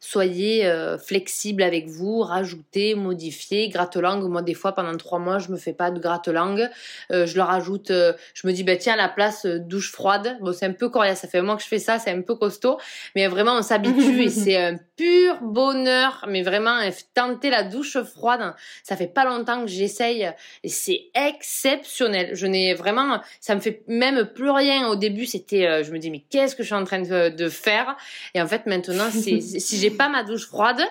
[0.00, 4.24] soyez euh, flexible avec vous, rajoutez, modifiez, gratte-langue.
[4.28, 6.68] Moi, des fois, pendant trois mois, je me fais pas de gratte-langue.
[7.10, 10.36] Euh, je le rajoute, euh, je me dis, bah, tiens, à la place, douche froide.
[10.40, 12.22] Bon, c'est un peu coriace, ça fait un mois que je fais ça, c'est un
[12.22, 12.78] peu costaud.
[13.16, 16.26] Mais vraiment, on s'habitue et c'est un pur bonheur.
[16.28, 16.78] Mais vraiment,
[17.14, 20.30] tenter la douche froide, ça fait pas longtemps que j'essaye
[20.62, 22.34] et c'est exceptionnel.
[22.34, 24.88] Je n'ai vraiment, ça me fait même plus rien.
[24.88, 27.48] Au début, c'était, je me dis, mais qu'est-ce que je suis en train de, de
[27.48, 27.96] faire?
[28.34, 30.82] Et en fait, maintenant, c'est, si j'ai pas ma douche froide,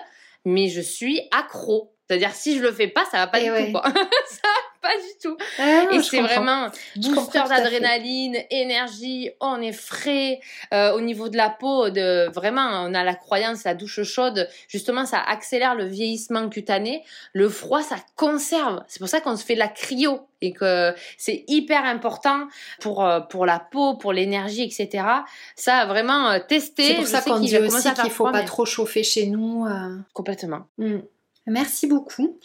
[0.44, 1.92] mais je suis accro.
[2.08, 3.82] C'est-à-dire si je le fais pas, ça va pas du tout quoi.
[4.30, 4.48] ça
[4.80, 5.36] pas du tout.
[5.58, 10.40] Ah et c'est vraiment booster d'adrénaline, énergie, on est frais.
[10.72, 14.48] Euh, au niveau de la peau, de vraiment, on a la croyance, la douche chaude,
[14.68, 17.04] justement, ça accélère le vieillissement cutané.
[17.32, 18.82] Le froid, ça conserve.
[18.88, 22.46] C'est pour ça qu'on se fait la cryo et que c'est hyper important
[22.80, 25.04] pour euh, pour la peau, pour l'énergie, etc.
[25.56, 26.84] Ça, vraiment euh, tester.
[26.84, 29.66] C'est pour ça qu'on dit aussi qu'il faut pas trop chauffer chez nous.
[30.12, 30.66] Complètement.
[30.78, 31.00] Hmm.
[31.46, 32.38] Merci beaucoup.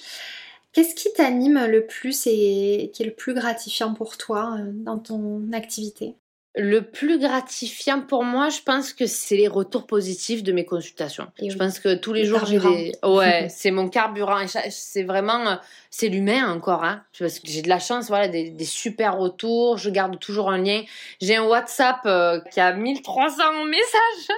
[0.73, 4.99] Qu'est-ce qui t'anime le plus et qui est le plus gratifiant pour toi euh, dans
[4.99, 6.15] ton activité?
[6.55, 11.27] Le plus gratifiant pour moi, je pense que c'est les retours positifs de mes consultations.
[11.41, 14.45] je pense que tous les jours j'ai des ouais, c'est mon carburant.
[14.69, 15.57] C'est vraiment
[15.89, 17.03] c'est l'humain encore hein.
[17.17, 20.59] Parce que j'ai de la chance voilà des, des, super retours, je garde toujours un
[20.59, 20.83] lien.
[21.21, 24.37] J'ai un WhatsApp euh, qui a 1300 messages,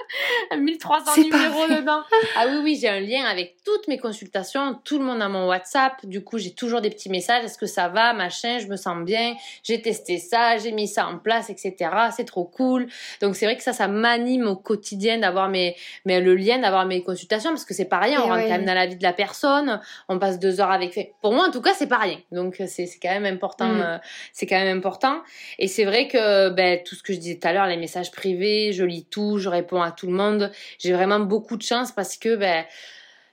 [0.58, 2.02] 1300 numéros dedans.
[2.36, 5.48] ah oui oui, j'ai un lien avec toutes mes consultations, tout le monde a mon
[5.48, 6.04] WhatsApp.
[6.06, 9.04] Du coup, j'ai toujours des petits messages, est-ce que ça va, machin, je me sens
[9.04, 12.86] bien, j'ai testé ça, j'ai mis ça en place, etc c'est trop cool.
[13.20, 16.86] Donc c'est vrai que ça, ça m'anime au quotidien d'avoir mes, mais le lien d'avoir
[16.86, 18.20] mes consultations parce que c'est pas rien.
[18.20, 19.80] On rentre quand même dans la vie de la personne.
[20.08, 21.14] On passe deux heures avec.
[21.22, 22.18] Pour moi, en tout cas, c'est pas rien.
[22.32, 23.68] Donc c'est quand même important.
[23.68, 23.82] Mm.
[23.82, 23.98] Euh,
[24.32, 25.20] c'est quand même important.
[25.58, 28.10] Et c'est vrai que ben, tout ce que je disais tout à l'heure, les messages
[28.10, 30.50] privés, je lis tout, je réponds à tout le monde.
[30.78, 32.64] J'ai vraiment beaucoup de chance parce que ben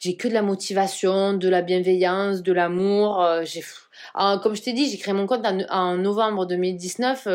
[0.04, 3.24] j'ai que de la motivation, de la bienveillance, de l'amour.
[3.24, 3.64] Euh, j'ai,
[4.14, 7.26] comme je t'ai dit, j'ai créé mon compte en, novembre 2019.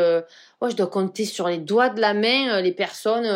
[0.63, 3.27] Euh, je dois compter sur les doigts de la main euh, les personnes,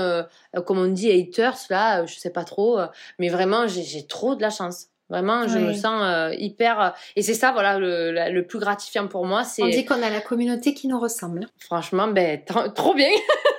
[0.66, 2.80] comme on dit, haters, là, je sais pas trop.
[3.20, 4.88] mais vraiment, j'ai trop de la chance.
[5.10, 6.96] Vraiment, je me sens hyper.
[7.16, 9.44] Et c'est ça, voilà, le, plus gratifiant pour moi.
[9.44, 11.48] c'est On dit qu'on a la communauté qui nous ressemble.
[11.60, 12.42] Franchement, ben,
[12.74, 13.12] trop bien.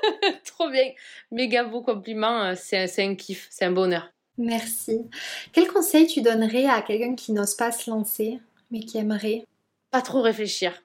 [0.44, 0.90] trop bien.
[1.30, 2.54] Méga beau compliment.
[2.56, 4.10] C'est un kiff, c'est un bonheur.
[4.36, 5.02] Merci.
[5.52, 8.40] Quel conseil tu donnerais à quelqu'un qui n'ose pas se lancer,
[8.70, 9.44] mais qui aimerait?
[9.90, 10.82] Pas trop réfléchir.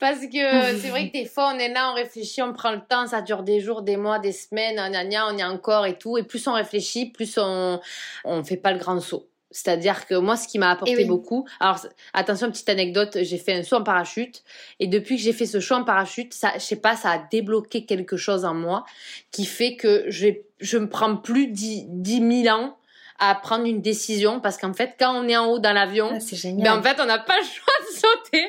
[0.00, 2.80] Parce que c'est vrai que des fois, on est là, on réfléchit, on prend le
[2.80, 6.18] temps, ça dure des jours, des mois, des semaines, on y a encore et tout.
[6.18, 7.80] Et plus on réfléchit, plus on
[8.26, 9.30] ne fait pas le grand saut.
[9.52, 11.46] C'est-à-dire que moi, ce qui m'a apporté eh beaucoup.
[11.58, 11.80] Alors,
[12.12, 14.44] attention, petite anecdote, j'ai fait un saut en parachute.
[14.78, 17.18] Et depuis que j'ai fait ce saut en parachute, ça, je sais pas, ça a
[17.18, 18.84] débloqué quelque chose en moi
[19.32, 20.28] qui fait que je,
[20.60, 22.76] je me prends plus 10, 10 000 ans
[23.18, 26.36] à prendre une décision parce qu'en fait, quand on est en haut dans l'avion, ah,
[26.44, 28.46] ben, en fait, on n'a pas le choix de sauter.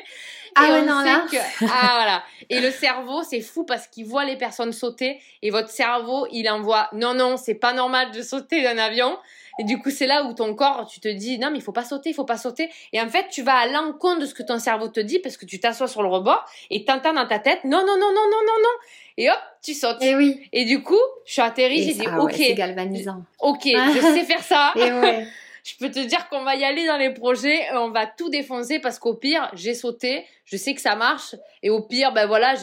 [0.54, 1.24] Ah ouais, non, là.
[1.62, 2.22] ah, voilà.
[2.50, 6.48] Et le cerveau, c'est fou parce qu'il voit les personnes sauter et votre cerveau, il
[6.50, 9.16] envoie non, non, c'est pas normal de sauter d'un avion.
[9.58, 11.72] Et du coup, c'est là où ton corps, tu te dis, non, mais il faut
[11.72, 12.70] pas sauter, il faut pas sauter.
[12.92, 15.36] Et en fait, tu vas à l'encontre de ce que ton cerveau te dit parce
[15.36, 18.30] que tu t'assois sur le rebord et t'entends dans ta tête, non, non, non, non,
[18.30, 18.78] non, non, non.
[19.18, 20.02] Et hop, tu sautes.
[20.02, 20.40] Et oui.
[20.52, 22.32] Et du coup, je suis atterrie, j'ai dit, ok.
[22.34, 23.22] c'est galvanisant.
[23.40, 24.72] Ok, je sais faire ça.
[24.76, 25.26] et ouais.
[25.64, 28.78] je peux te dire qu'on va y aller dans les projets, on va tout défoncer
[28.78, 32.54] parce qu'au pire, j'ai sauté, je sais que ça marche, et au pire, ben voilà,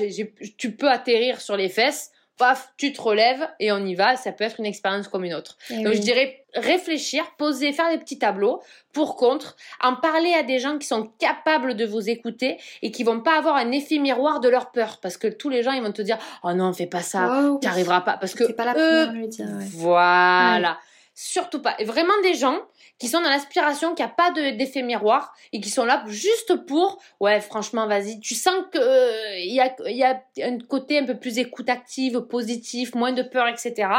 [0.58, 4.16] tu peux atterrir sur les fesses, paf, tu te relèves et on y va.
[4.16, 5.58] Ça peut être une expérience comme une autre.
[5.70, 10.42] Eh Donc je dirais réfléchir, poser, faire des petits tableaux pour contre, en parler à
[10.42, 14.00] des gens qui sont capables de vous écouter et qui vont pas avoir un effet
[14.00, 16.74] miroir de leur peur parce que tous les gens ils vont te dire oh non
[16.74, 19.48] fais pas ça, tu arriveras pas parce que c'est pas la première le dire.
[19.74, 20.80] Voilà.
[21.22, 21.76] Surtout pas.
[21.80, 22.62] Et vraiment des gens
[22.98, 26.98] qui sont dans l'aspiration, qui a pas d'effet miroir et qui sont là juste pour,
[27.20, 28.22] ouais, franchement, vas-y.
[28.22, 31.70] Tu sens que euh, il y, a, y a un côté un peu plus écoute
[31.70, 33.90] active, positif, moins de peur, etc.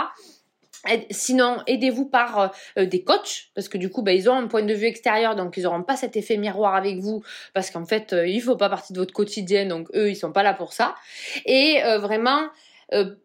[1.11, 4.63] Sinon, aidez-vous par euh, des coachs, parce que du coup, bah, ils ont un point
[4.63, 8.15] de vue extérieur, donc ils n'auront pas cet effet miroir avec vous, parce qu'en fait,
[8.15, 10.73] euh, il faut pas partie de votre quotidien, donc eux, ils sont pas là pour
[10.73, 10.95] ça.
[11.45, 12.49] Et vraiment,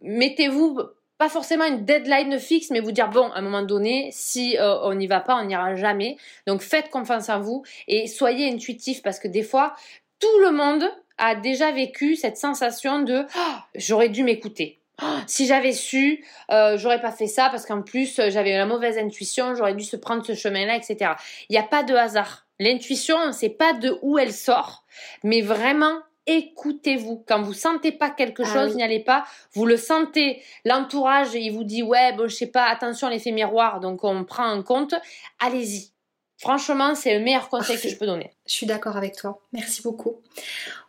[0.02, 0.82] mettez-vous
[1.18, 4.80] pas forcément une deadline fixe, mais vous dire bon, à un moment donné, si euh,
[4.82, 6.18] on n'y va pas, on n'ira jamais.
[6.48, 9.76] Donc faites confiance en vous et soyez intuitif parce que des fois,
[10.20, 10.84] tout le monde
[11.18, 14.80] a déjà vécu cette sensation de oh, j'aurais dû m'écouter.
[15.02, 18.98] Oh, si j'avais su, euh, j'aurais pas fait ça parce qu'en plus j'avais la mauvaise
[18.98, 21.14] intuition, j'aurais dû se prendre ce chemin-là, etc.
[21.50, 22.46] Il n'y a pas de hasard.
[22.60, 24.86] L'intuition, c'est pas de où elle sort,
[25.24, 27.24] mais vraiment écoutez-vous.
[27.28, 28.78] Quand vous sentez pas quelque Ah chose, oui.
[28.78, 29.26] n'y allez pas.
[29.54, 30.42] Vous le sentez.
[30.66, 34.48] L'entourage, il vous dit, ouais, bon, je sais pas, attention, l'effet miroir, donc on prend
[34.52, 34.94] en compte.
[35.40, 35.92] Allez-y.
[36.38, 37.88] Franchement, c'est le meilleur conseil Parfait.
[37.88, 38.32] que je peux donner.
[38.46, 39.42] Je suis d'accord avec toi.
[39.54, 40.18] Merci beaucoup.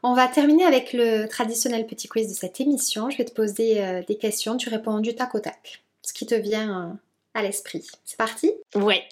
[0.03, 3.11] On va terminer avec le traditionnel petit quiz de cette émission.
[3.11, 4.57] Je vais te poser euh, des questions.
[4.57, 5.85] Tu réponds du tac au tac.
[6.03, 6.93] Ce qui te vient euh,
[7.35, 7.87] à l'esprit.
[8.05, 8.53] C'est parti?
[8.75, 9.05] Ouais.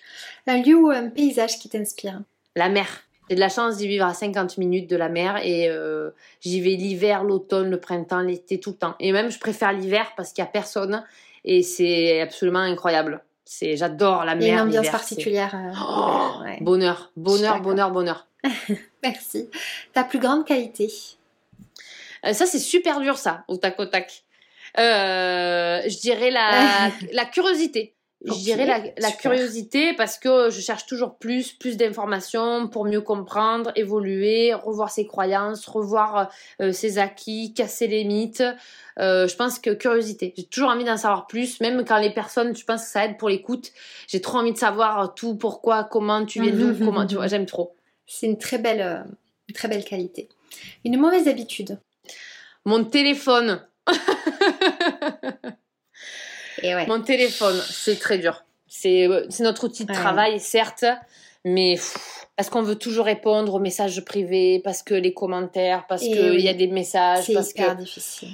[0.48, 2.20] Un lieu ou un paysage qui t'inspire?
[2.56, 3.03] La mer.
[3.28, 6.10] J'ai de la chance d'y vivre à 50 minutes de la mer et euh,
[6.40, 8.94] j'y vais l'hiver, l'automne, le printemps, l'été, tout le temps.
[9.00, 11.04] Et même, je préfère l'hiver parce qu'il y a personne
[11.44, 13.22] et c'est absolument incroyable.
[13.46, 14.62] C'est, j'adore la Il y a mer.
[14.64, 15.54] une ambiance particulière.
[15.54, 16.58] euh, Oh, ouais.
[16.60, 18.26] Bonheur, bonheur, bonheur, bonheur.
[19.02, 19.48] Merci.
[19.94, 20.90] Ta plus grande qualité?
[22.26, 24.22] Euh, ça, c'est super dur, ça, au tac au tac.
[24.76, 27.94] Je dirais la, la curiosité.
[28.26, 33.70] Je dirais la, curiosité parce que je cherche toujours plus, plus d'informations pour mieux comprendre,
[33.76, 36.30] évoluer, revoir ses croyances, revoir
[36.62, 38.42] euh, ses acquis, casser les mythes.
[38.98, 40.32] Euh, je pense que curiosité.
[40.38, 43.18] J'ai toujours envie d'en savoir plus, même quand les personnes, je pense que ça aide
[43.18, 43.72] pour l'écoute.
[44.06, 47.46] J'ai trop envie de savoir tout, pourquoi, comment, tu viens d'où, comment, tu vois, j'aime
[47.46, 47.76] trop.
[48.06, 49.02] C'est une très belle, euh,
[49.48, 50.30] une très belle qualité.
[50.84, 51.78] Une mauvaise habitude
[52.64, 53.60] Mon téléphone.
[56.64, 56.86] Et ouais.
[56.86, 58.44] Mon téléphone, c'est très dur.
[58.66, 59.06] C'est
[59.40, 59.96] notre outil de Ouais.
[59.98, 60.84] travail, certes,
[61.44, 66.02] mais pff, parce qu'on veut toujours répondre aux messages privés, parce que les commentaires, parce
[66.02, 66.42] qu'il oui.
[66.42, 67.82] y a des messages, C'est hyper que...
[67.82, 68.30] difficile.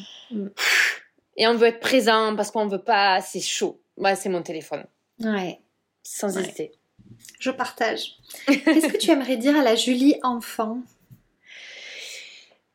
[1.37, 3.21] Et on veut être présent, parce qu'on veut pas...
[3.21, 3.81] C'est chaud.
[3.97, 4.85] Ouais, c'est mon téléphone,
[5.23, 5.61] Ouais,
[6.03, 6.43] sans Ouais.
[6.43, 6.73] hésiter.
[7.41, 8.15] je partage.
[8.47, 10.79] Qu'est-ce que tu aimerais dire à la Julie enfant?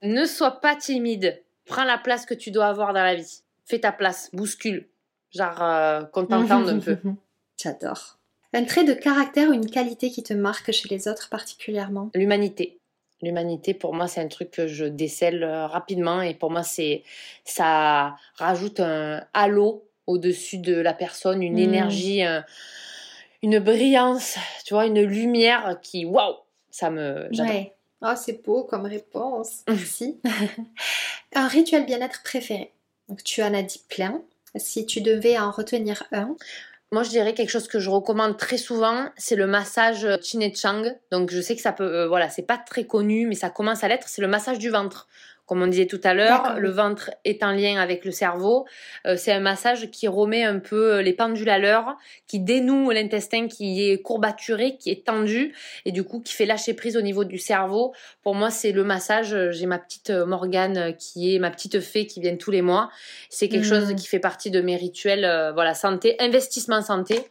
[0.02, 1.42] Ne sois pas timide.
[1.66, 3.42] Prends la place que tu dois avoir dans la vie.
[3.66, 4.88] Fais ta place, bouscule.
[5.36, 6.98] Genre, euh, qu'on t'entende un peu.
[7.62, 8.18] J'adore.
[8.54, 12.10] Un trait de caractère ou une qualité qui te marque chez les autres particulièrement?
[12.14, 12.80] L'humanité.
[13.22, 17.04] L'humanité, pour moi, c'est un truc que je décèle euh, rapidement et pour moi, c'est
[17.44, 21.60] ça rajoute un halo au-dessus de la personne, une Mm.
[21.60, 22.46] énergie, un-
[23.42, 24.36] une brillance,
[24.66, 26.36] tu vois, une lumière qui, waouh,
[26.72, 27.30] ça me.
[27.40, 27.74] Ouais.
[28.02, 29.64] Oh, c'est beau comme réponse.
[29.68, 30.20] Merci.
[31.34, 32.72] un rituel bien-être préféré.
[33.10, 34.22] Donc, tu en as dit plein.
[34.58, 36.36] Si tu devais en retenir un,
[36.92, 40.54] Moi, je dirais quelque chose que je recommande très souvent, c'est le massage Chin et
[40.54, 40.84] Chang.
[41.12, 43.84] Donc, je sais que ça peut, euh, voilà, c'est pas très connu, mais ça commence
[43.84, 44.08] à l'être.
[44.08, 45.08] C'est le massage du ventre.
[45.46, 48.66] Comme on disait tout à l'heure, le ventre est en lien avec le cerveau.
[49.06, 51.96] Euh, c'est un massage qui remet un peu les pendules à l'heure,
[52.28, 55.54] qui dénoue l'intestin qui est courbaturé, qui est tendu,
[55.86, 57.94] et du coup qui fait lâcher prise au niveau du cerveau.
[58.24, 59.36] Pour moi, c'est le massage.
[59.52, 62.62] J'ai ma petite euh, Morgane euh, qui est ma petite fée qui vient tous les
[62.62, 62.90] mois.
[63.30, 67.22] C'est quelque chose qui fait partie de mes rituels, euh, voilà, santé, investissement santé,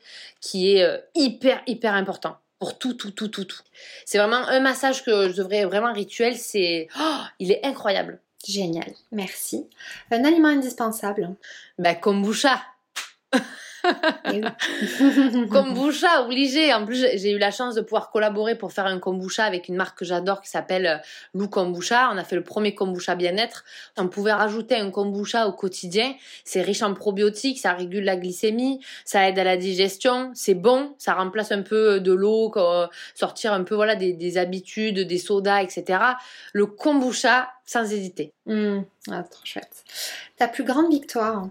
[0.40, 3.62] qui est euh, hyper, hyper important pour tout, tout, tout, tout, tout.
[4.04, 8.20] C'est vraiment un massage que je devrais vraiment rituel, c'est, oh, il est incroyable.
[8.46, 8.92] génial.
[9.12, 9.66] Merci.
[10.10, 11.34] Un aliment indispensable?
[11.78, 12.62] Ben, kombucha.
[15.50, 16.72] Kombucha, obligé.
[16.72, 19.76] En plus, j'ai eu la chance de pouvoir collaborer pour faire un kombucha avec une
[19.76, 20.96] marque que j'adore qui s'appelle euh,
[21.34, 22.10] Lou Kombucha.
[22.12, 23.64] On a fait le premier kombucha bien-être.
[23.96, 26.14] On pouvait rajouter un kombucha au quotidien.
[26.44, 30.94] C'est riche en probiotiques, ça régule la glycémie, ça aide à la digestion, c'est bon,
[30.98, 35.18] ça remplace un peu de l'eau, quoi, sortir un peu voilà des, des habitudes, des
[35.18, 35.98] sodas, etc.
[36.52, 38.32] Le kombucha, sans hésiter.
[38.46, 38.80] Hmm.
[39.10, 39.84] Ah, trop chouette.
[40.36, 41.48] Ta plus grande victoire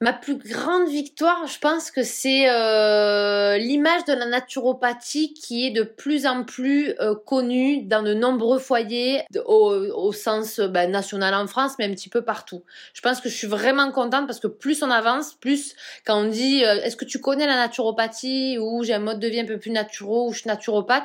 [0.00, 5.70] Ma plus grande victoire, je pense que c'est euh, l'image de la naturopathie qui est
[5.70, 11.46] de plus en plus euh, connue dans de nombreux foyers au, sens ben, national en
[11.46, 12.64] France, mais un petit peu partout.
[12.92, 16.28] Je pense que je suis vraiment contente parce que plus on avance, plus quand on
[16.28, 19.46] dit euh, est-ce que tu connais la naturopathie ou j'ai un mode de vie un
[19.46, 21.04] peu plus naturel ou je suis naturopathe,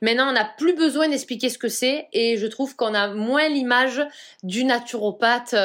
[0.00, 3.48] maintenant on n'a plus besoin d'expliquer ce que c'est et je trouve qu'on a moins
[3.48, 4.00] l'image
[4.44, 5.56] du naturopathe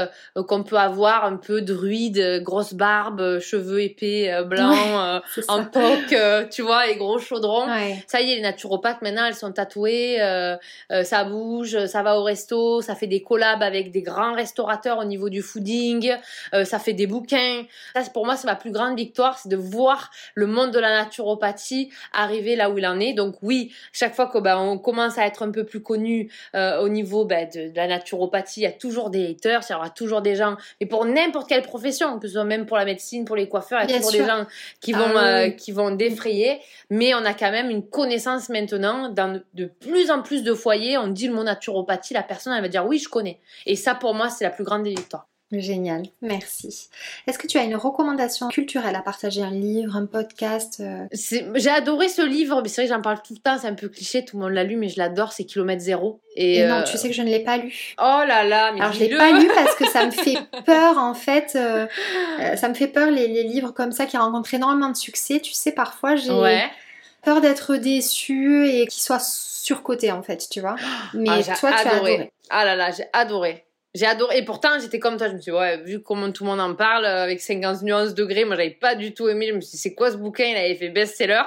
[0.47, 5.19] qu'on peut avoir un peu druide, euh, grosse barbe, euh, cheveux épais, euh, blancs, euh,
[5.35, 7.67] C'est en toque, euh, tu vois, et gros chaudrons.
[7.67, 8.03] Ouais.
[8.07, 10.55] Ça y est, les naturopathes maintenant, elles sont tatouées, euh,
[10.91, 14.99] euh, ça bouge, ça va au resto, ça fait des collabs avec des grands restaurateurs
[14.99, 16.13] au niveau du fooding,
[16.53, 17.63] euh, ça fait des bouquins.
[17.95, 20.91] Ça, pour moi, c'est ma plus grande victoire, c'est de voir le monde de la
[20.91, 23.13] naturopathie arriver là où il en est.
[23.13, 26.79] Donc oui, chaque fois que ben, on commence à être un peu plus connu euh,
[26.79, 29.75] au niveau ben, de, de la naturopathie, il y a toujours des haters, il y
[29.75, 32.85] aura toujours des gens, mais pour n'importe quelle profession, que ce soit même pour la
[32.85, 34.45] médecine, pour les coiffeurs, il y a toujours des gens
[34.79, 35.55] qui Ah vont, euh, oui.
[35.55, 36.59] qui vont défrayer,
[36.89, 40.53] mais on a quand même une connaissance maintenant dans de, de plus en plus de
[40.53, 40.97] foyers.
[40.97, 43.39] On dit le mot naturopathie, la personne elle va dire oui, je connais.
[43.65, 45.27] Et ça pour moi c'est la plus grande des victoires.
[45.59, 46.89] Génial, merci.
[47.27, 51.05] Est-ce que tu as une recommandation culturelle à partager Un livre, un podcast euh?
[51.55, 53.73] J'ai adoré ce livre, mais c'est vrai que j'en parle tout le temps, c'est un
[53.73, 56.19] peu cliché, tout le monde l'a lu, mais je l'adore, c'est Kilomètre Zéro.
[56.35, 57.93] Et, non, tu sais que je ne l'ai pas lu.
[57.99, 60.97] Oh là là, mais Alors je l'ai pas lu parce que ça me fait peur
[60.97, 61.51] en fait.
[61.51, 65.39] ça me fait peur les, les, livres comme ça qui rencontrent énormément de succès.
[65.39, 66.31] Tu sais, parfois j'ai
[67.23, 70.75] peur d'être déçue et qu'ils soient surcotés en fait, tu vois.
[71.13, 72.31] Mais ah, toi, tu as adoré.
[72.49, 73.65] Ah là là, j'ai adoré.
[73.95, 74.37] J'ai adoré.
[74.37, 75.27] Et pourtant, j'étais comme toi.
[75.27, 77.83] Je me suis dit, ouais, vu comment tout le monde en parle, euh, avec 50
[77.83, 79.47] nuances degrés, moi, j'avais pas du tout aimé.
[79.49, 80.45] Je me suis dit, c'est quoi ce bouquin?
[80.45, 81.43] Il avait fait best-seller.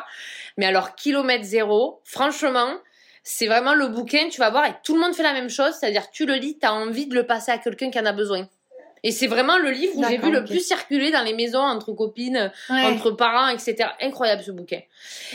[0.57, 2.77] Mais alors, kilomètre zéro, franchement,
[3.23, 5.75] c'est vraiment le bouquin, tu vas voir, et tout le monde fait la même chose.
[5.79, 8.13] C'est-à-dire, tu le lis, tu as envie de le passer à quelqu'un qui en a
[8.13, 8.49] besoin.
[9.03, 11.93] Et c'est vraiment le livre où j'ai vu le plus circuler dans les maisons entre
[11.93, 13.91] copines, entre parents, etc.
[14.01, 14.81] Incroyable ce bouquin.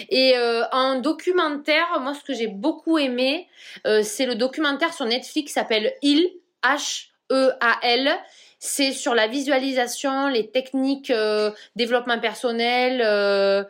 [0.10, 3.48] Et euh, en documentaire, moi ce que j'ai beaucoup aimé,
[3.88, 6.32] euh, c'est le documentaire sur Netflix qui s'appelle Il,
[6.64, 8.20] H-E-A-L
[8.64, 13.64] c'est sur la visualisation, les techniques euh, développement personnel euh,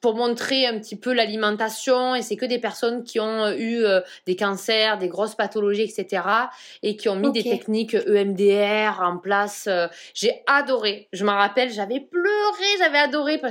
[0.00, 3.84] pour montrer un petit peu l'alimentation et c'est que des personnes qui ont euh, eu
[3.84, 6.22] euh, des cancers, des grosses pathologies, etc.
[6.82, 9.68] et qui ont mis des techniques EMDR en place.
[10.14, 11.08] J'ai adoré.
[11.12, 13.42] Je m'en rappelle, j'avais pleuré, j'avais adoré.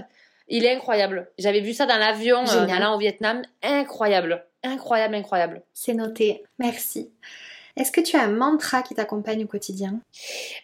[0.48, 1.30] Il est incroyable.
[1.38, 3.44] J'avais vu ça dans l'avion en allant au Vietnam.
[3.61, 4.48] Incroyable.
[4.64, 5.61] Incroyable, incroyable.
[5.74, 6.44] C'est noté.
[6.57, 7.11] Merci.
[7.78, 10.02] Est-ce que tu as un mantra qui t'accompagne au quotidien?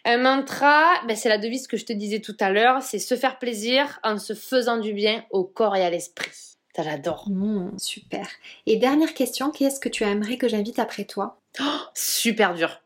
[0.04, 3.16] Un mantra, ben c'est la devise que je te disais tout à l'heure, c'est se
[3.16, 6.32] faire plaisir en se faisant du bien au corps et à l'esprit.
[6.74, 7.28] Ça j'adore.
[7.30, 8.26] Mmh, super.
[8.66, 11.38] Et dernière question, qu'est-ce que tu aimerais que j'invite après toi?
[11.60, 12.80] Oh, Super dur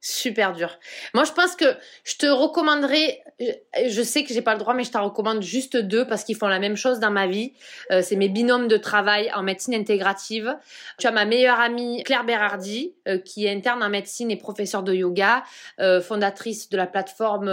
[0.00, 0.78] super dur.
[1.12, 1.64] Moi, je pense que
[2.04, 3.20] je te recommanderais,
[3.88, 6.36] je sais que j'ai pas le droit, mais je t'en recommande juste deux parce qu'ils
[6.36, 7.52] font la même chose dans ma vie.
[7.90, 10.56] Euh, c'est mes binômes de travail en médecine intégrative.
[10.98, 14.84] Tu as ma meilleure amie Claire Berardi, euh, qui est interne en médecine et professeure
[14.84, 15.42] de yoga,
[15.80, 17.50] euh, fondatrice de la plateforme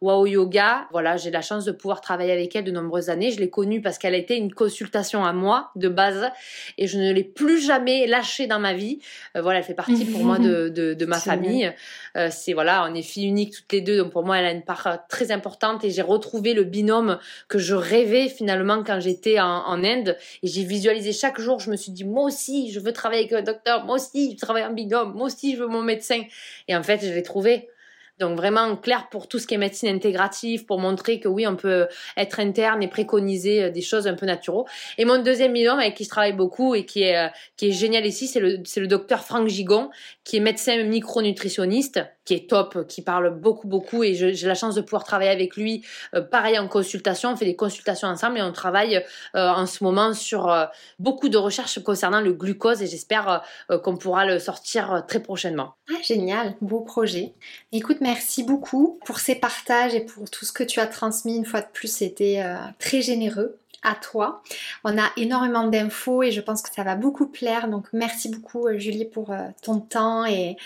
[0.00, 0.86] Wow Yoga.
[0.92, 3.32] Voilà, j'ai la chance de pouvoir travailler avec elle de nombreuses années.
[3.32, 6.30] Je l'ai connue parce qu'elle a été une consultation à moi de base
[6.78, 9.00] et je ne l'ai plus jamais lâchée dans ma vie.
[9.34, 11.71] voilà, elle fait partie pour moi de, de, de ma famille.
[12.16, 14.52] Euh, c'est voilà, on est filles uniques toutes les deux, donc pour moi elle a
[14.52, 15.84] une part euh, très importante.
[15.84, 17.18] Et j'ai retrouvé le binôme
[17.48, 20.16] que je rêvais finalement quand j'étais en, Inde.
[20.42, 21.58] Et j'ai visualisé chaque jour.
[21.60, 24.40] Je me suis dit moi aussi je veux travailler avec un docteur, moi aussi je
[24.40, 26.22] travaille en binôme, moi aussi je veux mon médecin.
[26.68, 27.68] Et en fait je l'ai trouvé.
[28.18, 31.56] Donc vraiment clair pour tout ce qui est médecine intégrative, pour montrer que oui, on
[31.56, 34.64] peut être interne et préconiser euh, des choses un peu naturelles.
[34.98, 37.72] Et mon deuxième binôme avec qui je travaille beaucoup et qui est, euh, qui est
[37.72, 39.90] génial ici, c'est le, c'est le docteur Franck Gigon,
[40.24, 44.74] qui est médecin micronutritionniste qui est top, qui parle beaucoup, beaucoup, et j'ai la chance
[44.74, 45.84] de pouvoir travailler avec lui.
[46.14, 49.04] Euh, pareil en consultation, on fait des consultations ensemble et on travaille
[49.34, 50.66] euh, en ce moment sur euh,
[50.98, 53.42] beaucoup de recherches concernant le glucose et j'espère
[53.82, 55.74] qu'on pourra le sortir très prochainement.
[55.90, 57.32] Ah, génial, beau projet.
[57.72, 61.44] Écoute, merci beaucoup pour ces partages et pour tout ce que tu as transmis une
[61.44, 62.44] fois de plus, c'était
[62.78, 64.42] très généreux à toi.
[64.84, 67.68] On a énormément d'infos et je pense que ça va beaucoup plaire.
[67.68, 70.56] Donc merci beaucoup euh, Julie pour euh, ton temps et,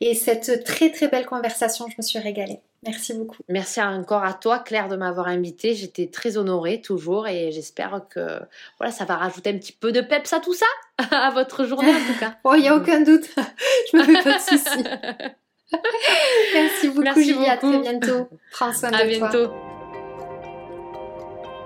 [0.00, 1.86] et cette très très belle conversation.
[1.88, 2.60] Je me suis régalée.
[2.86, 3.36] Merci beaucoup.
[3.48, 5.74] Merci encore à toi, Claire, de m'avoir invitée.
[5.74, 8.40] J'étais très honorée toujours et j'espère que
[8.78, 10.66] voilà, ça va rajouter un petit peu de peps à tout ça,
[11.10, 12.36] à votre journée en tout cas.
[12.44, 13.28] oh, il n'y a aucun doute.
[13.92, 14.84] Je me fais pas de soucis.
[16.54, 17.46] Merci beaucoup, Julie.
[17.46, 18.28] À très bientôt.
[18.50, 19.04] Prends soin de toi.
[19.04, 19.69] À bientôt.